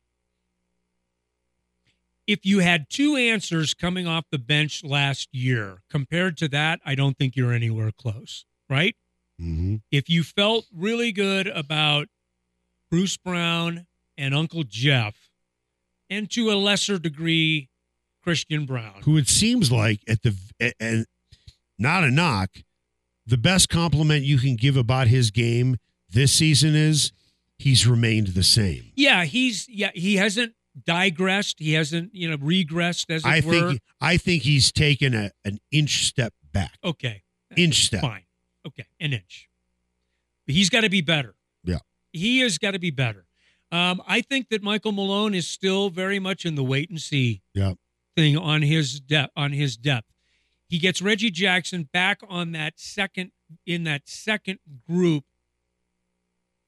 if 2.25 2.43
you 2.43 2.59
had 2.59 2.89
two 2.89 3.15
answers 3.15 3.75
coming 3.75 4.07
off 4.07 4.25
the 4.31 4.39
bench 4.39 4.83
last 4.83 5.29
year 5.31 5.83
compared 5.91 6.37
to 6.37 6.47
that, 6.47 6.79
I 6.83 6.95
don't 6.95 7.19
think 7.19 7.35
you're 7.35 7.53
anywhere 7.53 7.91
close, 7.91 8.45
right? 8.67 8.95
Mm-hmm. 9.39 9.75
If 9.91 10.09
you 10.09 10.23
felt 10.23 10.65
really 10.73 11.11
good 11.11 11.45
about 11.45 12.07
Bruce 12.89 13.15
Brown 13.15 13.85
and 14.17 14.33
Uncle 14.33 14.63
Jeff, 14.63 15.29
and 16.09 16.29
to 16.31 16.51
a 16.51 16.55
lesser 16.55 16.97
degree, 16.99 17.69
Christian 18.23 18.65
Braun. 18.65 19.01
Who 19.03 19.17
it 19.17 19.27
seems 19.27 19.71
like 19.71 20.01
at 20.07 20.21
the 20.23 20.35
and 20.79 21.05
not 21.77 22.03
a 22.03 22.11
knock, 22.11 22.49
the 23.25 23.37
best 23.37 23.69
compliment 23.69 24.23
you 24.23 24.37
can 24.37 24.55
give 24.55 24.77
about 24.77 25.07
his 25.07 25.31
game 25.31 25.77
this 26.09 26.31
season 26.31 26.75
is 26.75 27.11
he's 27.57 27.85
remained 27.87 28.27
the 28.27 28.43
same. 28.43 28.91
Yeah, 28.95 29.25
he's 29.25 29.67
yeah, 29.67 29.91
he 29.93 30.15
hasn't 30.15 30.53
digressed, 30.85 31.59
he 31.59 31.73
hasn't, 31.73 32.13
you 32.13 32.29
know, 32.29 32.37
regressed 32.37 33.09
as 33.09 33.23
I 33.25 33.41
were. 33.45 33.69
think 33.69 33.81
I 34.01 34.17
think 34.17 34.43
he's 34.43 34.71
taken 34.71 35.13
a, 35.13 35.31
an 35.43 35.59
inch 35.71 36.05
step 36.05 36.33
back. 36.51 36.73
okay. 36.83 37.23
Inch 37.55 37.85
step. 37.85 38.01
Fine. 38.01 38.23
Okay, 38.67 38.85
an 38.99 39.13
inch. 39.13 39.47
But 40.45 40.55
he's 40.55 40.69
got 40.69 40.81
to 40.81 40.89
be 40.89 41.01
better. 41.01 41.35
Yeah. 41.63 41.77
He 42.11 42.39
has 42.41 42.57
got 42.57 42.71
to 42.71 42.79
be 42.79 42.91
better. 42.91 43.24
Um, 43.75 44.01
I 44.07 44.21
think 44.21 44.49
that 44.49 44.63
Michael 44.63 44.91
Malone 44.93 45.33
is 45.33 45.47
still 45.47 45.89
very 45.89 46.19
much 46.19 46.45
in 46.45 46.55
the 46.55 46.63
wait 46.63 46.89
and 46.89 47.01
see 47.01 47.41
Yeah. 47.53 47.73
thing 48.15 48.37
on 48.37 48.61
his 48.61 48.99
depth. 49.01 49.33
On 49.35 49.51
his 49.51 49.75
depth, 49.75 50.07
he 50.69 50.79
gets 50.79 51.01
Reggie 51.01 51.31
Jackson 51.31 51.83
back 51.91 52.21
on 52.27 52.51
that 52.53 52.79
second 52.79 53.31
in 53.65 53.83
that 53.83 54.07
second 54.07 54.59
group, 54.87 55.25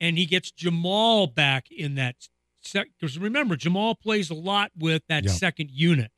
and 0.01 0.17
he 0.17 0.25
gets 0.25 0.51
Jamal 0.51 1.27
back 1.27 1.71
in 1.71 1.95
that. 1.95 2.27
second. 2.59 2.91
Because 2.99 3.17
remember, 3.17 3.55
Jamal 3.55 3.95
plays 3.95 4.29
a 4.29 4.33
lot 4.33 4.71
with 4.75 5.03
that 5.07 5.23
Yeah. 5.23 5.31
second 5.31 5.71
unit. 5.71 6.11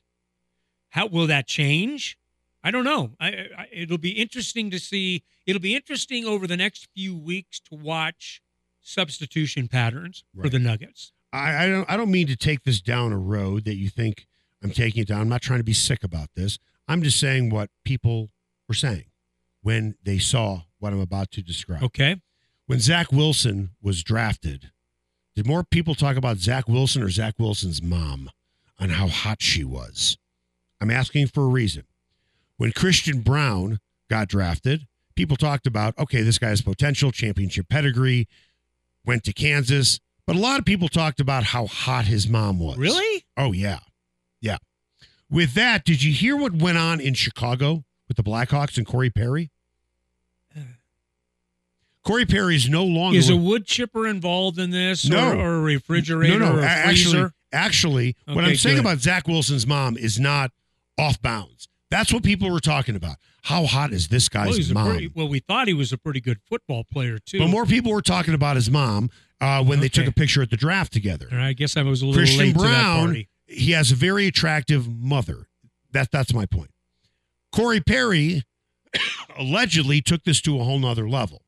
How 0.89 1.05
will 1.05 1.27
that 1.27 1.47
change? 1.47 2.17
I 2.63 2.71
don't 2.71 2.83
know. 2.83 3.15
I, 3.19 3.27
I, 3.55 3.67
it'll 3.71 3.99
be 3.99 4.13
interesting 4.13 4.71
to 4.71 4.79
see. 4.79 5.23
It'll 5.45 5.61
be 5.61 5.75
interesting 5.75 6.25
over 6.25 6.47
the 6.47 6.57
next 6.57 6.87
few 6.95 7.15
weeks 7.15 7.59
to 7.69 7.75
watch 7.75 8.41
substitution 8.89 9.67
patterns 9.67 10.23
for 10.39 10.49
the 10.49 10.59
Nuggets. 10.59 11.11
I, 11.31 11.65
I 11.65 11.67
don't 11.67 11.89
I 11.89 11.97
don't 11.97 12.11
mean 12.11 12.27
to 12.27 12.35
take 12.35 12.63
this 12.63 12.81
down 12.81 13.11
a 13.11 13.17
road 13.17 13.65
that 13.65 13.75
you 13.75 13.89
think 13.89 14.27
I'm 14.63 14.71
taking 14.71 15.03
it 15.03 15.07
down. 15.07 15.21
I'm 15.21 15.29
not 15.29 15.41
trying 15.41 15.59
to 15.59 15.63
be 15.63 15.73
sick 15.73 16.03
about 16.03 16.29
this. 16.35 16.57
I'm 16.87 17.03
just 17.03 17.19
saying 17.19 17.49
what 17.49 17.69
people 17.85 18.31
were 18.67 18.73
saying 18.73 19.05
when 19.61 19.95
they 20.03 20.17
saw 20.17 20.61
what 20.79 20.91
I'm 20.93 20.99
about 20.99 21.31
to 21.31 21.41
describe. 21.41 21.83
Okay. 21.83 22.21
When 22.65 22.79
Zach 22.79 23.11
Wilson 23.11 23.71
was 23.81 24.03
drafted, 24.03 24.71
did 25.35 25.47
more 25.47 25.63
people 25.63 25.95
talk 25.95 26.17
about 26.17 26.37
Zach 26.37 26.67
Wilson 26.67 27.01
or 27.01 27.09
Zach 27.09 27.35
Wilson's 27.39 27.81
mom 27.81 28.29
on 28.79 28.89
how 28.89 29.07
hot 29.07 29.41
she 29.41 29.63
was? 29.63 30.17
I'm 30.81 30.91
asking 30.91 31.27
for 31.27 31.43
a 31.43 31.47
reason. 31.47 31.83
When 32.57 32.71
Christian 32.71 33.21
Braun 33.21 33.79
got 34.09 34.27
drafted, 34.27 34.87
people 35.15 35.37
talked 35.37 35.67
about, 35.67 35.97
okay, 35.97 36.21
this 36.21 36.37
guy 36.37 36.49
has 36.49 36.61
potential, 36.61 37.11
championship 37.11 37.69
pedigree, 37.69 38.27
went 39.05 39.23
to 39.25 39.33
Kansas. 39.33 39.99
But 40.25 40.35
a 40.35 40.39
lot 40.39 40.59
of 40.59 40.65
people 40.65 40.87
talked 40.89 41.19
about 41.19 41.43
how 41.43 41.65
hot 41.65 42.05
his 42.05 42.27
mom 42.27 42.59
was. 42.59 42.77
Really? 42.77 43.25
Oh, 43.35 43.51
yeah. 43.51 43.79
Yeah. 44.41 44.57
With 45.29 45.53
that, 45.55 45.85
did 45.85 46.03
you 46.03 46.13
hear 46.13 46.35
what 46.37 46.53
went 46.53 46.77
on 46.77 46.99
in 46.99 47.13
Chicago 47.13 47.83
with 48.07 48.17
the 48.17 48.23
Blackhawks 48.23 48.77
and 48.77 48.85
Corey 48.85 49.09
Perry? 49.09 49.51
Corey 52.03 52.25
Perry 52.25 52.55
is 52.55 52.69
no 52.69 52.83
longer. 52.85 53.17
Is 53.17 53.29
a 53.29 53.35
wood 53.35 53.65
chipper 53.65 54.07
involved 54.07 54.57
in 54.57 54.71
this? 54.71 55.07
No. 55.07 55.31
Or, 55.31 55.35
or 55.35 55.55
a 55.57 55.61
refrigerator 55.61 56.39
no, 56.39 56.53
no. 56.53 56.55
or 56.55 56.59
a 56.61 56.63
a- 56.63 56.67
actually, 56.67 57.29
actually, 57.51 58.15
what 58.25 58.45
I'm 58.45 58.55
saying 58.55 58.77
good. 58.77 58.85
about 58.85 58.99
Zach 58.99 59.27
Wilson's 59.27 59.67
mom 59.67 59.97
is 59.97 60.19
not 60.19 60.51
off 60.97 61.21
bounds. 61.21 61.67
That's 61.91 62.13
what 62.13 62.23
people 62.23 62.51
were 62.51 62.59
talking 62.59 62.95
about. 62.95 63.15
How 63.43 63.65
hot 63.65 63.91
is 63.91 64.09
this 64.09 64.29
well, 64.33 64.45
guy's 64.45 64.69
a 64.69 64.73
mom? 64.73 64.91
pretty, 64.91 65.11
well, 65.15 65.27
we 65.27 65.39
thought 65.39 65.67
he 65.67 65.73
was 65.73 65.91
a 65.91 65.97
pretty 65.97 66.21
good 66.21 66.39
football 66.47 66.83
player, 66.83 67.17
too. 67.17 67.39
but 67.39 67.47
more 67.47 67.65
people 67.65 67.91
were 67.91 68.01
talking 68.01 68.33
about 68.33 68.55
his 68.55 68.69
mom 68.69 69.09
uh, 69.41 69.63
when 69.63 69.79
they 69.79 69.89
took 69.89 70.05
a 70.05 70.11
picture 70.11 70.41
at 70.41 70.49
the 70.49 70.57
draft 70.57 70.93
together. 70.93 71.27
Or 71.31 71.39
I 71.39 71.53
guess 71.53 71.77
I 71.77 71.83
was 71.83 72.01
a 72.01 72.05
little 72.05 72.19
Christian 72.19 72.39
late 72.39 72.53
to 72.53 72.59
that 72.59 72.65
Brown, 72.65 73.05
party. 73.05 73.29
he 73.47 73.71
has 73.71 73.91
a 73.91 73.95
very 73.95 74.27
attractive 74.27 74.87
mother. 74.87 75.47
That 75.91 76.11
that's 76.11 76.33
my 76.33 76.45
point. 76.45 76.71
Corey 77.51 77.81
Perry 77.81 78.43
allegedly 79.37 80.01
took 80.01 80.23
this 80.23 80.41
to 80.41 80.59
a 80.59 80.63
whole 80.63 80.79
nother 80.79 81.09
level. 81.09 81.41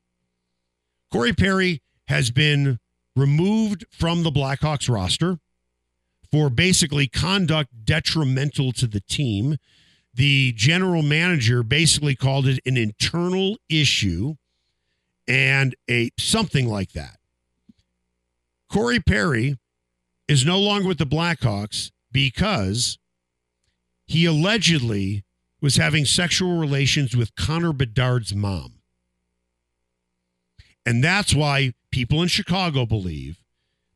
Corey 1.12 1.34
Perry 1.34 1.82
has 2.08 2.32
been 2.32 2.80
removed 3.16 3.86
from 3.92 4.24
the 4.24 4.32
Blackhawks 4.32 4.90
roster 4.90 5.38
for 6.32 6.50
basically 6.50 7.08
conduct 7.08 7.70
detrimental 7.84 8.72
to 8.72 8.88
the 8.88 9.02
team. 9.02 9.58
The 10.14 10.54
general 10.54 11.02
manager 11.02 11.64
basically 11.64 12.16
called 12.16 12.48
it 12.48 12.60
an 12.66 12.78
internal 12.78 13.58
issue 13.70 14.36
and 15.28 15.76
a 15.90 16.12
something 16.20 16.68
like 16.68 16.92
that. 16.92 17.18
Corey 18.70 19.00
Perry 19.00 19.58
is 20.28 20.46
no 20.46 20.60
longer 20.60 20.88
with 20.88 20.98
the 20.98 21.06
Blackhawks 21.06 21.92
because 22.12 22.98
he 24.06 24.26
allegedly 24.26 25.24
was 25.62 25.78
having 25.78 26.06
sexual 26.06 26.58
relations 26.58 27.16
with 27.16 27.36
Connor 27.36 27.74
Bedard's 27.74 28.36
mom. 28.36 28.76
And 30.86 31.04
that's 31.04 31.34
why 31.34 31.74
people 31.92 32.22
in 32.22 32.28
Chicago 32.28 32.86
believe 32.86 33.44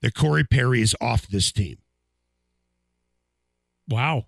that 0.01 0.13
Corey 0.13 0.43
Perry 0.43 0.81
is 0.81 0.95
off 1.01 1.27
this 1.27 1.51
team. 1.51 1.77
Wow. 3.87 4.25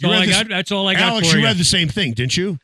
You 0.00 0.08
That's 0.08 0.10
all, 0.10 0.10
read 0.12 0.22
I 0.22 0.26
this- 0.26 0.36
got, 0.36 0.48
that's 0.48 0.72
all 0.72 0.88
I 0.88 0.94
got 0.94 1.02
Alex, 1.10 1.28
for 1.28 1.34
you 1.36 1.40
you. 1.42 1.46
read 1.46 1.56
the 1.58 1.64
same 1.64 1.88
thing, 1.88 2.12
didn't 2.14 2.36
you? 2.36 2.58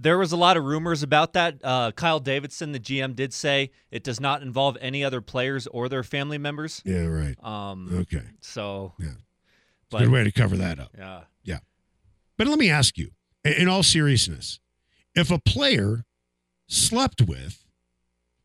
There 0.00 0.16
was 0.16 0.30
a 0.32 0.36
lot 0.36 0.56
of 0.56 0.64
rumors 0.64 1.02
about 1.02 1.32
that. 1.32 1.56
Uh, 1.62 1.90
Kyle 1.90 2.20
Davidson, 2.20 2.70
the 2.72 2.78
GM, 2.78 3.16
did 3.16 3.34
say 3.34 3.70
it 3.90 4.04
does 4.04 4.20
not 4.20 4.42
involve 4.42 4.76
any 4.80 5.02
other 5.04 5.20
players 5.20 5.66
or 5.66 5.88
their 5.88 6.04
family 6.04 6.38
members. 6.38 6.80
Yeah, 6.84 7.04
right. 7.06 7.34
Um, 7.44 7.88
Okay. 7.92 8.22
so, 8.40 8.94
Yeah. 9.00 9.08
but 9.90 9.98
Good 9.98 10.10
way 10.10 10.22
to 10.24 10.30
cover 10.32 10.56
that 10.56 10.78
up. 10.78 10.92
yeah, 10.96 11.22
Yeah. 11.42 11.58
But 12.36 12.46
let 12.46 12.58
me 12.60 12.70
ask 12.70 12.96
you, 12.96 13.10
in 13.44 13.54
in 13.54 13.68
all 13.68 13.82
seriousness, 13.82 14.60
if 15.16 15.30
a 15.32 15.38
player 15.40 16.04
slept 16.68 17.20
with 17.22 17.64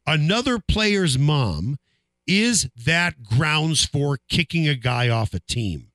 another 0.07 0.57
player's 0.59 1.17
mom, 1.19 1.77
is 2.25 2.67
that 2.75 3.21
grounds 3.23 3.85
for 3.85 4.17
kicking 4.27 4.67
a 4.67 4.75
guy 4.75 5.07
off 5.09 5.33
a 5.35 5.39
team? 5.39 5.89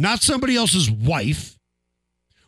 Not 0.00 0.22
somebody 0.22 0.56
else's 0.56 0.90
wife, 0.90 1.58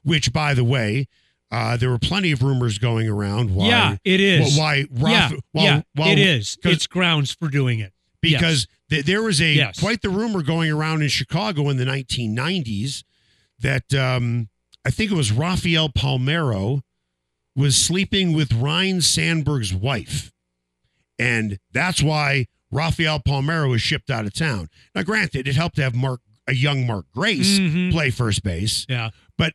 which, 0.02 0.32
by 0.32 0.54
the 0.54 0.64
way, 0.64 1.06
uh, 1.50 1.76
there 1.76 1.90
were 1.90 1.98
plenty 1.98 2.32
of 2.32 2.42
rumors 2.42 2.78
going 2.78 3.08
around. 3.08 3.54
Why, 3.54 3.66
yeah, 3.68 3.96
it 4.04 4.20
is. 4.20 4.56
Why? 4.58 4.84
why 4.88 5.10
yeah, 5.10 5.30
yeah, 5.52 6.06
it 6.06 6.18
is. 6.18 6.56
It's 6.64 6.86
grounds 6.86 7.30
for 7.32 7.48
doing 7.48 7.78
it. 7.78 7.92
because 8.22 8.66
th- 8.88 9.04
there 9.04 9.20
was 9.22 9.40
a 9.42 9.52
Yes. 9.52 9.80
quite 9.80 10.00
the 10.00 10.08
rumor 10.08 10.42
going 10.42 10.70
around 10.70 11.02
in 11.02 11.08
Chicago 11.08 11.68
in 11.68 11.76
the 11.76 11.84
1990s 11.84 13.02
that 13.58 13.92
um, 13.92 14.48
I 14.84 14.90
think 14.90 15.10
it 15.10 15.14
was 15.14 15.30
Rafael 15.30 15.88
Palmeiro 15.90 16.80
was 17.54 17.76
sleeping 17.76 18.32
with 18.32 18.52
Ryne 18.52 19.00
Sandberg's 19.02 19.74
wife, 19.74 20.32
and 21.18 21.58
that's 21.72 22.02
why 22.02 22.46
Rafael 22.70 23.20
Palmeiro 23.20 23.68
was 23.70 23.82
shipped 23.82 24.08
out 24.10 24.24
of 24.24 24.32
town. 24.32 24.70
Now, 24.94 25.02
granted, 25.02 25.46
it 25.46 25.54
helped 25.54 25.76
to 25.76 25.82
have 25.82 25.94
Mark 25.94 26.20
a 26.46 26.54
young 26.54 26.86
Mark 26.86 27.06
Grace 27.12 27.58
Mhm. 27.58 27.92
play 27.92 28.10
first 28.10 28.42
base, 28.42 28.86
Yeah. 28.88 29.10
but 29.36 29.54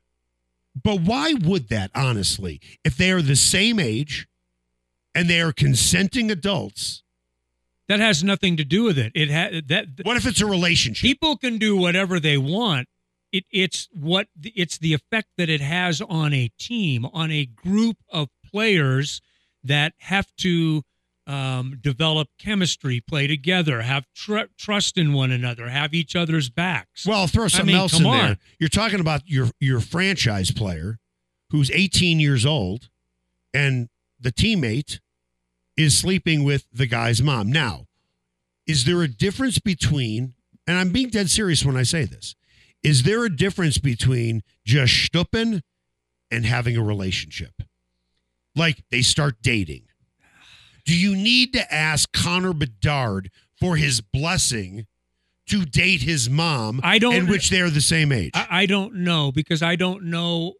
but 0.82 1.02
why 1.02 1.34
would 1.34 1.70
that 1.70 1.90
honestly? 1.96 2.62
If 2.84 2.98
they 2.98 3.12
are 3.12 3.22
the 3.22 3.36
same 3.36 3.80
age 3.80 4.28
and 5.16 5.28
they 5.30 5.42
are 5.42 5.52
consenting 5.54 6.30
adults, 6.32 7.04
That 7.88 8.00
has 8.02 8.22
nothing 8.24 8.58
to 8.58 8.66
do 8.66 8.84
with 8.84 8.98
it. 8.98 9.12
It 9.16 9.32
ha- 9.32 9.62
that 9.68 9.88
what 10.04 10.18
if 10.18 10.26
it's 10.28 10.42
a 10.42 10.46
relationship? 10.46 11.02
people 11.04 11.38
can 11.38 11.58
do 11.58 11.76
whatever 11.78 12.20
they 12.20 12.38
want. 12.38 12.88
It, 13.32 13.46
it's 13.52 13.88
what 13.94 14.28
it's 14.44 14.78
the 14.78 14.94
effect 14.94 15.30
that 15.38 15.50
it 15.50 15.62
has 15.62 16.02
on 16.02 16.34
a 16.34 16.50
team, 16.60 17.06
on 17.06 17.32
a 17.32 17.46
group 17.46 17.98
of 18.10 18.30
players 18.46 19.22
that 19.64 19.94
have 20.00 20.28
to 20.38 20.84
um, 21.28 21.78
develop 21.82 22.30
chemistry, 22.40 23.02
play 23.02 23.28
together, 23.28 23.82
have 23.82 24.06
tr- 24.16 24.48
trust 24.58 24.98
in 24.98 25.12
one 25.12 25.32
another, 25.32 25.68
have 25.68 25.94
each 25.94 26.16
other's 26.16 26.50
backs. 26.50 27.06
Well, 27.06 27.28
throw 27.28 27.50
something 27.50 27.68
mean, 27.68 27.76
else 27.76 27.98
in 27.98 28.04
there. 28.04 28.38
You're 28.60 28.70
talking 28.70 29.02
about 29.02 29.24
your 29.26 29.50
your 29.60 29.82
franchise 29.82 30.52
player 30.52 31.00
who's 31.52 31.70
18 31.72 32.20
years 32.20 32.46
old, 32.46 32.90
and 33.54 33.90
the 34.20 34.32
teammate 34.32 35.00
is 35.76 35.98
sleeping 35.98 36.44
with 36.44 36.66
the 36.74 36.88
guy's 36.88 37.22
mom. 37.22 37.52
Now, 37.52 37.88
is 38.66 38.86
there 38.86 39.02
a 39.02 39.08
difference 39.08 39.60
between? 39.60 40.34
And 40.66 40.78
I'm 40.78 40.90
being 40.90 41.10
dead 41.10 41.30
serious 41.30 41.64
when 41.64 41.78
I 41.78 41.84
say 41.84 42.04
this. 42.04 42.36
Is 42.84 43.04
there 43.04 43.24
a 43.24 43.30
difference 43.30 43.78
between 43.78 44.44
just 44.66 44.94
stupping 44.94 45.62
and 46.30 46.46
having 46.46 46.78
a 46.78 46.84
relationship? 46.84 47.54
Like 48.56 48.84
they 48.92 49.02
start 49.02 49.36
dating. 49.42 49.87
Do 50.88 50.98
you 50.98 51.18
need 51.18 51.52
to 51.52 51.74
ask 51.74 52.14
Connor 52.14 52.54
Bedard 52.54 53.30
for 53.60 53.76
his 53.76 54.00
blessing 54.00 54.88
to 55.48 55.66
date 55.66 56.02
his 56.02 56.30
mom 56.30 56.80
I 56.82 56.98
don't- 56.98 57.14
in 57.14 57.28
which 57.28 57.50
they're 57.50 57.70
the 57.70 57.82
same 57.82 58.14
age? 58.14 58.32
I, 58.34 58.48
I 58.62 58.66
don't 58.68 58.96
know 58.96 59.32
because 59.34 59.62
I 59.62 59.76
don't 59.76 60.06
know. 60.06 60.54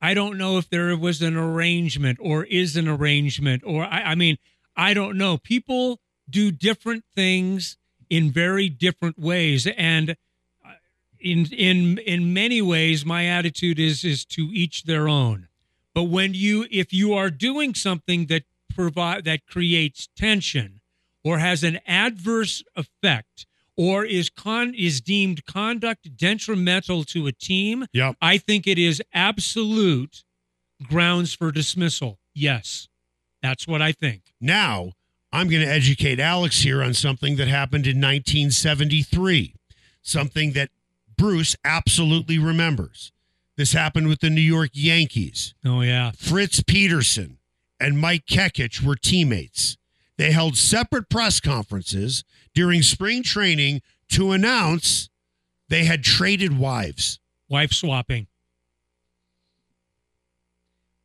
I 0.00 0.14
don't 0.14 0.36
know 0.36 0.58
if 0.58 0.68
there 0.68 0.96
was 0.96 1.22
an 1.22 1.36
arrangement 1.36 2.18
or 2.20 2.42
is 2.44 2.74
an 2.76 2.88
arrangement, 2.88 3.62
or 3.64 3.84
I, 3.84 4.02
I 4.02 4.14
mean, 4.16 4.36
I 4.76 4.94
don't 4.94 5.16
know. 5.16 5.38
People 5.38 6.00
do 6.28 6.50
different 6.50 7.04
things 7.14 7.76
in 8.10 8.32
very 8.32 8.68
different 8.68 9.16
ways, 9.16 9.68
and 9.76 10.16
uh, 10.66 10.70
in 11.20 11.46
in 11.52 11.98
in 11.98 12.34
many 12.34 12.60
ways, 12.60 13.06
my 13.06 13.26
attitude 13.26 13.78
is 13.78 14.02
is 14.02 14.24
to 14.24 14.50
each 14.52 14.82
their 14.84 15.08
own. 15.08 15.46
But 15.94 16.04
when 16.04 16.34
you, 16.34 16.66
if 16.70 16.92
you 16.92 17.12
are 17.14 17.30
doing 17.30 17.74
something 17.74 18.26
that 18.26 18.42
provide 18.74 19.24
that 19.24 19.46
creates 19.46 20.08
tension 20.16 20.80
or 21.24 21.38
has 21.38 21.62
an 21.62 21.78
adverse 21.86 22.62
effect 22.76 23.46
or 23.76 24.04
is 24.04 24.28
con 24.28 24.74
is 24.74 25.00
deemed 25.00 25.44
conduct 25.46 26.16
detrimental 26.16 27.04
to 27.04 27.26
a 27.26 27.32
team, 27.32 27.86
Yep. 27.92 28.16
I 28.20 28.38
think 28.38 28.66
it 28.66 28.78
is 28.78 29.02
absolute 29.14 30.24
grounds 30.82 31.32
for 31.34 31.50
dismissal. 31.52 32.18
Yes. 32.34 32.88
That's 33.42 33.66
what 33.66 33.80
I 33.82 33.92
think. 33.92 34.32
Now, 34.40 34.92
I'm 35.32 35.48
going 35.48 35.62
to 35.62 35.68
educate 35.68 36.20
Alex 36.20 36.60
here 36.60 36.82
on 36.82 36.92
something 36.94 37.36
that 37.36 37.48
happened 37.48 37.86
in 37.86 38.00
1973, 38.00 39.54
something 40.02 40.52
that 40.52 40.70
Bruce 41.16 41.56
absolutely 41.64 42.38
remembers. 42.38 43.12
This 43.56 43.72
happened 43.72 44.08
with 44.08 44.20
the 44.20 44.30
New 44.30 44.40
York 44.40 44.70
Yankees. 44.72 45.54
Oh 45.64 45.80
yeah. 45.82 46.12
Fritz 46.16 46.62
Peterson 46.62 47.38
and 47.82 47.98
Mike 47.98 48.26
Kekich 48.26 48.82
were 48.82 48.96
teammates. 48.96 49.76
They 50.16 50.30
held 50.30 50.56
separate 50.56 51.08
press 51.08 51.40
conferences 51.40 52.24
during 52.54 52.82
spring 52.82 53.22
training 53.22 53.82
to 54.10 54.32
announce 54.32 55.08
they 55.68 55.84
had 55.84 56.04
traded 56.04 56.58
wives. 56.58 57.18
Wife 57.48 57.72
swapping. 57.72 58.28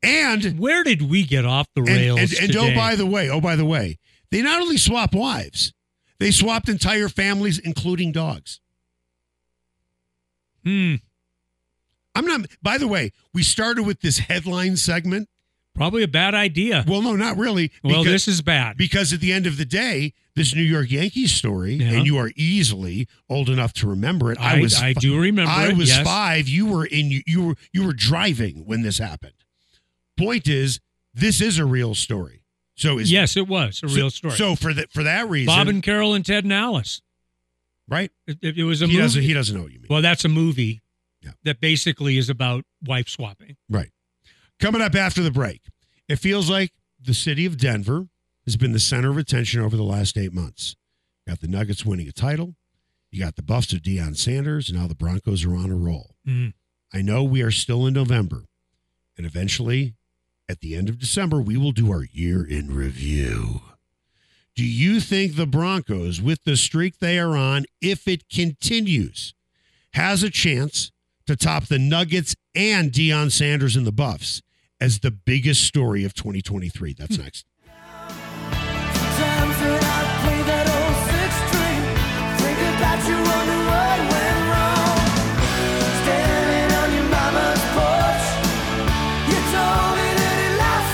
And 0.04 0.60
Where 0.60 0.84
did 0.84 1.10
we 1.10 1.24
get 1.24 1.46
off 1.46 1.68
the 1.74 1.82
rails 1.82 2.20
and, 2.20 2.50
and 2.50 2.56
oh 2.56 2.66
today? 2.66 2.76
by 2.76 2.96
the 2.96 3.06
way, 3.06 3.30
oh 3.30 3.42
by 3.42 3.56
the 3.56 3.66
way, 3.66 3.98
They 4.30 4.42
not 4.42 4.62
only 4.62 4.78
swap 4.78 5.14
wives, 5.14 5.74
they 6.20 6.32
swapped 6.32 6.70
entire 6.70 7.10
families, 7.10 7.60
including 7.60 8.12
dogs. 8.12 8.60
Hmm. 10.64 10.96
I'm 12.14 12.26
not, 12.26 12.42
by 12.62 12.78
the 12.78 12.88
way, 12.88 13.12
we 13.34 13.44
started 13.44 13.84
with 13.84 14.02
this 14.02 14.18
headline 14.20 14.76
segment. 14.76 15.30
Probably 15.78 16.04
a 16.04 16.08
bad 16.08 16.34
idea. 16.36 16.84
Well, 16.88 17.02
no, 17.02 17.16
not 17.16 17.38
really. 17.38 17.72
Well, 17.84 18.04
because- 18.04 18.12
this 18.12 18.28
is 18.28 18.42
bad. 18.42 18.76
because 18.78 19.14
at 19.14 19.20
the 19.22 19.32
end 19.32 19.46
of 19.48 19.58
the 19.58 19.66
day, 19.66 20.14
this 20.36 20.54
New 20.54 20.62
York 20.64 20.92
Yankees 20.92 21.32
story, 21.34 21.76
Yeah. 21.76 21.94
and 21.94 22.06
you 22.06 22.18
are 22.18 22.32
easily 22.36 23.08
old 23.30 23.50
enough 23.50 23.74
to 23.74 23.88
remember 23.88 24.32
it. 24.32 24.40
I, 24.40 24.58
I, 24.58 24.62
was, 24.62 24.76
I 24.82 24.94
do 24.94 25.20
remember. 25.20 25.52
I 25.52 25.74
was 25.74 25.90
yes. 25.90 26.04
five. 26.06 26.48
You 26.48 26.66
were 26.68 26.86
in. 26.86 27.22
You 27.26 27.44
were 27.46 27.56
you 27.72 27.86
were 27.86 27.94
driving 27.94 28.66
when 28.66 28.82
this 28.82 28.98
happened. 28.98 29.34
Point 30.18 30.48
is, 30.48 30.80
this 31.14 31.42
is 31.42 31.58
a 31.60 31.66
real 31.66 31.96
story. 31.96 32.44
So 32.76 33.00
is 33.00 33.12
Yes, 33.12 33.36
it 33.38 33.48
was 33.48 33.82
a 33.84 33.90
so- 33.90 33.96
real 33.96 34.10
story. 34.12 34.36
So 34.36 34.56
for 34.56 34.74
that 34.74 34.92
for 34.92 35.04
that 35.04 35.28
reason, 35.30 35.48
Bob 35.48 35.68
and 35.68 35.82
Carol 35.82 36.14
and 36.14 36.26
Ted 36.26 36.44
and 36.44 36.54
Alice. 36.54 37.02
right? 37.88 38.12
It, 38.28 38.38
it- 38.42 38.58
it 38.60 38.64
was 38.64 38.82
a 38.82 38.86
He 38.88 38.94
movie. 38.94 39.02
doesn't. 39.04 39.22
He 39.24 39.34
doesn't 39.34 39.56
know 39.56 39.64
what 39.64 39.72
you 39.72 39.80
mean. 39.80 39.88
well, 39.90 40.02
that's 40.04 40.26
a 40.26 40.30
movie 40.30 40.82
Yeah. 41.24 41.32
that 41.44 41.60
basically 41.60 42.18
is 42.18 42.30
about 42.30 42.64
wife 42.84 43.10
swapping. 43.10 43.58
Right. 43.70 43.90
Coming 44.60 44.82
up 44.82 44.96
after 44.96 45.22
the 45.22 45.32
break, 45.32 45.62
it 46.08 46.18
feels 46.18 46.50
like 46.50 46.72
the 47.00 47.14
city 47.14 47.46
of 47.46 47.58
Denver 47.58 48.08
has 48.46 48.58
been 48.58 48.72
the 48.72 48.80
center 48.80 49.12
of 49.12 49.18
attention 49.18 49.62
over 49.62 49.78
the 49.78 49.84
last 49.84 50.18
eight 50.18 50.34
months. 50.34 50.76
You 51.26 51.32
got 51.32 51.42
the 51.42 51.48
Nuggets 51.48 51.86
winning 51.86 52.08
a 52.08 52.12
title. 52.12 52.56
You 53.12 53.24
got 53.24 53.36
the 53.36 53.44
Buffs 53.44 53.72
of 53.74 53.82
Deion 53.82 54.18
Sanders, 54.18 54.70
and 54.70 54.80
now 54.80 54.88
the 54.88 54.96
Broncos 54.96 55.46
are 55.46 55.56
on 55.56 55.70
a 55.70 55.76
roll. 55.76 56.16
Mm. 56.28 56.54
I 56.92 57.02
know 57.02 57.24
we 57.24 57.44
are 57.44 57.52
still 57.52 57.86
in 57.86 57.94
November, 57.94 58.46
and 59.16 59.28
eventually, 59.28 59.94
at 60.50 60.60
the 60.62 60.76
end 60.76 60.90
of 60.90 60.98
December, 60.98 61.40
we 61.40 61.56
will 61.56 61.72
do 61.72 61.92
our 61.92 62.06
year 62.12 62.44
in 62.46 62.74
review. 62.74 63.62
Do 64.56 64.66
you 64.66 65.00
think 65.00 65.36
the 65.36 65.46
Broncos, 65.46 66.20
with 66.20 66.44
the 66.44 66.58
streak 66.58 66.98
they 66.98 67.20
are 67.20 67.38
on, 67.38 67.66
if 67.80 68.08
it 68.08 68.28
continues, 68.28 69.36
has 69.94 70.24
a 70.24 70.32
chance 70.32 70.92
to 71.28 71.36
top 71.36 71.66
the 71.66 71.78
Nuggets 71.78 72.36
and 72.56 72.92
Deion 72.92 73.32
Sanders 73.32 73.76
and 73.76 73.86
the 73.86 73.92
Buffs 73.92 74.42
as 74.80 75.00
the 75.00 75.12
biggest 75.12 75.64
story 75.64 76.04
of 76.04 76.14
2023? 76.14 76.94
That's 76.94 77.16
hmm. 77.16 77.24
next. 77.24 77.46
Times 77.66 79.58
when 79.62 79.84
I 79.84 80.00
play 80.24 80.42
that 80.46 80.68
old 80.78 80.96
six 81.10 81.34
string, 81.50 81.82
think 82.38 82.60
about 82.76 83.00
you 83.08 83.18
wonder 83.18 83.60
what 83.66 83.98
went 84.14 84.40
wrong. 84.52 85.00
Standing 86.04 86.70
on 86.78 86.90
your 86.94 87.08
mama's 87.10 87.64
porch, 87.74 88.26
you 89.30 89.40
told 89.56 89.92
me 89.98 90.08
that 90.22 90.38
it 90.46 90.54
lasts 90.62 90.94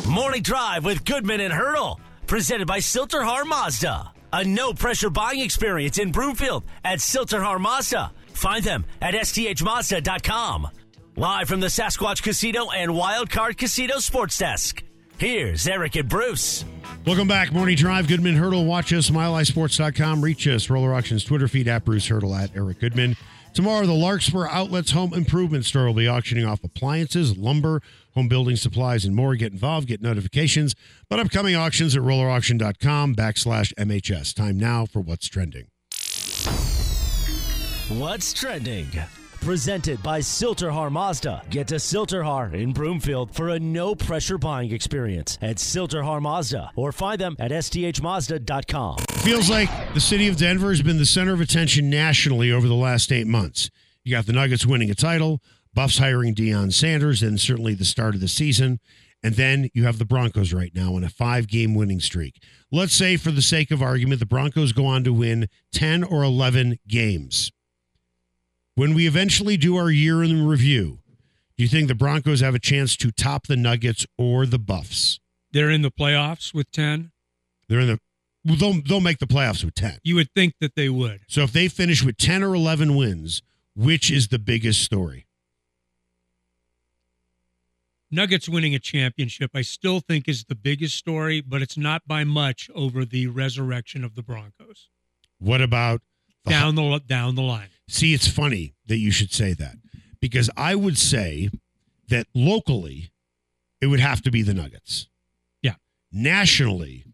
for 0.00 0.10
Morning 0.10 0.42
Drive 0.42 0.84
with 0.84 1.04
Goodman 1.04 1.40
and 1.40 1.52
Hurdle. 1.52 2.00
Presented 2.26 2.66
by 2.66 2.78
Sill-TerHar 2.78 3.44
Mazda. 3.46 4.12
A 4.32 4.44
no 4.44 4.72
pressure 4.72 5.10
buying 5.10 5.40
experience 5.40 5.98
in 5.98 6.12
Broomfield 6.12 6.64
at 6.84 7.00
Sill-TerHar 7.00 7.60
Mazda. 7.60 8.12
Find 8.32 8.64
them 8.64 8.84
at 9.00 9.14
sthmazda.com. 9.14 10.68
Live 11.16 11.48
from 11.48 11.60
the 11.60 11.66
Sasquatch 11.66 12.22
Casino 12.22 12.70
and 12.70 12.90
Wildcard 12.92 13.58
Casino 13.58 13.98
Sports 13.98 14.38
Desk. 14.38 14.82
Here's 15.18 15.68
Eric 15.68 15.94
and 15.96 16.08
Bruce. 16.08 16.64
Welcome 17.06 17.28
back. 17.28 17.52
Morning 17.52 17.76
Drive. 17.76 18.08
Goodman 18.08 18.34
Hurdle. 18.34 18.64
Watch 18.64 18.92
us, 18.92 19.10
milehighsports.com. 19.10 20.22
Reach 20.22 20.48
us, 20.48 20.70
Roller 20.70 20.94
Auctions 20.94 21.22
Twitter 21.24 21.48
feed 21.48 21.68
at 21.68 21.84
Bruce 21.84 22.06
Hurdle 22.06 22.34
at 22.34 22.50
Eric 22.56 22.80
Goodman. 22.80 23.16
Tomorrow, 23.54 23.84
the 23.84 23.92
Larkspur 23.92 24.46
Outlets 24.46 24.92
Home 24.92 25.12
Improvement 25.12 25.66
Store 25.66 25.84
will 25.84 25.94
be 25.94 26.08
auctioning 26.08 26.46
off 26.46 26.64
appliances, 26.64 27.36
lumber, 27.36 27.82
home 28.14 28.26
building 28.26 28.56
supplies, 28.56 29.04
and 29.04 29.14
more. 29.14 29.34
Get 29.34 29.52
involved, 29.52 29.88
get 29.88 30.00
notifications. 30.00 30.74
But 31.10 31.20
upcoming 31.20 31.54
auctions 31.54 31.94
at 31.94 32.02
rollerauction.com 32.02 33.14
backslash 33.14 33.74
MHS. 33.74 34.34
Time 34.34 34.58
now 34.58 34.86
for 34.86 35.00
what's 35.00 35.28
trending. 35.28 35.66
What's 37.98 38.32
trending? 38.32 38.88
Presented 39.44 40.00
by 40.04 40.20
Sill-TerHar 40.20 40.92
Mazda. 40.92 41.42
Get 41.50 41.66
to 41.68 41.80
Sill-TerHar 41.80 42.54
in 42.54 42.72
Broomfield 42.72 43.34
for 43.34 43.48
a 43.48 43.58
no 43.58 43.92
pressure 43.92 44.38
buying 44.38 44.70
experience 44.70 45.36
at 45.42 45.58
Sill-TerHar 45.58 46.22
Mazda 46.22 46.70
or 46.76 46.92
find 46.92 47.20
them 47.20 47.34
at 47.40 47.50
sthmazda.com. 47.50 48.98
Feels 49.24 49.50
like 49.50 49.68
the 49.94 50.00
city 50.00 50.28
of 50.28 50.36
Denver 50.36 50.68
has 50.68 50.80
been 50.80 50.98
the 50.98 51.04
center 51.04 51.32
of 51.32 51.40
attention 51.40 51.90
nationally 51.90 52.52
over 52.52 52.68
the 52.68 52.76
last 52.76 53.10
eight 53.10 53.26
months. 53.26 53.68
You 54.04 54.12
got 54.12 54.26
the 54.26 54.32
Nuggets 54.32 54.64
winning 54.64 54.92
a 54.92 54.94
title, 54.94 55.42
Buffs 55.74 55.98
hiring 55.98 56.36
Deion 56.36 56.72
Sanders, 56.72 57.20
and 57.20 57.40
certainly 57.40 57.74
the 57.74 57.84
start 57.84 58.14
of 58.14 58.20
the 58.20 58.28
season. 58.28 58.78
And 59.24 59.34
then 59.34 59.70
you 59.74 59.84
have 59.86 59.98
the 59.98 60.04
Broncos 60.04 60.52
right 60.52 60.72
now 60.72 60.94
on 60.94 61.02
a 61.02 61.08
five 61.08 61.48
game 61.48 61.74
winning 61.74 62.00
streak. 62.00 62.40
Let's 62.70 62.94
say, 62.94 63.16
for 63.16 63.32
the 63.32 63.42
sake 63.42 63.72
of 63.72 63.82
argument, 63.82 64.20
the 64.20 64.26
Broncos 64.26 64.70
go 64.70 64.86
on 64.86 65.02
to 65.02 65.12
win 65.12 65.48
10 65.72 66.04
or 66.04 66.22
11 66.22 66.78
games. 66.86 67.50
When 68.74 68.94
we 68.94 69.06
eventually 69.06 69.58
do 69.58 69.76
our 69.76 69.90
year 69.90 70.22
in 70.22 70.46
review, 70.46 71.00
do 71.56 71.62
you 71.62 71.68
think 71.68 71.88
the 71.88 71.94
Broncos 71.94 72.40
have 72.40 72.54
a 72.54 72.58
chance 72.58 72.96
to 72.96 73.10
top 73.10 73.46
the 73.46 73.56
Nuggets 73.56 74.06
or 74.16 74.46
the 74.46 74.58
Buffs? 74.58 75.20
They're 75.52 75.68
in 75.68 75.82
the 75.82 75.90
playoffs 75.90 76.54
with 76.54 76.70
10. 76.72 77.10
They're 77.68 77.80
in 77.80 77.88
the 77.88 77.98
well, 78.44 78.56
they'll, 78.56 78.82
they'll 78.82 79.00
make 79.00 79.18
the 79.18 79.26
playoffs 79.26 79.62
with 79.62 79.74
10. 79.74 79.98
You 80.02 80.16
would 80.16 80.32
think 80.34 80.54
that 80.60 80.74
they 80.74 80.88
would. 80.88 81.20
So 81.28 81.42
if 81.42 81.52
they 81.52 81.68
finish 81.68 82.02
with 82.02 82.16
10 82.16 82.42
or 82.42 82.54
11 82.54 82.96
wins, 82.96 83.42
which 83.76 84.10
is 84.10 84.28
the 84.28 84.38
biggest 84.38 84.82
story? 84.82 85.26
Nuggets 88.10 88.48
winning 88.48 88.74
a 88.74 88.78
championship, 88.78 89.52
I 89.54 89.62
still 89.62 90.00
think 90.00 90.28
is 90.28 90.44
the 90.44 90.54
biggest 90.54 90.96
story, 90.96 91.40
but 91.40 91.62
it's 91.62 91.76
not 91.76 92.02
by 92.06 92.24
much 92.24 92.68
over 92.74 93.04
the 93.04 93.28
resurrection 93.28 94.02
of 94.02 94.16
the 94.16 94.22
Broncos 94.22 94.88
What 95.38 95.62
about 95.62 96.02
the 96.44 96.50
down 96.50 96.74
the 96.74 97.00
down 97.06 97.36
the 97.36 97.42
line. 97.42 97.68
See, 97.92 98.14
it's 98.14 98.26
funny 98.26 98.72
that 98.86 98.96
you 98.96 99.10
should 99.10 99.32
say 99.32 99.52
that 99.52 99.76
because 100.20 100.48
I 100.56 100.74
would 100.74 100.96
say 100.96 101.50
that 102.08 102.26
locally 102.34 103.10
it 103.82 103.88
would 103.88 104.00
have 104.00 104.22
to 104.22 104.30
be 104.30 104.40
the 104.42 104.54
Nuggets. 104.54 105.08
Yeah. 105.60 105.74
Nationally, 106.10 107.04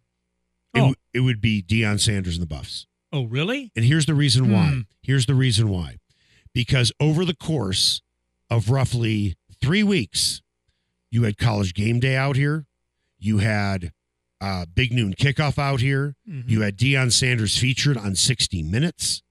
it, 0.75 0.79
Oh. 0.79 0.81
w- 0.81 0.95
it 1.13 1.21
would 1.21 1.41
be 1.41 1.63
Deion 1.63 1.99
Sanders 1.99 2.37
and 2.37 2.43
the 2.43 2.47
Buffs. 2.47 2.87
Oh, 3.13 3.25
really? 3.25 3.73
And 3.75 3.85
here's 3.85 4.07
the 4.07 4.15
reason 4.15 4.53
why. 4.53 4.69
Hmm. 4.71 4.81
Here's 5.03 5.27
the 5.27 5.35
reason 5.35 5.69
why. 5.69 5.97
Because 6.55 6.93
over 7.01 7.25
the 7.25 7.35
course 7.35 8.01
of 8.51 8.71
roughly 8.71 9.35
three 9.61 9.83
weeks, 9.83 10.43
you 11.11 11.25
had 11.25 11.39
college 11.39 11.75
game 11.75 11.99
day 11.99 12.15
out 12.17 12.37
here. 12.37 12.67
You 13.19 13.39
had 13.39 13.93
uh, 14.41 14.67
big 14.73 14.93
noon 14.93 15.15
kickoff 15.15 15.59
out 15.59 15.81
here. 15.81 16.15
Mhm. 16.29 16.49
You 16.49 16.61
had 16.61 16.77
Deion 16.77 17.11
Sanders 17.13 17.59
featured 17.59 17.97
on 17.97 18.15
60 18.15 18.63
Minutes. 18.63 19.23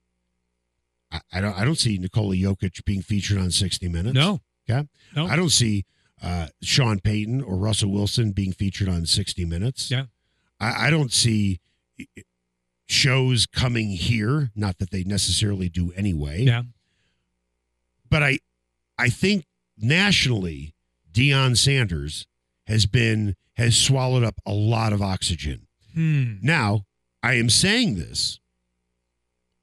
I, 1.12 1.22
I 1.34 1.41
don't. 1.41 1.58
I 1.58 1.65
don't 1.65 1.78
see 1.78 1.98
Nikola 1.98 2.36
Jokic 2.36 2.84
being 2.86 3.02
featured 3.02 3.38
on 3.38 3.52
60 3.52 3.88
Minutes. 3.88 4.15
No. 4.15 4.41
Okay. 4.70 4.88
No. 5.15 5.26
I 5.28 5.36
don't 5.36 5.52
see 5.52 5.86
uh, 6.22 6.48
Sean 6.62 7.00
Payton 7.00 7.41
or 7.41 7.56
Russell 7.56 7.91
Wilson 7.91 8.32
being 8.32 8.52
featured 8.52 8.89
on 8.89 9.06
60 9.06 9.46
Minutes. 9.46 9.89
Yeah. 9.89 10.06
I, 10.60 10.88
I 10.88 10.89
don't 10.89 11.13
see 11.13 11.60
shows 12.88 13.46
coming 13.46 13.89
here. 13.89 14.52
Not 14.56 14.80
that 14.80 14.91
they 14.91 15.04
necessarily 15.04 15.70
do 15.70 15.91
anyway. 15.96 16.43
Yeah. 16.43 16.63
But 18.10 18.24
I, 18.24 18.39
I 18.98 19.10
think 19.10 19.46
nationally, 19.78 20.74
Deion 21.12 21.58
Sanders 21.58 22.26
has 22.65 22.86
been 22.86 23.36
has 23.56 23.78
swallowed 23.78 24.24
up 24.24 24.36
a 24.46 24.54
lot 24.54 24.93
of 24.93 25.02
oxygen. 25.02 25.67
Hmm. 25.93 26.36
Now, 26.41 26.86
I 27.24 27.34
am 27.34 27.50
saying 27.50 27.96
this 27.96 28.39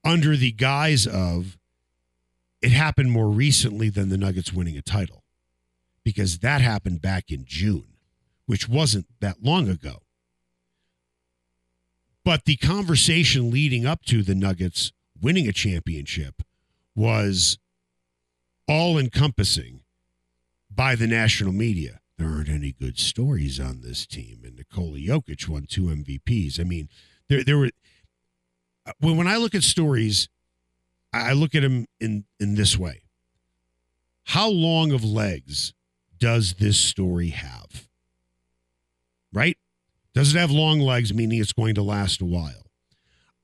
under 0.04 0.36
the 0.36 0.52
guise 0.52 1.06
of 1.06 1.56
it 2.60 2.72
happened 2.72 3.10
more 3.10 3.28
recently 3.28 3.88
than 3.88 4.08
the 4.08 4.16
Nuggets 4.16 4.52
winning 4.52 4.76
a 4.76 4.82
title 4.82 5.22
because 6.04 6.38
that 6.38 6.60
happened 6.60 7.00
back 7.00 7.30
in 7.30 7.44
June, 7.46 7.96
which 8.46 8.68
wasn't 8.68 9.06
that 9.20 9.42
long 9.42 9.68
ago. 9.68 10.02
But 12.24 12.44
the 12.44 12.56
conversation 12.56 13.50
leading 13.50 13.86
up 13.86 14.04
to 14.06 14.22
the 14.22 14.34
Nuggets 14.34 14.92
winning 15.20 15.46
a 15.46 15.52
championship 15.52 16.42
was 16.94 17.58
all 18.66 18.98
encompassing 18.98 19.80
by 20.70 20.94
the 20.94 21.06
national 21.06 21.52
media. 21.52 22.00
There 22.16 22.28
aren't 22.28 22.48
any 22.48 22.72
good 22.72 22.98
stories 22.98 23.58
on 23.58 23.80
this 23.82 24.06
team, 24.06 24.40
and 24.44 24.56
Nikola 24.56 24.98
Jokic 24.98 25.48
won 25.48 25.66
two 25.68 25.84
MVPs. 25.84 26.60
I 26.60 26.64
mean, 26.64 26.88
there 27.28 27.42
there 27.42 27.58
were 27.58 27.70
when 28.98 29.16
when 29.16 29.26
I 29.26 29.36
look 29.36 29.54
at 29.54 29.62
stories, 29.62 30.28
I 31.12 31.30
I 31.30 31.32
look 31.32 31.54
at 31.54 31.62
them 31.62 31.86
in 32.00 32.24
in 32.38 32.54
this 32.54 32.78
way. 32.78 33.02
How 34.24 34.48
long 34.48 34.92
of 34.92 35.04
legs 35.04 35.74
does 36.18 36.54
this 36.54 36.78
story 36.78 37.28
have? 37.28 37.88
Right? 39.32 39.58
Does 40.14 40.34
it 40.34 40.38
have 40.38 40.50
long 40.50 40.80
legs, 40.80 41.12
meaning 41.12 41.40
it's 41.40 41.52
going 41.52 41.74
to 41.74 41.82
last 41.82 42.20
a 42.20 42.24
while? 42.24 42.70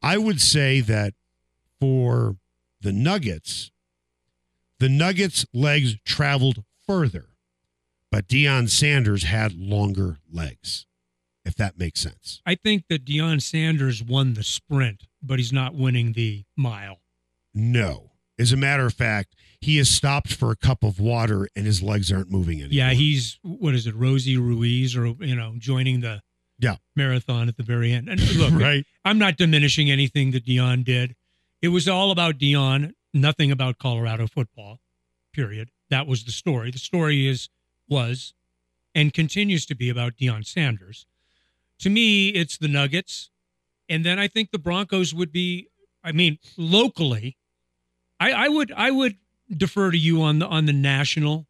I 0.02 0.16
would 0.16 0.40
say 0.40 0.80
that 0.80 1.14
for 1.80 2.36
the 2.80 2.92
Nuggets, 2.92 3.70
the 4.78 4.88
Nuggets' 4.88 5.44
legs 5.52 5.96
traveled 6.06 6.62
further 6.86 7.30
but 8.10 8.26
Deion 8.26 8.68
Sanders 8.68 9.24
had 9.24 9.56
longer 9.56 10.18
legs, 10.30 10.86
if 11.44 11.54
that 11.56 11.78
makes 11.78 12.00
sense. 12.00 12.42
I 12.44 12.56
think 12.56 12.84
that 12.88 13.04
Deion 13.04 13.40
Sanders 13.40 14.02
won 14.02 14.34
the 14.34 14.42
sprint, 14.42 15.04
but 15.22 15.38
he's 15.38 15.52
not 15.52 15.74
winning 15.74 16.12
the 16.12 16.44
mile. 16.56 17.00
No. 17.54 18.12
As 18.38 18.52
a 18.52 18.56
matter 18.56 18.86
of 18.86 18.94
fact, 18.94 19.34
he 19.60 19.76
has 19.76 19.88
stopped 19.90 20.32
for 20.32 20.50
a 20.50 20.56
cup 20.56 20.82
of 20.82 20.98
water 20.98 21.48
and 21.54 21.66
his 21.66 21.82
legs 21.82 22.10
aren't 22.10 22.30
moving 22.30 22.60
anymore. 22.60 22.72
Yeah, 22.72 22.90
he's 22.92 23.38
what 23.42 23.74
is 23.74 23.86
it, 23.86 23.94
Rosie 23.94 24.38
Ruiz, 24.38 24.96
or 24.96 25.06
you 25.20 25.34
know, 25.36 25.54
joining 25.58 26.00
the 26.00 26.22
Yeah. 26.58 26.76
marathon 26.96 27.48
at 27.48 27.56
the 27.58 27.62
very 27.62 27.92
end. 27.92 28.08
And 28.08 28.20
look, 28.36 28.52
right. 28.60 28.86
I'm 29.04 29.18
not 29.18 29.36
diminishing 29.36 29.90
anything 29.90 30.30
that 30.30 30.46
Deion 30.46 30.84
did. 30.84 31.16
It 31.60 31.68
was 31.68 31.86
all 31.86 32.10
about 32.10 32.38
Deion, 32.38 32.92
nothing 33.12 33.50
about 33.50 33.76
Colorado 33.78 34.26
football. 34.26 34.80
Period. 35.34 35.70
That 35.90 36.06
was 36.06 36.24
the 36.24 36.32
story. 36.32 36.70
The 36.70 36.78
story 36.78 37.26
is 37.26 37.50
was 37.88 38.32
and 38.94 39.12
continues 39.12 39.66
to 39.66 39.74
be 39.74 39.90
about 39.90 40.16
Deion 40.16 40.46
Sanders. 40.46 41.04
To 41.80 41.90
me, 41.90 42.28
it's 42.30 42.56
the 42.56 42.68
Nuggets, 42.68 43.29
and 43.90 44.04
then 44.06 44.18
I 44.18 44.26
think 44.28 44.50
the 44.52 44.58
Broncos 44.58 45.12
would 45.12 45.32
be. 45.32 45.66
I 46.02 46.12
mean, 46.12 46.38
locally, 46.56 47.36
I, 48.18 48.32
I 48.32 48.48
would 48.48 48.72
I 48.74 48.90
would 48.90 49.16
defer 49.54 49.90
to 49.90 49.98
you 49.98 50.22
on 50.22 50.38
the 50.38 50.46
on 50.46 50.64
the 50.64 50.72
national. 50.72 51.46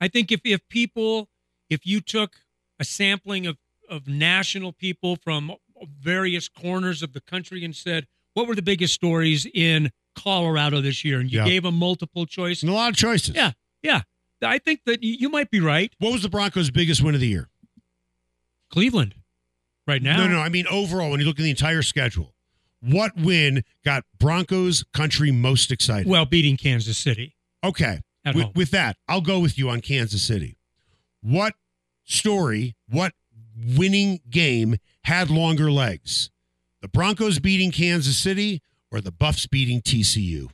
I 0.00 0.06
think 0.06 0.30
if 0.30 0.42
if 0.44 0.60
people 0.68 1.28
if 1.68 1.84
you 1.84 2.00
took 2.00 2.36
a 2.78 2.84
sampling 2.84 3.46
of 3.46 3.56
of 3.88 4.06
national 4.06 4.72
people 4.72 5.16
from 5.16 5.52
various 6.00 6.48
corners 6.48 7.02
of 7.02 7.12
the 7.14 7.20
country 7.20 7.64
and 7.64 7.74
said 7.74 8.06
what 8.34 8.46
were 8.46 8.54
the 8.54 8.62
biggest 8.62 8.94
stories 8.94 9.46
in 9.54 9.90
Colorado 10.14 10.80
this 10.80 11.04
year, 11.04 11.18
and 11.20 11.32
you 11.32 11.38
Yeah. 11.40 11.46
gave 11.46 11.62
them 11.64 11.76
multiple 11.76 12.26
choice. 12.26 12.62
And 12.62 12.70
a 12.70 12.74
lot 12.74 12.90
of 12.90 12.96
choices. 12.96 13.34
Yeah, 13.34 13.52
yeah. 13.82 14.02
I 14.42 14.58
think 14.58 14.80
that 14.86 15.02
you 15.02 15.14
you 15.18 15.28
might 15.28 15.50
be 15.50 15.58
right. 15.60 15.92
What 15.98 16.12
was 16.12 16.22
the 16.22 16.28
Broncos' 16.28 16.70
biggest 16.70 17.02
win 17.02 17.14
of 17.16 17.20
the 17.20 17.26
year? 17.28 17.48
Cleveland, 18.70 19.14
right 19.88 20.02
now. 20.02 20.18
No, 20.18 20.28
no. 20.28 20.38
I 20.40 20.48
mean, 20.50 20.66
overall, 20.70 21.10
when 21.10 21.18
you 21.20 21.26
look 21.26 21.38
at 21.40 21.42
the 21.42 21.50
entire 21.50 21.82
schedule, 21.82 22.34
what 22.80 23.16
win 23.16 23.64
got 23.84 24.04
Broncos 24.20 24.84
country 24.92 25.32
most 25.32 25.72
excited? 25.72 26.06
Well, 26.08 26.26
beating 26.26 26.56
Kansas 26.56 26.98
City. 26.98 27.34
okay. 27.64 28.00
With, 28.34 28.54
with 28.54 28.70
that, 28.72 28.98
I'll 29.08 29.22
go 29.22 29.38
with 29.38 29.56
you 29.58 29.70
on 29.70 29.80
Kansas 29.80 30.20
City. 30.20 30.58
What 31.22 31.54
story, 32.04 32.76
what 32.86 33.14
winning 33.74 34.20
game 34.28 34.76
had 35.04 35.30
longer 35.30 35.72
legs? 35.72 36.30
The 36.82 36.88
Broncos 36.88 37.38
beating 37.38 37.70
Kansas 37.72 38.18
City 38.18 38.60
or 38.92 39.00
the 39.00 39.10
Buffs 39.10 39.46
beating 39.46 39.80
TCU? 39.80 40.50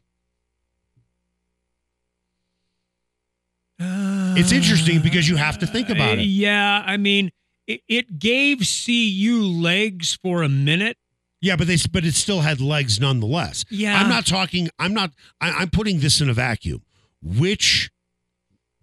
It's 3.81 4.53
interesting 4.53 5.01
because 5.03 5.29
you 5.29 5.35
have 5.37 5.59
to 5.59 5.67
think 5.67 5.91
about 5.91 6.19
Uh, 6.19 6.21
it. 6.23 6.27
Yeah, 6.27 6.83
I 6.87 6.97
mean, 6.97 7.33
it, 7.67 7.81
it 7.89 8.19
gave 8.19 8.59
CU 8.61 9.43
legs 9.43 10.19
for 10.23 10.43
a 10.43 10.49
minute. 10.49 10.97
Yeah, 11.41 11.57
but 11.57 11.67
they 11.67 11.77
but 11.93 12.05
it 12.05 12.15
still 12.15 12.41
had 12.41 12.61
legs 12.61 12.99
nonetheless. 13.01 13.65
Yeah. 13.71 14.01
I'm 14.01 14.09
not 14.09 14.27
talking. 14.27 14.71
I'm 14.79 14.95
not. 14.95 15.13
I, 15.41 15.51
I'm 15.51 15.71
putting 15.71 16.01
this 16.01 16.21
in 16.21 16.29
a 16.31 16.33
vacuum. 16.35 16.83
Which 17.23 17.91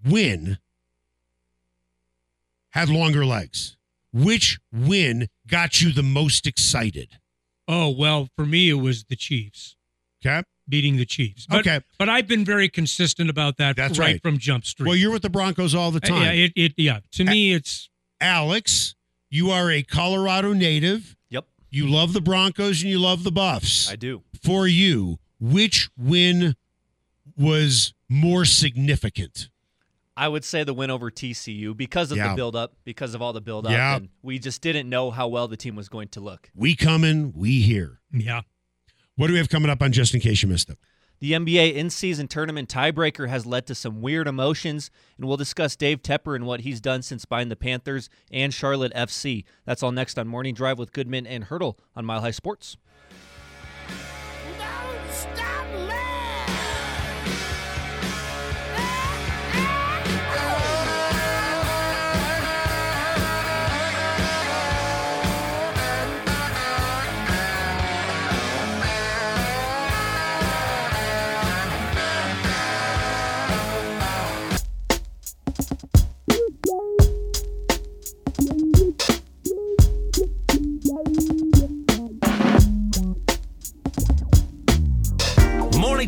win 0.06 0.58
had 2.72 2.90
longer 2.90 3.26
legs? 3.26 3.78
Which 4.14 4.60
win 4.72 5.28
got 5.48 5.82
you 5.82 5.92
the 5.92 6.04
most 6.04 6.46
excited? 6.46 7.18
Oh 7.68 7.90
well, 7.90 8.30
for 8.36 8.46
me 8.46 8.70
it 8.70 8.74
was 8.76 9.06
the 9.06 9.16
Chiefs 9.16 9.76
Okay. 10.24 10.44
beating 10.68 10.98
the 10.98 11.06
Chiefs. 11.06 11.48
But, 11.50 11.60
Okay. 11.62 11.82
but 11.98 12.10
I've 12.10 12.28
been 12.28 12.46
very 12.46 12.70
consistent 12.70 13.30
about 13.30 13.58
that. 13.58 13.76
That's 13.76 13.98
right, 13.98 14.14
right. 14.14 14.22
from 14.22 14.38
Jump 14.38 14.66
Street. 14.66 14.86
Well, 14.88 14.96
you're 14.96 15.12
with 15.12 15.22
the 15.24 15.30
Broncos 15.30 15.74
all 15.74 15.90
the 15.92 15.98
Uh, 16.04 16.08
time. 16.08 16.22
Yeah, 16.24 16.32
it, 16.32 16.54
it 16.56 16.74
yeah. 16.78 17.00
To 17.14 17.24
me, 17.24 17.54
it's 17.54 17.90
Alex, 18.22 18.96
you 19.30 19.50
are 19.50 19.70
a 19.72 19.84
Colorado 19.84 20.54
native. 20.54 21.16
Yep, 21.30 21.46
You 21.72 21.88
love 21.90 22.14
the 22.14 22.22
Broncos 22.22 22.82
and 22.82 22.90
you 22.92 23.00
love 23.00 23.24
the 23.24 23.32
Buffs. 23.32 23.90
I 23.92 23.96
do. 23.96 24.24
For 24.44 24.68
you, 24.68 25.18
which 25.40 25.90
win 25.98 26.56
was 27.36 27.94
more 28.08 28.46
significant? 28.46 29.50
I 30.16 30.28
would 30.28 30.44
say 30.44 30.64
the 30.64 30.74
win 30.74 30.92
over 30.92 31.10
TCU 31.10 31.76
because 31.76 32.12
of 32.12 32.18
Yeah. 32.18 32.30
the 32.30 32.36
build 32.36 32.56
up, 32.56 32.76
because 32.84 33.16
of 33.16 33.22
all 33.22 33.34
the 33.34 33.42
build 33.42 33.66
up, 33.66 33.72
Yeah. 33.72 33.96
and 33.96 34.10
we 34.22 34.38
just 34.38 34.62
didn't 34.62 34.88
know 34.90 35.10
how 35.10 35.28
well 35.28 35.48
the 35.48 35.58
team 35.58 35.76
was 35.76 35.90
going 35.90 36.10
to 36.10 36.20
look. 36.20 36.52
We 36.54 36.76
coming, 36.76 37.32
we 37.36 37.62
here. 37.62 38.00
yeah. 38.14 38.42
What 39.16 39.28
do 39.28 39.34
we 39.34 39.40
have 39.40 39.50
coming 39.50 39.70
up 39.70 39.82
on 39.82 39.92
just 39.92 40.14
in 40.14 40.20
case 40.22 40.42
you 40.44 40.50
missed 40.50 40.70
it? 40.70 40.78
The 41.22 41.34
NBA 41.34 41.76
in 41.76 41.92
season 41.92 42.28
tournament 42.28 42.68
tiebreaker 42.68 43.30
has 43.30 43.46
led 43.46 43.68
to 43.68 43.76
some 43.76 44.02
weird 44.02 44.28
emotions, 44.28 44.90
and 45.18 45.28
we'll 45.28 45.38
discuss 45.38 45.76
Dave 45.76 46.02
Tepper 46.02 46.36
and 46.36 46.48
what 46.48 46.62
he's 46.62 46.82
done 46.82 47.04
since 47.04 47.26
buying 47.26 47.50
the 47.50 47.56
Panthers 47.56 48.10
and 48.32 48.52
Charlotte 48.52 48.92
FC. 48.96 49.44
That's 49.64 49.84
all 49.84 49.92
next 49.92 50.18
on 50.18 50.28
Morning 50.28 50.56
Drive 50.56 50.80
with 50.80 50.94
Goodman 50.94 51.28
and 51.28 51.44
Hurdle 51.44 51.78
on 51.96 52.06
Mile 52.06 52.22
High 52.22 52.32
Sports. 52.32 52.76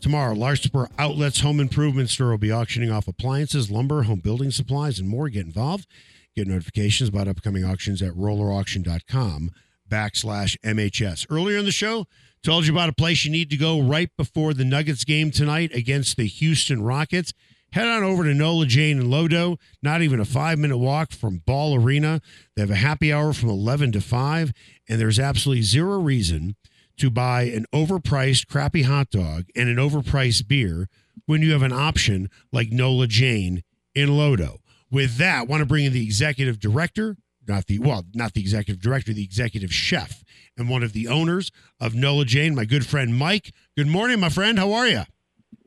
Tomorrow, 0.00 0.34
Larkspur 0.34 0.86
Outlets 0.98 1.40
Home 1.40 1.60
Improvement 1.60 2.08
Store 2.08 2.30
will 2.30 2.38
be 2.38 2.50
auctioning 2.50 2.90
off 2.90 3.06
appliances, 3.06 3.70
lumber, 3.70 4.04
home 4.04 4.20
building 4.20 4.50
supplies, 4.50 4.98
and 4.98 5.08
more. 5.08 5.28
Get 5.28 5.44
involved. 5.44 5.86
Get 6.34 6.46
notifications 6.46 7.10
about 7.10 7.28
upcoming 7.28 7.64
auctions 7.64 8.00
at 8.00 8.12
rollerauction.com 8.12 9.50
backslash 9.90 10.56
MHS. 10.64 11.26
Earlier 11.28 11.58
in 11.58 11.66
the 11.66 11.72
show, 11.72 12.06
told 12.42 12.66
you 12.66 12.72
about 12.72 12.88
a 12.88 12.94
place 12.94 13.26
you 13.26 13.30
need 13.30 13.50
to 13.50 13.58
go 13.58 13.78
right 13.78 14.08
before 14.16 14.54
the 14.54 14.64
Nuggets 14.64 15.04
game 15.04 15.30
tonight 15.30 15.70
against 15.74 16.16
the 16.16 16.26
Houston 16.26 16.82
Rockets. 16.82 17.34
Head 17.72 17.86
on 17.86 18.02
over 18.02 18.24
to 18.24 18.32
Nola 18.32 18.66
Jane 18.66 19.00
and 19.00 19.12
Lodo. 19.12 19.58
Not 19.82 20.00
even 20.00 20.18
a 20.18 20.24
five 20.24 20.58
minute 20.58 20.78
walk 20.78 21.12
from 21.12 21.42
Ball 21.44 21.74
Arena. 21.74 22.22
They 22.56 22.62
have 22.62 22.70
a 22.70 22.76
happy 22.76 23.12
hour 23.12 23.34
from 23.34 23.50
11 23.50 23.92
to 23.92 24.00
5, 24.00 24.52
and 24.88 25.00
there's 25.00 25.18
absolutely 25.18 25.62
zero 25.62 26.00
reason 26.00 26.56
to 27.00 27.10
buy 27.10 27.42
an 27.42 27.66
overpriced 27.72 28.46
crappy 28.46 28.82
hot 28.82 29.10
dog 29.10 29.46
and 29.56 29.68
an 29.68 29.76
overpriced 29.76 30.46
beer 30.46 30.88
when 31.26 31.42
you 31.42 31.52
have 31.52 31.62
an 31.62 31.72
option 31.72 32.28
like 32.52 32.70
Nola 32.70 33.06
Jane 33.06 33.62
in 33.94 34.10
Lodo. 34.10 34.58
With 34.90 35.16
that, 35.16 35.48
want 35.48 35.60
to 35.60 35.66
bring 35.66 35.86
in 35.86 35.92
the 35.92 36.04
executive 36.04 36.58
director, 36.60 37.16
not 37.48 37.66
the 37.66 37.78
well, 37.78 38.04
not 38.14 38.34
the 38.34 38.40
executive 38.40 38.82
director, 38.82 39.12
the 39.12 39.24
executive 39.24 39.72
chef, 39.72 40.22
and 40.58 40.68
one 40.68 40.82
of 40.82 40.92
the 40.92 41.08
owners 41.08 41.50
of 41.80 41.94
Nola 41.94 42.24
Jane, 42.24 42.54
my 42.54 42.64
good 42.64 42.84
friend 42.84 43.14
Mike. 43.14 43.52
Good 43.76 43.86
morning, 43.86 44.20
my 44.20 44.28
friend. 44.28 44.58
How 44.58 44.72
are 44.72 44.86
you? 44.86 45.02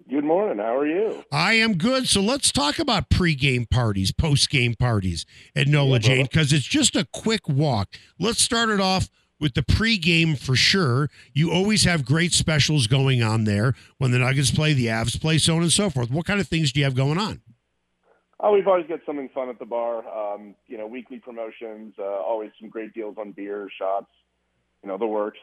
Good 0.09 0.25
morning. 0.25 0.59
How 0.59 0.77
are 0.77 0.85
you? 0.85 1.23
I 1.31 1.53
am 1.53 1.77
good. 1.77 2.07
So 2.07 2.21
let's 2.21 2.51
talk 2.51 2.77
about 2.77 3.09
pre-game 3.09 3.65
parties, 3.65 4.11
post-game 4.11 4.75
parties 4.75 5.25
at 5.55 5.67
Nola 5.67 5.93
Yeah, 5.93 5.99
Jane 5.99 6.23
because 6.25 6.53
it's 6.53 6.65
just 6.65 6.95
a 6.95 7.07
quick 7.11 7.49
walk. 7.49 7.95
Let's 8.19 8.41
start 8.41 8.69
it 8.69 8.79
off 8.79 9.09
with 9.43 9.53
the 9.53 9.61
pre-game 9.61 10.35
for 10.35 10.55
sure. 10.55 11.09
You 11.33 11.51
always 11.51 11.83
have 11.83 12.05
great 12.05 12.33
specials 12.33 12.87
going 12.87 13.21
on 13.21 13.43
there 13.43 13.75
when 13.99 14.11
the 14.11 14.17
Nuggets 14.17 14.49
play, 14.49 14.73
the 14.73 14.87
Avs 14.87 15.19
play, 15.19 15.37
so 15.37 15.57
on 15.57 15.61
and 15.61 15.71
so 15.71 15.89
forth. 15.91 16.09
What 16.09 16.25
kind 16.25 16.39
of 16.39 16.47
things 16.47 16.71
do 16.71 16.79
you 16.79 16.85
have 16.85 16.95
going 16.95 17.19
on? 17.19 17.41
Oh, 18.39 18.53
we've 18.53 18.67
always 18.67 18.87
got 18.87 18.99
something 19.05 19.29
fun 19.29 19.49
at 19.49 19.59
the 19.59 19.65
bar. 19.65 19.99
Um, 20.07 20.55
you 20.67 20.77
know, 20.77 20.87
weekly 20.87 21.19
promotions. 21.19 21.93
Uh, 21.99 22.03
always 22.03 22.51
some 22.59 22.69
great 22.69 22.93
deals 22.93 23.17
on 23.19 23.33
beer, 23.33 23.69
shots. 23.77 24.11
You 24.81 24.89
know, 24.89 24.97
the 24.97 25.05
works. 25.05 25.39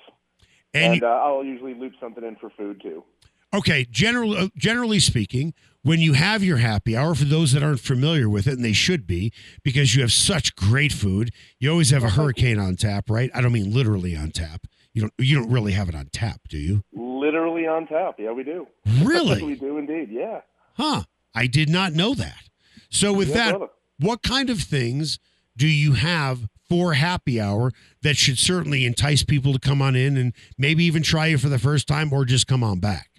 And 0.75 0.95
And, 0.95 1.03
uh, 1.03 1.07
I'll 1.07 1.45
usually 1.45 1.75
loop 1.75 1.93
something 2.01 2.25
in 2.25 2.37
for 2.37 2.51
food 2.51 2.81
too. 2.83 3.05
Okay, 3.53 3.87
general, 3.91 4.35
uh, 4.37 4.49
generally 4.57 5.01
speaking, 5.01 5.55
when 5.83 5.99
you 6.01 6.13
have 6.13 6.45
your 6.45 6.59
happy 6.59 6.97
hour, 6.97 7.15
for 7.15 7.25
those 7.25 7.53
that 7.53 7.63
aren't 7.63 7.81
familiar 7.81 8.29
with 8.29 8.47
it, 8.47 8.53
and 8.53 8.65
they 8.65 8.73
should 8.73 9.07
be, 9.07 9.33
because 9.65 9.95
you 9.97 10.03
have 10.03 10.13
such 10.13 10.55
great 10.55 10.93
food, 10.93 11.33
you 11.59 11.71
always 11.71 11.91
have 11.91 12.05
a 12.05 12.11
hurricane 12.11 12.59
on 12.59 12.77
tap, 12.77 13.09
right? 13.11 13.31
I 13.35 13.41
don't 13.41 13.53
mean 13.53 13.73
literally 13.73 14.15
on 14.17 14.31
tap. 14.31 14.67
You 14.93 15.03
don't. 15.03 15.13
You 15.19 15.37
don't 15.37 15.51
really 15.51 15.73
have 15.73 15.89
it 15.89 15.95
on 15.95 16.09
tap, 16.13 16.43
do 16.49 16.59
you? 16.59 16.83
Literally 16.93 17.67
on 17.67 17.87
tap. 17.87 18.17
Yeah, 18.19 18.33
we 18.33 18.43
do. 18.45 18.67
Really? 19.03 19.43
we 19.43 19.55
do 19.55 19.79
indeed. 19.79 20.09
Yeah. 20.11 20.41
Huh? 20.75 21.03
I 21.35 21.47
did 21.47 21.69
not 21.69 21.93
know 21.93 22.15
that. 22.15 22.49
So 22.91 23.13
with 23.13 23.29
Yeah, 23.29 23.35
that, 23.35 23.51
brother. 23.53 23.73
what 23.99 24.23
kind 24.23 24.51
of 24.51 24.61
things 24.61 25.21
do 25.57 25.69
you 25.69 25.93
have 25.93 26.49
for 26.69 26.95
happy 26.95 27.41
hour 27.41 27.71
that 28.03 28.17
should 28.17 28.39
certainly 28.39 28.85
entice 28.85 29.23
people 29.23 29.53
to 29.53 29.61
come 29.61 29.81
on 29.81 29.95
in 29.95 30.17
and 30.17 30.33
maybe 30.59 30.85
even 30.85 31.03
try 31.05 31.27
you 31.27 31.39
for 31.39 31.49
the 31.49 31.59
first 31.59 31.87
time 31.87 32.13
or 32.13 32.25
just 32.25 32.49
come 32.49 32.65
on 32.65 32.81
back? 32.81 33.10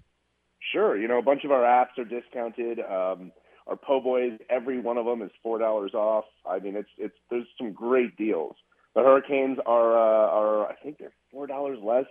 Sure. 0.72 0.98
You 0.98 1.08
know, 1.08 1.18
a 1.20 1.22
bunch 1.24 1.44
of 1.44 1.52
our 1.52 1.62
apps 1.64 1.98
are 1.98 2.06
discounted. 2.06 2.80
Um, 2.80 3.32
our 3.68 3.76
po' 3.76 4.02
boys, 4.02 4.34
every 4.50 4.80
one 4.80 4.98
of 4.98 5.06
them 5.06 5.22
is 5.22 5.32
four 5.44 5.60
dollars 5.60 5.94
off. 5.94 6.26
I 6.50 6.60
mean, 6.60 6.76
it's 6.76 6.90
it's 6.98 7.16
there's 7.30 7.46
some 7.58 7.72
great 7.74 8.16
deals. 8.18 8.56
The 8.96 9.02
hurricanes 9.02 9.58
are 9.66 9.98
uh, 9.98 10.30
are 10.30 10.68
I 10.68 10.76
think 10.76 10.98
they're 10.98 11.14
four 11.32 11.48
dollars 11.48 11.80
less. 11.84 12.06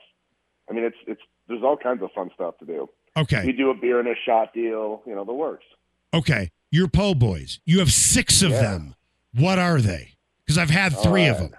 I 0.69 0.73
mean, 0.73 0.85
it's 0.85 0.97
it's 1.07 1.21
there's 1.49 1.63
all 1.63 1.77
kinds 1.77 2.03
of 2.03 2.11
fun 2.15 2.31
stuff 2.35 2.59
to 2.59 2.65
do. 2.67 2.89
Okay. 3.17 3.45
We 3.45 3.53
do 3.53 3.71
a 3.71 3.75
beer 3.75 3.99
and 3.99 4.09
a 4.09 4.15
shot 4.27 4.55
deal. 4.55 5.03
You 5.07 5.15
know, 5.15 5.25
the 5.25 5.33
works. 5.35 5.65
Okay. 6.15 6.51
Your 6.71 6.87
po' 6.89 7.15
boys. 7.15 7.61
You 7.65 7.81
have 7.81 7.93
six 7.93 8.43
of 8.43 8.51
Yeah. 8.51 8.63
them. 8.63 8.95
What 9.35 9.59
are 9.59 9.81
they? 9.81 10.15
Because 10.47 10.59
I've 10.59 10.71
had 10.71 10.97
three 10.97 11.27
of 11.27 11.39
them. 11.39 11.53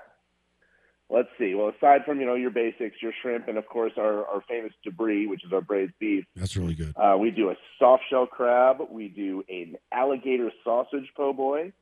Let's 1.14 1.28
see. 1.38 1.54
Well, 1.56 1.70
aside 1.78 2.06
from 2.06 2.20
you 2.22 2.26
know 2.26 2.36
your 2.36 2.52
basics, 2.52 2.96
your 3.02 3.12
shrimp, 3.22 3.48
and 3.50 3.58
of 3.58 3.66
course 3.68 3.92
our 3.98 4.26
our 4.26 4.42
famous 4.48 4.72
debris, 4.84 5.28
which 5.28 5.44
is 5.44 5.52
our 5.52 5.60
braised 5.62 5.92
beef. 6.00 6.24
That's 6.36 6.56
really 6.56 6.74
good. 6.74 6.94
Uh, 6.96 7.18
we 7.20 7.32
do 7.32 7.50
a 7.50 7.56
soft 7.78 8.04
shell 8.10 8.28
crab. 8.28 8.78
We 8.90 9.10
do 9.10 9.44
an 9.50 9.76
alligator 9.92 10.52
sausage 10.64 11.10
po' 11.18 11.34
boy. 11.34 11.74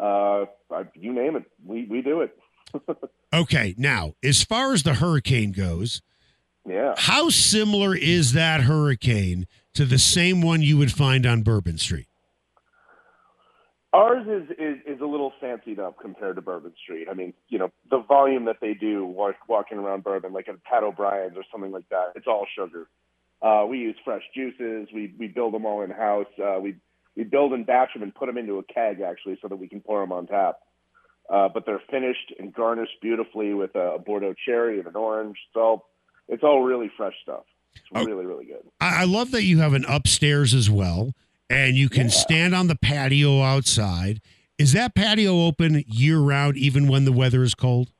Uh, 0.00 0.46
you 0.94 1.12
name 1.12 1.36
it, 1.36 1.44
we 1.64 1.84
we 1.84 2.00
do 2.02 2.22
it. 2.22 2.36
Okay. 3.34 3.74
Now, 3.76 4.14
as 4.22 4.44
far 4.44 4.72
as 4.72 4.84
the 4.84 4.94
hurricane 4.94 5.50
goes, 5.50 6.02
Yeah. 6.64 6.94
how 6.96 7.30
similar 7.30 7.96
is 7.96 8.32
that 8.34 8.60
hurricane 8.60 9.48
to 9.74 9.84
the 9.84 9.98
same 9.98 10.40
one 10.40 10.62
you 10.62 10.78
would 10.78 10.92
find 10.92 11.26
on 11.26 11.42
Bourbon 11.42 11.76
Street? 11.76 12.06
Ours 13.94 14.26
is, 14.26 14.50
is 14.58 14.96
is 14.96 15.00
a 15.00 15.06
little 15.06 15.32
fancied 15.40 15.78
up 15.78 15.98
compared 16.00 16.34
to 16.36 16.42
Bourbon 16.42 16.72
Street. 16.82 17.06
I 17.10 17.14
mean, 17.14 17.32
you 17.48 17.58
know, 17.58 17.70
the 17.90 17.98
volume 18.06 18.46
that 18.46 18.56
they 18.60 18.74
do 18.74 19.06
walk, 19.06 19.36
walking 19.48 19.78
around 19.78 20.02
Bourbon, 20.02 20.32
like 20.32 20.48
at 20.48 20.62
Pat 20.64 20.82
O'Brien's 20.82 21.36
or 21.36 21.44
something 21.52 21.70
like 21.70 21.88
that, 21.90 22.12
it's 22.16 22.26
all 22.26 22.46
sugar. 22.58 22.88
Uh, 23.40 23.64
we 23.68 23.78
use 23.78 23.96
fresh 24.04 24.22
juices. 24.34 24.88
We 24.92 25.14
we 25.18 25.28
build 25.28 25.54
them 25.54 25.64
all 25.64 25.82
in 25.82 25.90
house. 25.90 26.26
Uh, 26.42 26.58
we 26.60 26.74
we 27.16 27.22
build 27.22 27.52
and 27.52 27.64
batch 27.64 27.92
them 27.94 28.02
and 28.02 28.12
put 28.12 28.26
them 28.26 28.36
into 28.36 28.58
a 28.58 28.64
keg 28.64 29.00
actually, 29.00 29.38
so 29.40 29.46
that 29.48 29.56
we 29.56 29.68
can 29.68 29.80
pour 29.80 30.00
them 30.00 30.10
on 30.12 30.26
tap. 30.26 30.56
Uh, 31.30 31.48
but 31.48 31.64
they're 31.64 31.82
finished 31.90 32.34
and 32.38 32.52
garnished 32.52 33.00
beautifully 33.00 33.54
with 33.54 33.74
a 33.76 33.98
Bordeaux 34.04 34.34
cherry 34.44 34.78
and 34.78 34.88
an 34.88 34.96
orange. 34.96 35.36
So 35.54 35.84
it's 36.28 36.42
all 36.42 36.62
really 36.62 36.90
fresh 36.96 37.14
stuff. 37.22 37.44
It's 37.76 37.84
Oh. 37.94 38.04
really 38.04 38.26
really 38.26 38.46
good. 38.46 38.62
I, 38.80 39.02
I 39.02 39.04
love 39.04 39.30
that 39.30 39.44
you 39.44 39.58
have 39.58 39.72
an 39.74 39.84
upstairs 39.88 40.52
as 40.52 40.68
well, 40.68 41.12
and 41.50 41.76
you 41.76 41.88
can 41.88 42.04
Yeah. 42.04 42.12
stand 42.12 42.54
on 42.54 42.66
the 42.68 42.76
patio 42.76 43.42
outside. 43.42 44.20
Is 44.58 44.72
that 44.72 44.94
patio 44.94 45.46
open 45.46 45.82
year 45.86 46.18
round, 46.18 46.56
even 46.56 46.86
when 46.88 47.04
the 47.04 47.12
weather 47.12 47.42
is 47.42 47.54
cold? 47.54 47.90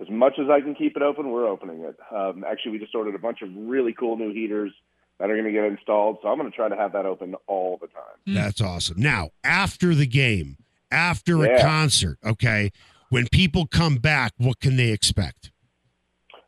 As 0.00 0.08
much 0.08 0.38
as 0.38 0.48
I 0.48 0.60
can 0.60 0.74
keep 0.74 0.96
it 0.96 1.02
open, 1.02 1.30
we're 1.30 1.48
opening 1.48 1.80
it. 1.80 1.96
Um, 2.14 2.44
actually, 2.44 2.72
we 2.72 2.78
just 2.78 2.94
ordered 2.94 3.14
a 3.14 3.18
bunch 3.18 3.42
of 3.42 3.50
really 3.54 3.92
cool 3.92 4.16
new 4.16 4.32
heaters 4.32 4.72
that 5.18 5.28
are 5.28 5.34
going 5.34 5.44
to 5.44 5.52
get 5.52 5.64
installed, 5.64 6.18
so 6.22 6.28
I'm 6.28 6.38
going 6.38 6.50
to 6.50 6.56
try 6.56 6.68
to 6.68 6.76
have 6.76 6.92
that 6.92 7.04
open 7.04 7.34
all 7.46 7.76
the 7.78 7.88
time. 7.88 8.16
Mm. 8.26 8.34
That's 8.34 8.60
awesome. 8.60 8.98
Now, 9.00 9.30
after 9.44 9.94
the 9.94 10.06
game, 10.06 10.56
after 10.90 11.44
a 11.44 11.60
concert, 11.60 12.18
okay, 12.24 12.70
when 13.10 13.26
people 13.28 13.66
come 13.66 13.96
back, 13.96 14.32
what 14.38 14.60
can 14.60 14.76
they 14.76 14.90
expect? 14.92 15.50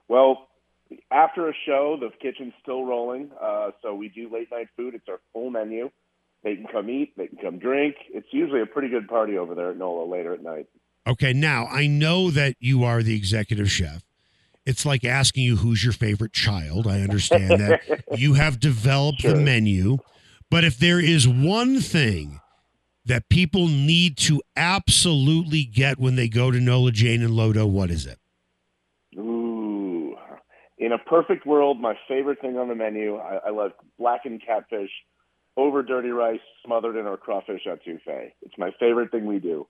Well, 0.08 0.48
after 1.10 1.48
a 1.48 1.52
show, 1.66 1.96
the 1.98 2.10
kitchen's 2.20 2.52
still 2.62 2.84
rolling, 2.84 3.30
uh, 3.40 3.70
so 3.82 3.94
we 3.94 4.08
do 4.08 4.32
late 4.32 4.48
night 4.50 4.68
food. 4.76 4.94
It's 4.94 5.08
our 5.08 5.20
full 5.32 5.50
menu. 5.50 5.90
They 6.42 6.56
can 6.56 6.66
come 6.66 6.90
eat, 6.90 7.16
they 7.16 7.28
can 7.28 7.38
come 7.38 7.58
drink. 7.58 7.94
It's 8.12 8.26
usually 8.32 8.62
a 8.62 8.66
pretty 8.66 8.88
good 8.88 9.08
party 9.08 9.38
over 9.38 9.54
there 9.54 9.70
at 9.70 9.76
NOLA 9.76 10.10
later 10.10 10.34
at 10.34 10.42
night. 10.42 10.66
Okay, 11.06 11.32
now 11.32 11.66
I 11.66 11.86
know 11.86 12.30
that 12.30 12.56
you 12.58 12.84
are 12.84 13.02
the 13.02 13.16
executive 13.16 13.70
chef. 13.70 14.02
It's 14.64 14.86
like 14.86 15.04
asking 15.04 15.44
you 15.44 15.56
who's 15.56 15.82
your 15.82 15.92
favorite 15.92 16.32
child. 16.32 16.86
I 16.86 17.00
understand 17.00 17.60
that 17.60 18.04
you 18.16 18.34
have 18.34 18.60
developed 18.60 19.22
the 19.22 19.34
menu, 19.34 19.98
but 20.50 20.64
if 20.64 20.78
there 20.78 21.00
is 21.00 21.26
one 21.26 21.80
thing 21.80 22.40
that 23.04 23.28
people 23.28 23.66
need 23.66 24.16
to 24.16 24.40
absolutely 24.56 25.64
get 25.64 25.98
when 25.98 26.14
they 26.14 26.28
go 26.28 26.50
to 26.50 26.60
Nola 26.60 26.92
Jane 26.92 27.22
and 27.22 27.32
Lodo, 27.32 27.68
what 27.68 27.90
is 27.90 28.06
it? 28.06 28.18
In 30.82 30.90
a 30.90 30.98
perfect 30.98 31.46
world, 31.46 31.80
my 31.80 31.94
favorite 32.08 32.40
thing 32.40 32.58
on 32.58 32.66
the 32.66 32.74
menu, 32.74 33.14
I, 33.14 33.36
I 33.46 33.50
love 33.50 33.70
blackened 34.00 34.42
catfish 34.44 34.90
over 35.56 35.80
dirty 35.84 36.08
rice 36.08 36.40
smothered 36.66 36.96
in 36.96 37.06
our 37.06 37.16
crawfish 37.16 37.62
etouffee. 37.68 38.32
It's 38.42 38.58
my 38.58 38.72
favorite 38.80 39.12
thing 39.12 39.24
we 39.24 39.38
do. 39.38 39.68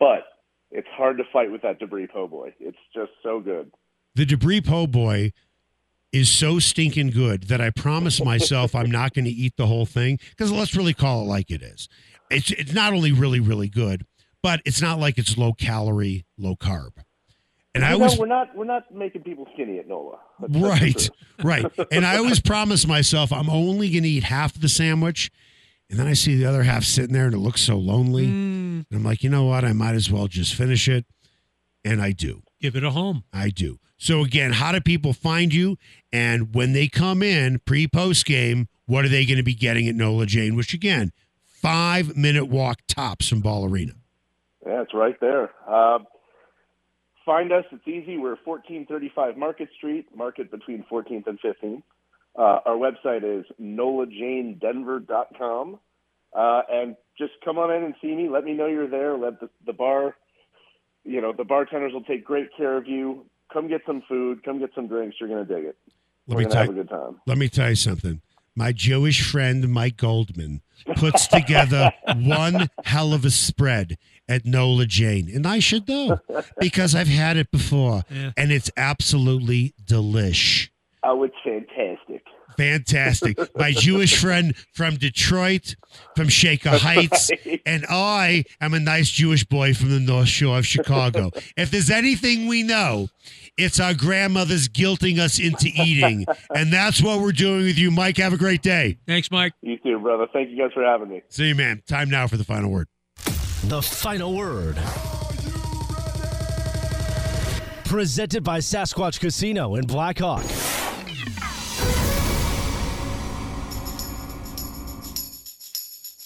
But 0.00 0.24
it's 0.70 0.88
hard 0.96 1.18
to 1.18 1.24
fight 1.30 1.52
with 1.52 1.60
that 1.60 1.78
debris 1.78 2.06
po' 2.06 2.26
boy. 2.26 2.54
It's 2.58 2.78
just 2.94 3.10
so 3.22 3.38
good. 3.38 3.70
The 4.14 4.24
debris 4.24 4.62
po' 4.62 4.86
boy 4.86 5.34
is 6.10 6.30
so 6.30 6.58
stinking 6.58 7.10
good 7.10 7.44
that 7.48 7.60
I 7.60 7.68
promise 7.68 8.24
myself 8.24 8.74
I'm 8.74 8.90
not 8.90 9.12
going 9.12 9.26
to 9.26 9.30
eat 9.30 9.58
the 9.58 9.66
whole 9.66 9.84
thing 9.84 10.18
because 10.30 10.50
let's 10.50 10.74
really 10.74 10.94
call 10.94 11.20
it 11.20 11.26
like 11.26 11.50
it 11.50 11.60
is. 11.60 11.86
It's 12.30 12.50
it's 12.52 12.72
not 12.72 12.94
only 12.94 13.12
really 13.12 13.40
really 13.40 13.68
good, 13.68 14.06
but 14.42 14.62
it's 14.64 14.80
not 14.80 14.98
like 14.98 15.18
it's 15.18 15.36
low 15.36 15.52
calorie, 15.52 16.24
low 16.38 16.56
carb. 16.56 16.92
And 17.76 17.84
I 17.84 17.92
You 17.92 17.98
know, 17.98 18.04
always 18.04 18.18
we're 18.18 18.26
not 18.26 18.56
we're 18.56 18.64
not 18.64 18.92
making 18.94 19.22
people 19.22 19.46
skinny 19.52 19.78
at 19.78 19.86
NOLA. 19.86 20.18
That's- 20.40 20.60
that's 20.62 20.80
right, 20.80 20.92
truth. 20.96 21.10
right. 21.78 21.88
And 21.92 22.06
I 22.06 22.16
always 22.16 22.40
promise 22.52 22.86
myself 22.86 23.32
I'm 23.32 23.50
only 23.50 23.90
going 23.90 24.02
to 24.04 24.08
eat 24.08 24.24
half 24.24 24.54
the 24.58 24.68
sandwich, 24.68 25.30
and 25.90 25.98
then 25.98 26.06
I 26.06 26.14
see 26.14 26.36
the 26.36 26.46
other 26.46 26.62
half 26.62 26.84
sitting 26.84 27.12
there 27.12 27.26
and 27.26 27.34
it 27.34 27.38
looks 27.38 27.60
so 27.60 27.76
lonely, 27.76 28.26
Mm, 28.26 28.86
and 28.90 28.92
I'm 28.92 29.04
like, 29.04 29.22
you 29.22 29.30
know 29.30 29.44
what? 29.44 29.64
I 29.64 29.72
might 29.72 29.94
as 29.94 30.10
well 30.10 30.26
just 30.26 30.54
finish 30.54 30.88
it, 30.88 31.04
and 31.84 32.00
I 32.00 32.12
do. 32.12 32.42
give 32.60 32.74
it 32.76 32.82
a 32.84 32.90
home. 32.90 33.24
I 33.32 33.50
do. 33.50 33.78
So 33.98 34.22
again, 34.22 34.52
how 34.52 34.72
do 34.72 34.80
people 34.80 35.12
find 35.12 35.52
you? 35.54 35.76
And 36.12 36.54
when 36.54 36.72
they 36.72 36.88
come 36.88 37.22
in 37.22 37.58
pre 37.66 37.86
post 37.86 38.24
game, 38.26 38.68
what 38.86 39.04
are 39.04 39.08
they 39.08 39.26
going 39.26 39.36
to 39.38 39.42
be 39.42 39.54
getting 39.54 39.86
at 39.88 39.94
Nola 39.94 40.24
Jane? 40.26 40.54
Which 40.56 40.72
again, 40.74 41.12
five 41.44 42.16
minute 42.16 42.46
walk 42.46 42.80
tops 42.88 43.28
from 43.28 43.40
Ball 43.40 43.64
Arena. 43.68 43.92
Yeah, 44.66 44.82
it's 44.82 44.94
right 44.94 45.18
there. 45.20 45.50
Uh, 45.68 45.98
find 47.26 47.52
us. 47.52 47.66
It's 47.70 47.86
easy. 47.86 48.16
We're 48.16 48.38
1435 48.44 49.36
Market 49.36 49.68
Street, 49.76 50.06
Market 50.16 50.50
between 50.50 50.86
14th 50.90 51.26
and 51.26 51.38
15th. 51.40 51.82
Uh, 52.38 52.60
our 52.64 52.76
website 52.76 53.22
is 53.24 53.44
nolajanedenver.com. 53.60 55.78
Uh, 56.32 56.62
and 56.70 56.96
just 57.18 57.32
come 57.44 57.58
on 57.58 57.70
in 57.74 57.82
and 57.84 57.94
see 58.00 58.14
me. 58.14 58.30
Let 58.30 58.44
me 58.44 58.54
know 58.54 58.66
you're 58.66 58.88
there. 58.88 59.18
Let 59.18 59.40
the, 59.40 59.50
the 59.66 59.72
bar, 59.72 60.14
you 61.04 61.20
know, 61.20 61.32
the 61.36 61.42
bartenders 61.44 61.92
will 61.92 62.04
take 62.04 62.24
great 62.24 62.50
care 62.56 62.76
of 62.76 62.86
you. 62.86 63.26
Come 63.52 63.66
get 63.68 63.82
some 63.86 64.02
food. 64.08 64.44
Come 64.44 64.58
get 64.58 64.70
some 64.74 64.86
drinks. 64.86 65.16
You're 65.20 65.28
going 65.28 65.46
to 65.46 65.54
dig 65.54 65.64
it. 65.64 65.76
Let 66.26 66.36
We're 66.36 66.38
me 66.38 66.44
going 66.44 66.50
to 66.50 66.54
tell 66.54 66.62
have 66.64 66.70
a 66.70 66.74
good 66.74 66.88
time. 66.88 67.20
let 67.26 67.38
me 67.38 67.48
tell 67.48 67.68
you 67.70 67.76
something. 67.76 68.20
My 68.56 68.72
Jewish 68.72 69.30
friend 69.30 69.68
Mike 69.68 69.96
Goldman 69.98 70.62
puts 70.96 71.26
together 71.26 71.92
one 72.16 72.68
hell 72.84 73.12
of 73.12 73.24
a 73.24 73.30
spread 73.30 73.98
at 74.28 74.44
Nola 74.46 74.86
Jane, 74.86 75.30
and 75.32 75.46
I 75.46 75.58
should 75.60 75.86
know 75.88 76.18
because 76.58 76.94
I've 76.94 77.06
had 77.06 77.36
it 77.36 77.50
before, 77.50 78.02
Yeah. 78.10 78.32
and 78.36 78.50
it's 78.50 78.70
absolutely 78.76 79.74
delish. 79.84 80.70
Oh, 81.04 81.22
it's 81.22 81.34
fantastic. 81.44 82.22
Fantastic. 82.56 83.36
My 83.56 83.72
Jewish 83.72 84.16
friend 84.20 84.56
from 84.72 84.96
Detroit, 84.96 85.76
from 86.16 86.28
Shaker 86.30 86.70
Heights, 86.78 87.30
and 87.66 87.84
I 87.88 88.44
am 88.60 88.72
a 88.72 88.80
nice 88.80 89.10
Jewish 89.10 89.44
boy 89.44 89.74
from 89.74 89.90
the 89.90 90.00
North 90.00 90.28
Shore 90.28 90.58
of 90.58 90.66
Chicago. 90.66 91.30
If 91.56 91.70
there's 91.70 91.90
anything 91.90 92.46
we 92.48 92.62
know, 92.62 93.08
it's 93.56 93.80
our 93.80 93.94
grandmothers 93.94 94.68
guilting 94.68 95.18
us 95.18 95.38
into 95.38 95.68
eating. 95.68 96.26
And 96.54 96.72
that's 96.72 97.02
what 97.02 97.20
we're 97.20 97.32
doing 97.32 97.64
with 97.64 97.78
you, 97.78 97.90
Mike. 97.90 98.18
Have 98.18 98.32
a 98.32 98.36
great 98.36 98.62
day. 98.62 98.98
Thanks, 99.06 99.30
Mike. 99.30 99.52
You 99.62 99.78
too, 99.78 99.98
brother. 99.98 100.26
Thank 100.32 100.50
you 100.50 100.58
guys 100.58 100.72
for 100.72 100.84
having 100.84 101.08
me. 101.08 101.22
See 101.28 101.48
you, 101.48 101.54
man. 101.54 101.82
Time 101.86 102.10
now 102.10 102.26
for 102.26 102.36
the 102.36 102.44
final 102.44 102.70
word. 102.70 102.88
The 103.64 103.82
final 103.82 104.34
word. 104.34 104.76
Presented 107.84 108.42
by 108.42 108.58
Sasquatch 108.58 109.20
Casino 109.20 109.76
in 109.76 109.86
Black 109.86 110.18
Hawk. 110.18 110.44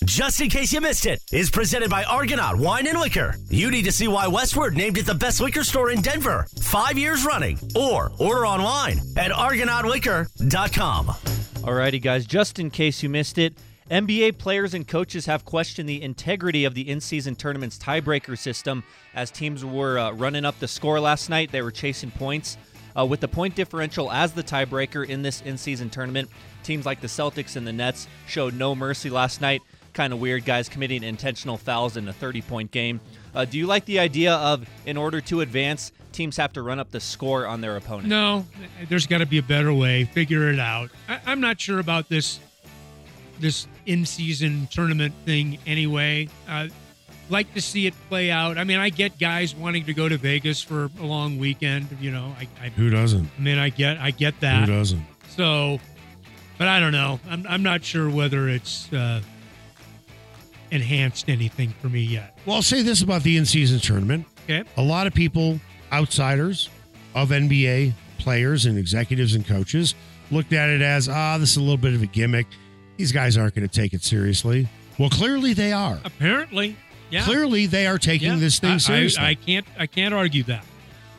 Just 0.04 0.40
in 0.40 0.48
case 0.48 0.72
you 0.72 0.80
missed 0.80 1.04
it, 1.04 1.22
is 1.30 1.50
presented 1.50 1.90
by 1.90 2.04
Argonaut 2.04 2.56
Wine 2.56 2.86
and 2.86 2.98
Liquor. 2.98 3.36
You 3.50 3.70
need 3.70 3.84
to 3.84 3.92
see 3.92 4.08
why 4.08 4.26
Westword 4.26 4.74
named 4.74 4.96
it 4.96 5.04
the 5.04 5.14
best 5.14 5.42
liquor 5.42 5.62
store 5.62 5.90
in 5.90 6.00
Denver, 6.00 6.46
five 6.62 6.96
years 6.96 7.26
running, 7.26 7.58
or 7.76 8.10
order 8.18 8.46
online 8.46 8.98
at 9.18 9.30
argonautliquor.com. 9.30 11.06
Alrighty, 11.06 12.00
guys, 12.00 12.24
just 12.24 12.58
in 12.58 12.70
case 12.70 13.02
you 13.02 13.10
missed 13.10 13.36
it, 13.36 13.52
NBA 13.90 14.38
players 14.38 14.72
and 14.72 14.88
coaches 14.88 15.26
have 15.26 15.44
questioned 15.44 15.86
the 15.86 16.00
integrity 16.02 16.64
of 16.64 16.74
the 16.74 16.88
in 16.88 17.00
season 17.00 17.34
tournament's 17.34 17.76
tiebreaker 17.76 18.38
system 18.38 18.82
as 19.14 19.30
teams 19.30 19.66
were 19.66 19.98
uh, 19.98 20.12
running 20.12 20.46
up 20.46 20.58
the 20.60 20.68
score 20.68 20.98
last 20.98 21.28
night. 21.28 21.52
They 21.52 21.60
were 21.60 21.70
chasing 21.70 22.10
points. 22.10 22.56
Uh, 22.98 23.04
with 23.04 23.20
the 23.20 23.28
point 23.28 23.54
differential 23.54 24.10
as 24.10 24.32
the 24.32 24.42
tiebreaker 24.42 25.06
in 25.08 25.22
this 25.22 25.42
in 25.42 25.56
season 25.56 25.90
tournament, 25.90 26.28
teams 26.64 26.86
like 26.86 27.00
the 27.00 27.06
Celtics 27.06 27.54
and 27.54 27.66
the 27.66 27.72
Nets 27.72 28.08
showed 28.26 28.54
no 28.54 28.74
mercy 28.74 29.10
last 29.10 29.40
night. 29.40 29.62
Kind 29.92 30.12
of 30.12 30.20
weird, 30.20 30.44
guys 30.44 30.68
committing 30.68 31.02
intentional 31.02 31.56
fouls 31.56 31.96
in 31.96 32.06
a 32.08 32.12
30 32.12 32.42
point 32.42 32.70
game. 32.70 33.00
Uh, 33.34 33.44
do 33.44 33.58
you 33.58 33.66
like 33.66 33.84
the 33.84 33.98
idea 33.98 34.34
of, 34.34 34.68
in 34.86 34.96
order 34.96 35.20
to 35.20 35.40
advance, 35.40 35.92
teams 36.12 36.36
have 36.36 36.52
to 36.52 36.62
run 36.62 36.78
up 36.78 36.90
the 36.90 37.00
score 37.00 37.46
on 37.46 37.60
their 37.60 37.76
opponent? 37.76 38.08
No, 38.08 38.46
there's 38.88 39.06
got 39.06 39.18
to 39.18 39.26
be 39.26 39.38
a 39.38 39.42
better 39.42 39.72
way. 39.72 40.04
Figure 40.04 40.50
it 40.50 40.58
out. 40.58 40.90
I, 41.08 41.20
I'm 41.26 41.40
not 41.40 41.60
sure 41.60 41.78
about 41.78 42.08
this 42.08 42.40
this 43.40 43.66
in-season 43.86 44.68
tournament 44.70 45.14
thing 45.24 45.58
anyway. 45.66 46.28
Uh, 46.46 46.68
like 47.30 47.54
to 47.54 47.60
see 47.60 47.86
it 47.86 47.94
play 48.08 48.30
out. 48.30 48.58
I 48.58 48.64
mean, 48.64 48.78
I 48.78 48.90
get 48.90 49.18
guys 49.18 49.54
wanting 49.54 49.86
to 49.86 49.94
go 49.94 50.08
to 50.08 50.18
Vegas 50.18 50.62
for 50.62 50.90
a 51.00 51.04
long 51.04 51.38
weekend. 51.38 51.86
You 52.00 52.10
know, 52.10 52.34
I, 52.38 52.48
I, 52.62 52.68
Who 52.70 52.90
doesn't? 52.90 53.28
I 53.38 53.40
mean, 53.40 53.58
I 53.58 53.70
get 53.70 53.98
I 53.98 54.10
get 54.10 54.38
that. 54.40 54.68
Who 54.68 54.74
doesn't? 54.74 55.02
So, 55.28 55.78
but 56.58 56.68
I 56.68 56.80
don't 56.80 56.92
know. 56.92 57.20
I'm 57.28 57.46
I'm 57.48 57.62
not 57.62 57.84
sure 57.84 58.10
whether 58.10 58.48
it's 58.48 58.92
uh, 58.92 59.22
enhanced 60.70 61.28
anything 61.28 61.70
for 61.80 61.88
me 61.88 62.00
yet. 62.02 62.38
Well, 62.46 62.56
I'll 62.56 62.62
say 62.62 62.82
this 62.82 63.02
about 63.02 63.22
the 63.22 63.36
in-season 63.36 63.80
tournament. 63.80 64.26
Okay. 64.44 64.64
A 64.76 64.82
lot 64.82 65.06
of 65.06 65.14
people, 65.14 65.60
outsiders 65.92 66.68
of 67.14 67.30
NBA 67.30 67.92
players 68.18 68.66
and 68.66 68.78
executives 68.78 69.34
and 69.34 69.46
coaches, 69.46 69.94
looked 70.30 70.52
at 70.52 70.68
it 70.68 70.82
as, 70.82 71.08
ah, 71.08 71.36
this 71.38 71.50
is 71.52 71.56
a 71.56 71.60
little 71.60 71.76
bit 71.76 71.94
of 71.94 72.02
a 72.02 72.06
gimmick. 72.06 72.46
These 72.96 73.12
guys 73.12 73.36
aren't 73.36 73.54
going 73.54 73.68
to 73.68 73.74
take 73.74 73.92
it 73.94 74.02
seriously. 74.04 74.68
Well, 74.98 75.10
clearly 75.10 75.54
they 75.54 75.72
are. 75.72 75.98
Apparently, 76.04 76.76
yeah. 77.10 77.22
Clearly 77.24 77.66
they 77.66 77.86
are 77.86 77.98
taking 77.98 78.28
Yeah. 78.32 78.36
this 78.38 78.58
thing 78.58 78.72
I- 78.72 78.76
seriously. 78.78 79.24
I, 79.24 79.34
can't 79.34 79.66
I 79.78 79.86
can't 79.86 80.14
argue 80.14 80.42
that. 80.44 80.64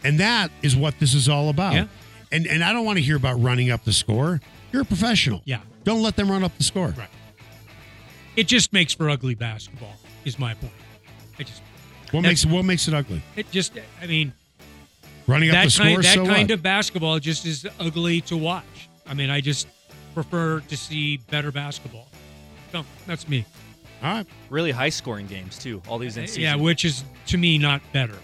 and 0.03 0.19
that 0.19 0.51
is 0.61 0.75
what 0.75 0.99
this 0.99 1.13
is 1.13 1.27
all 1.27 1.49
about. 1.49 1.73
Yeah. 1.73 1.87
And 2.31 2.47
and 2.47 2.63
I 2.63 2.71
don't 2.71 2.85
want 2.85 2.97
to 2.97 3.03
hear 3.03 3.17
about 3.17 3.41
running 3.41 3.71
up 3.71 3.83
the 3.83 3.91
score. 3.91 4.39
You're 4.71 4.83
a 4.83 4.85
professional. 4.85 5.41
Yeah. 5.43 5.59
Don't 5.83 6.01
let 6.01 6.15
them 6.15 6.31
run 6.31 6.43
up 6.45 6.55
the 6.57 6.63
score. 6.63 6.89
Right. 6.97 7.09
It 8.35 8.47
just 8.47 8.71
makes 8.73 8.93
for 8.93 9.09
ugly 9.09 9.35
basketball. 9.35 9.93
Is 10.25 10.37
my 10.39 10.53
point. 10.53 10.71
I 11.39 11.43
just 11.43 11.61
What 12.11 12.21
makes 12.21 12.45
what 12.45 12.63
makes 12.63 12.87
it 12.87 12.93
ugly? 12.93 13.21
it 13.35 13.49
just 13.51 13.73
I 14.01 14.05
mean 14.07 14.33
Running 15.27 15.49
up 15.49 15.53
that 15.53 15.63
the 15.65 15.69
score. 15.71 15.85
kind 15.85 15.97
that 16.03 16.13
so 16.15 16.25
kind 16.25 16.49
what? 16.49 16.51
of 16.51 16.63
basketball 16.63 17.19
just 17.19 17.45
is 17.45 17.67
ugly 17.79 18.21
to 18.21 18.35
watch. 18.37 18.89
I 19.07 19.13
mean, 19.13 19.29
I 19.29 19.39
just 19.41 19.67
prefer 20.13 20.59
to 20.61 20.77
see 20.77 21.17
better 21.17 21.51
basketball. 21.51 22.07
So 22.71 22.83
that's 23.05 23.27
me. 23.29 23.45
All 24.03 24.13
right. 24.13 24.25
Really 24.49 24.71
high 24.71 24.89
scoring 24.89 25.27
games, 25.27 25.59
too. 25.59 25.81
All 25.87 25.99
these 25.99 26.17
in 26.17 26.25
season. 26.27 26.41
Yeah, 26.43 26.55
which 26.55 26.85
is 26.85 27.03
to 27.27 27.37
me 27.37 27.57
not 27.59 27.81
better. 27.93 28.17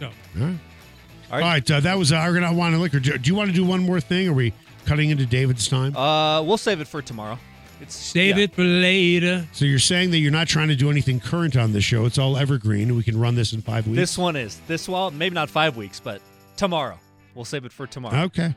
So 0.00 0.06
All 0.06 0.12
right. 0.34 0.42
All 0.42 0.44
All 0.44 1.38
right. 1.38 1.40
right. 1.40 1.70
Uh, 1.70 1.80
that 1.80 1.96
was 1.98 2.12
Argonaut 2.12 2.54
Wine 2.56 2.72
and 2.72 2.82
Liquor. 2.82 2.98
Do, 3.00 3.16
do 3.16 3.30
you 3.30 3.36
want 3.36 3.48
to 3.50 3.54
do 3.54 3.64
one 3.64 3.80
more 3.82 4.00
thing? 4.00 4.28
Are 4.28 4.32
we 4.32 4.52
cutting 4.86 5.10
into 5.10 5.24
David's 5.24 5.68
time? 5.68 5.96
Uh, 5.96 6.42
we'll 6.42 6.56
save 6.58 6.80
it 6.80 6.88
for 6.88 7.00
tomorrow. 7.00 7.38
It's 7.80 7.94
save 7.94 8.36
yeah. 8.38 8.44
it 8.44 8.54
for 8.54 8.64
later. 8.64 9.46
so 9.52 9.64
you're 9.64 9.78
saying 9.78 10.10
that 10.10 10.18
you're 10.18 10.32
not 10.32 10.48
trying 10.48 10.68
to 10.68 10.74
do 10.76 10.90
anything 10.90 11.20
current 11.20 11.56
on 11.56 11.72
this 11.72 11.84
show. 11.84 12.04
It's 12.06 12.18
all 12.18 12.36
evergreen. 12.36 12.96
We 12.96 13.02
can 13.02 13.18
run 13.18 13.34
this 13.34 13.52
in 13.52 13.62
five 13.62 13.86
weeks. 13.86 13.96
This 13.96 14.18
one 14.18 14.36
is 14.36 14.60
this 14.66 14.88
well, 14.88 15.10
maybe 15.10 15.34
not 15.34 15.48
five 15.50 15.76
weeks, 15.76 16.00
but 16.00 16.20
tomorrow. 16.56 16.98
We'll 17.34 17.44
save 17.44 17.64
it 17.64 17.72
for 17.72 17.86
tomorrow. 17.86 18.22
Okay. 18.24 18.54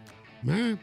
All 0.47 0.53
right. 0.53 0.78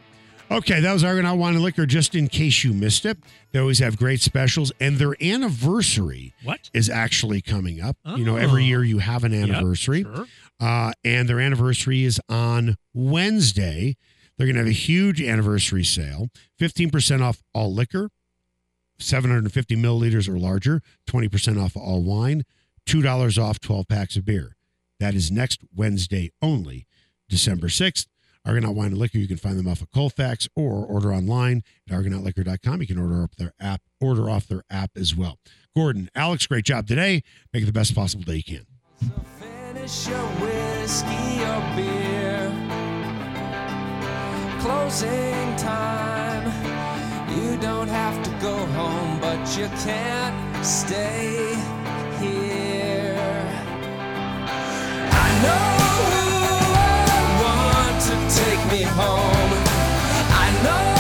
Okay, 0.50 0.80
that 0.80 0.92
was 0.94 1.04
Argonaut 1.04 1.36
Wine 1.36 1.54
and 1.56 1.62
Liquor. 1.62 1.84
Just 1.84 2.14
in 2.14 2.26
case 2.26 2.64
you 2.64 2.72
missed 2.72 3.04
it, 3.04 3.18
they 3.52 3.58
always 3.58 3.80
have 3.80 3.98
great 3.98 4.20
specials, 4.22 4.72
and 4.80 4.96
their 4.96 5.14
anniversary 5.22 6.32
What? 6.42 6.70
is 6.72 6.88
actually 6.88 7.42
coming 7.42 7.82
up. 7.82 7.98
You 8.06 8.24
know, 8.24 8.36
every 8.36 8.62
Oh. 8.62 8.66
year 8.66 8.84
you 8.84 8.98
have 9.00 9.24
an 9.24 9.32
Yep, 9.32 9.42
anniversary, 9.50 10.04
sure. 10.04 10.26
uh, 10.58 10.92
and 11.04 11.28
their 11.28 11.38
anniversary 11.40 12.04
is 12.04 12.18
on 12.30 12.76
Wednesday. 12.94 13.96
They're 14.38 14.46
going 14.46 14.54
to 14.54 14.60
have 14.60 14.68
a 14.68 14.72
huge 14.72 15.20
anniversary 15.20 15.84
sale 15.84 16.28
15% 16.58 17.20
off 17.22 17.42
all 17.52 17.74
liquor, 17.74 18.08
750 18.98 19.76
milliliters 19.76 20.28
or 20.28 20.38
larger, 20.38 20.82
20% 21.08 21.62
off 21.62 21.76
all 21.76 22.02
wine, 22.02 22.44
$2 22.86 23.42
off 23.42 23.60
12 23.60 23.88
packs 23.88 24.16
of 24.16 24.24
beer. 24.24 24.56
That 25.00 25.14
is 25.14 25.30
next 25.30 25.60
Wednesday 25.74 26.30
only, 26.42 26.86
December 27.28 27.68
6th. 27.68 28.06
Argonaut 28.44 28.74
Wine 28.74 28.88
and 28.88 28.98
Liquor, 28.98 29.18
you 29.18 29.28
can 29.28 29.36
find 29.36 29.58
them 29.58 29.68
off 29.68 29.82
of 29.82 29.90
Colfax 29.90 30.48
or 30.56 30.84
order 30.86 31.12
online 31.12 31.62
at 31.88 31.94
argonautliquor.com. 31.94 32.80
You 32.80 32.86
can 32.86 32.98
order 32.98 33.22
up 33.22 33.36
their 33.36 33.52
app, 33.60 33.82
order 34.00 34.30
off 34.30 34.46
their 34.46 34.62
app 34.70 34.92
as 34.96 35.14
well. 35.14 35.38
Gordon, 35.76 36.08
Alex, 36.14 36.46
great 36.46 36.64
job 36.64 36.86
today. 36.86 37.22
Make 37.52 37.64
it 37.64 37.66
the 37.66 37.72
best 37.72 37.94
possible 37.94 38.24
day 38.24 38.36
you 38.36 38.42
can. 38.42 38.66
Finish 39.38 40.08
your 40.08 40.26
whiskey 40.40 41.42
or 41.44 41.76
beer. 41.76 42.50
Closing 44.60 45.56
time. 45.56 46.46
You 47.36 47.58
don't 47.58 47.88
have 47.88 48.24
to 48.24 48.30
you 49.56 49.68
can't 49.84 50.64
stay 50.64 51.54
here. 52.20 53.16
I 55.10 55.28
know 55.42 55.66
who 56.10 56.26
I 56.74 57.20
want 57.42 58.02
to 58.08 58.16
take 58.36 58.72
me 58.72 58.82
home. 58.82 59.52
I 60.30 60.62
know. 60.64 60.97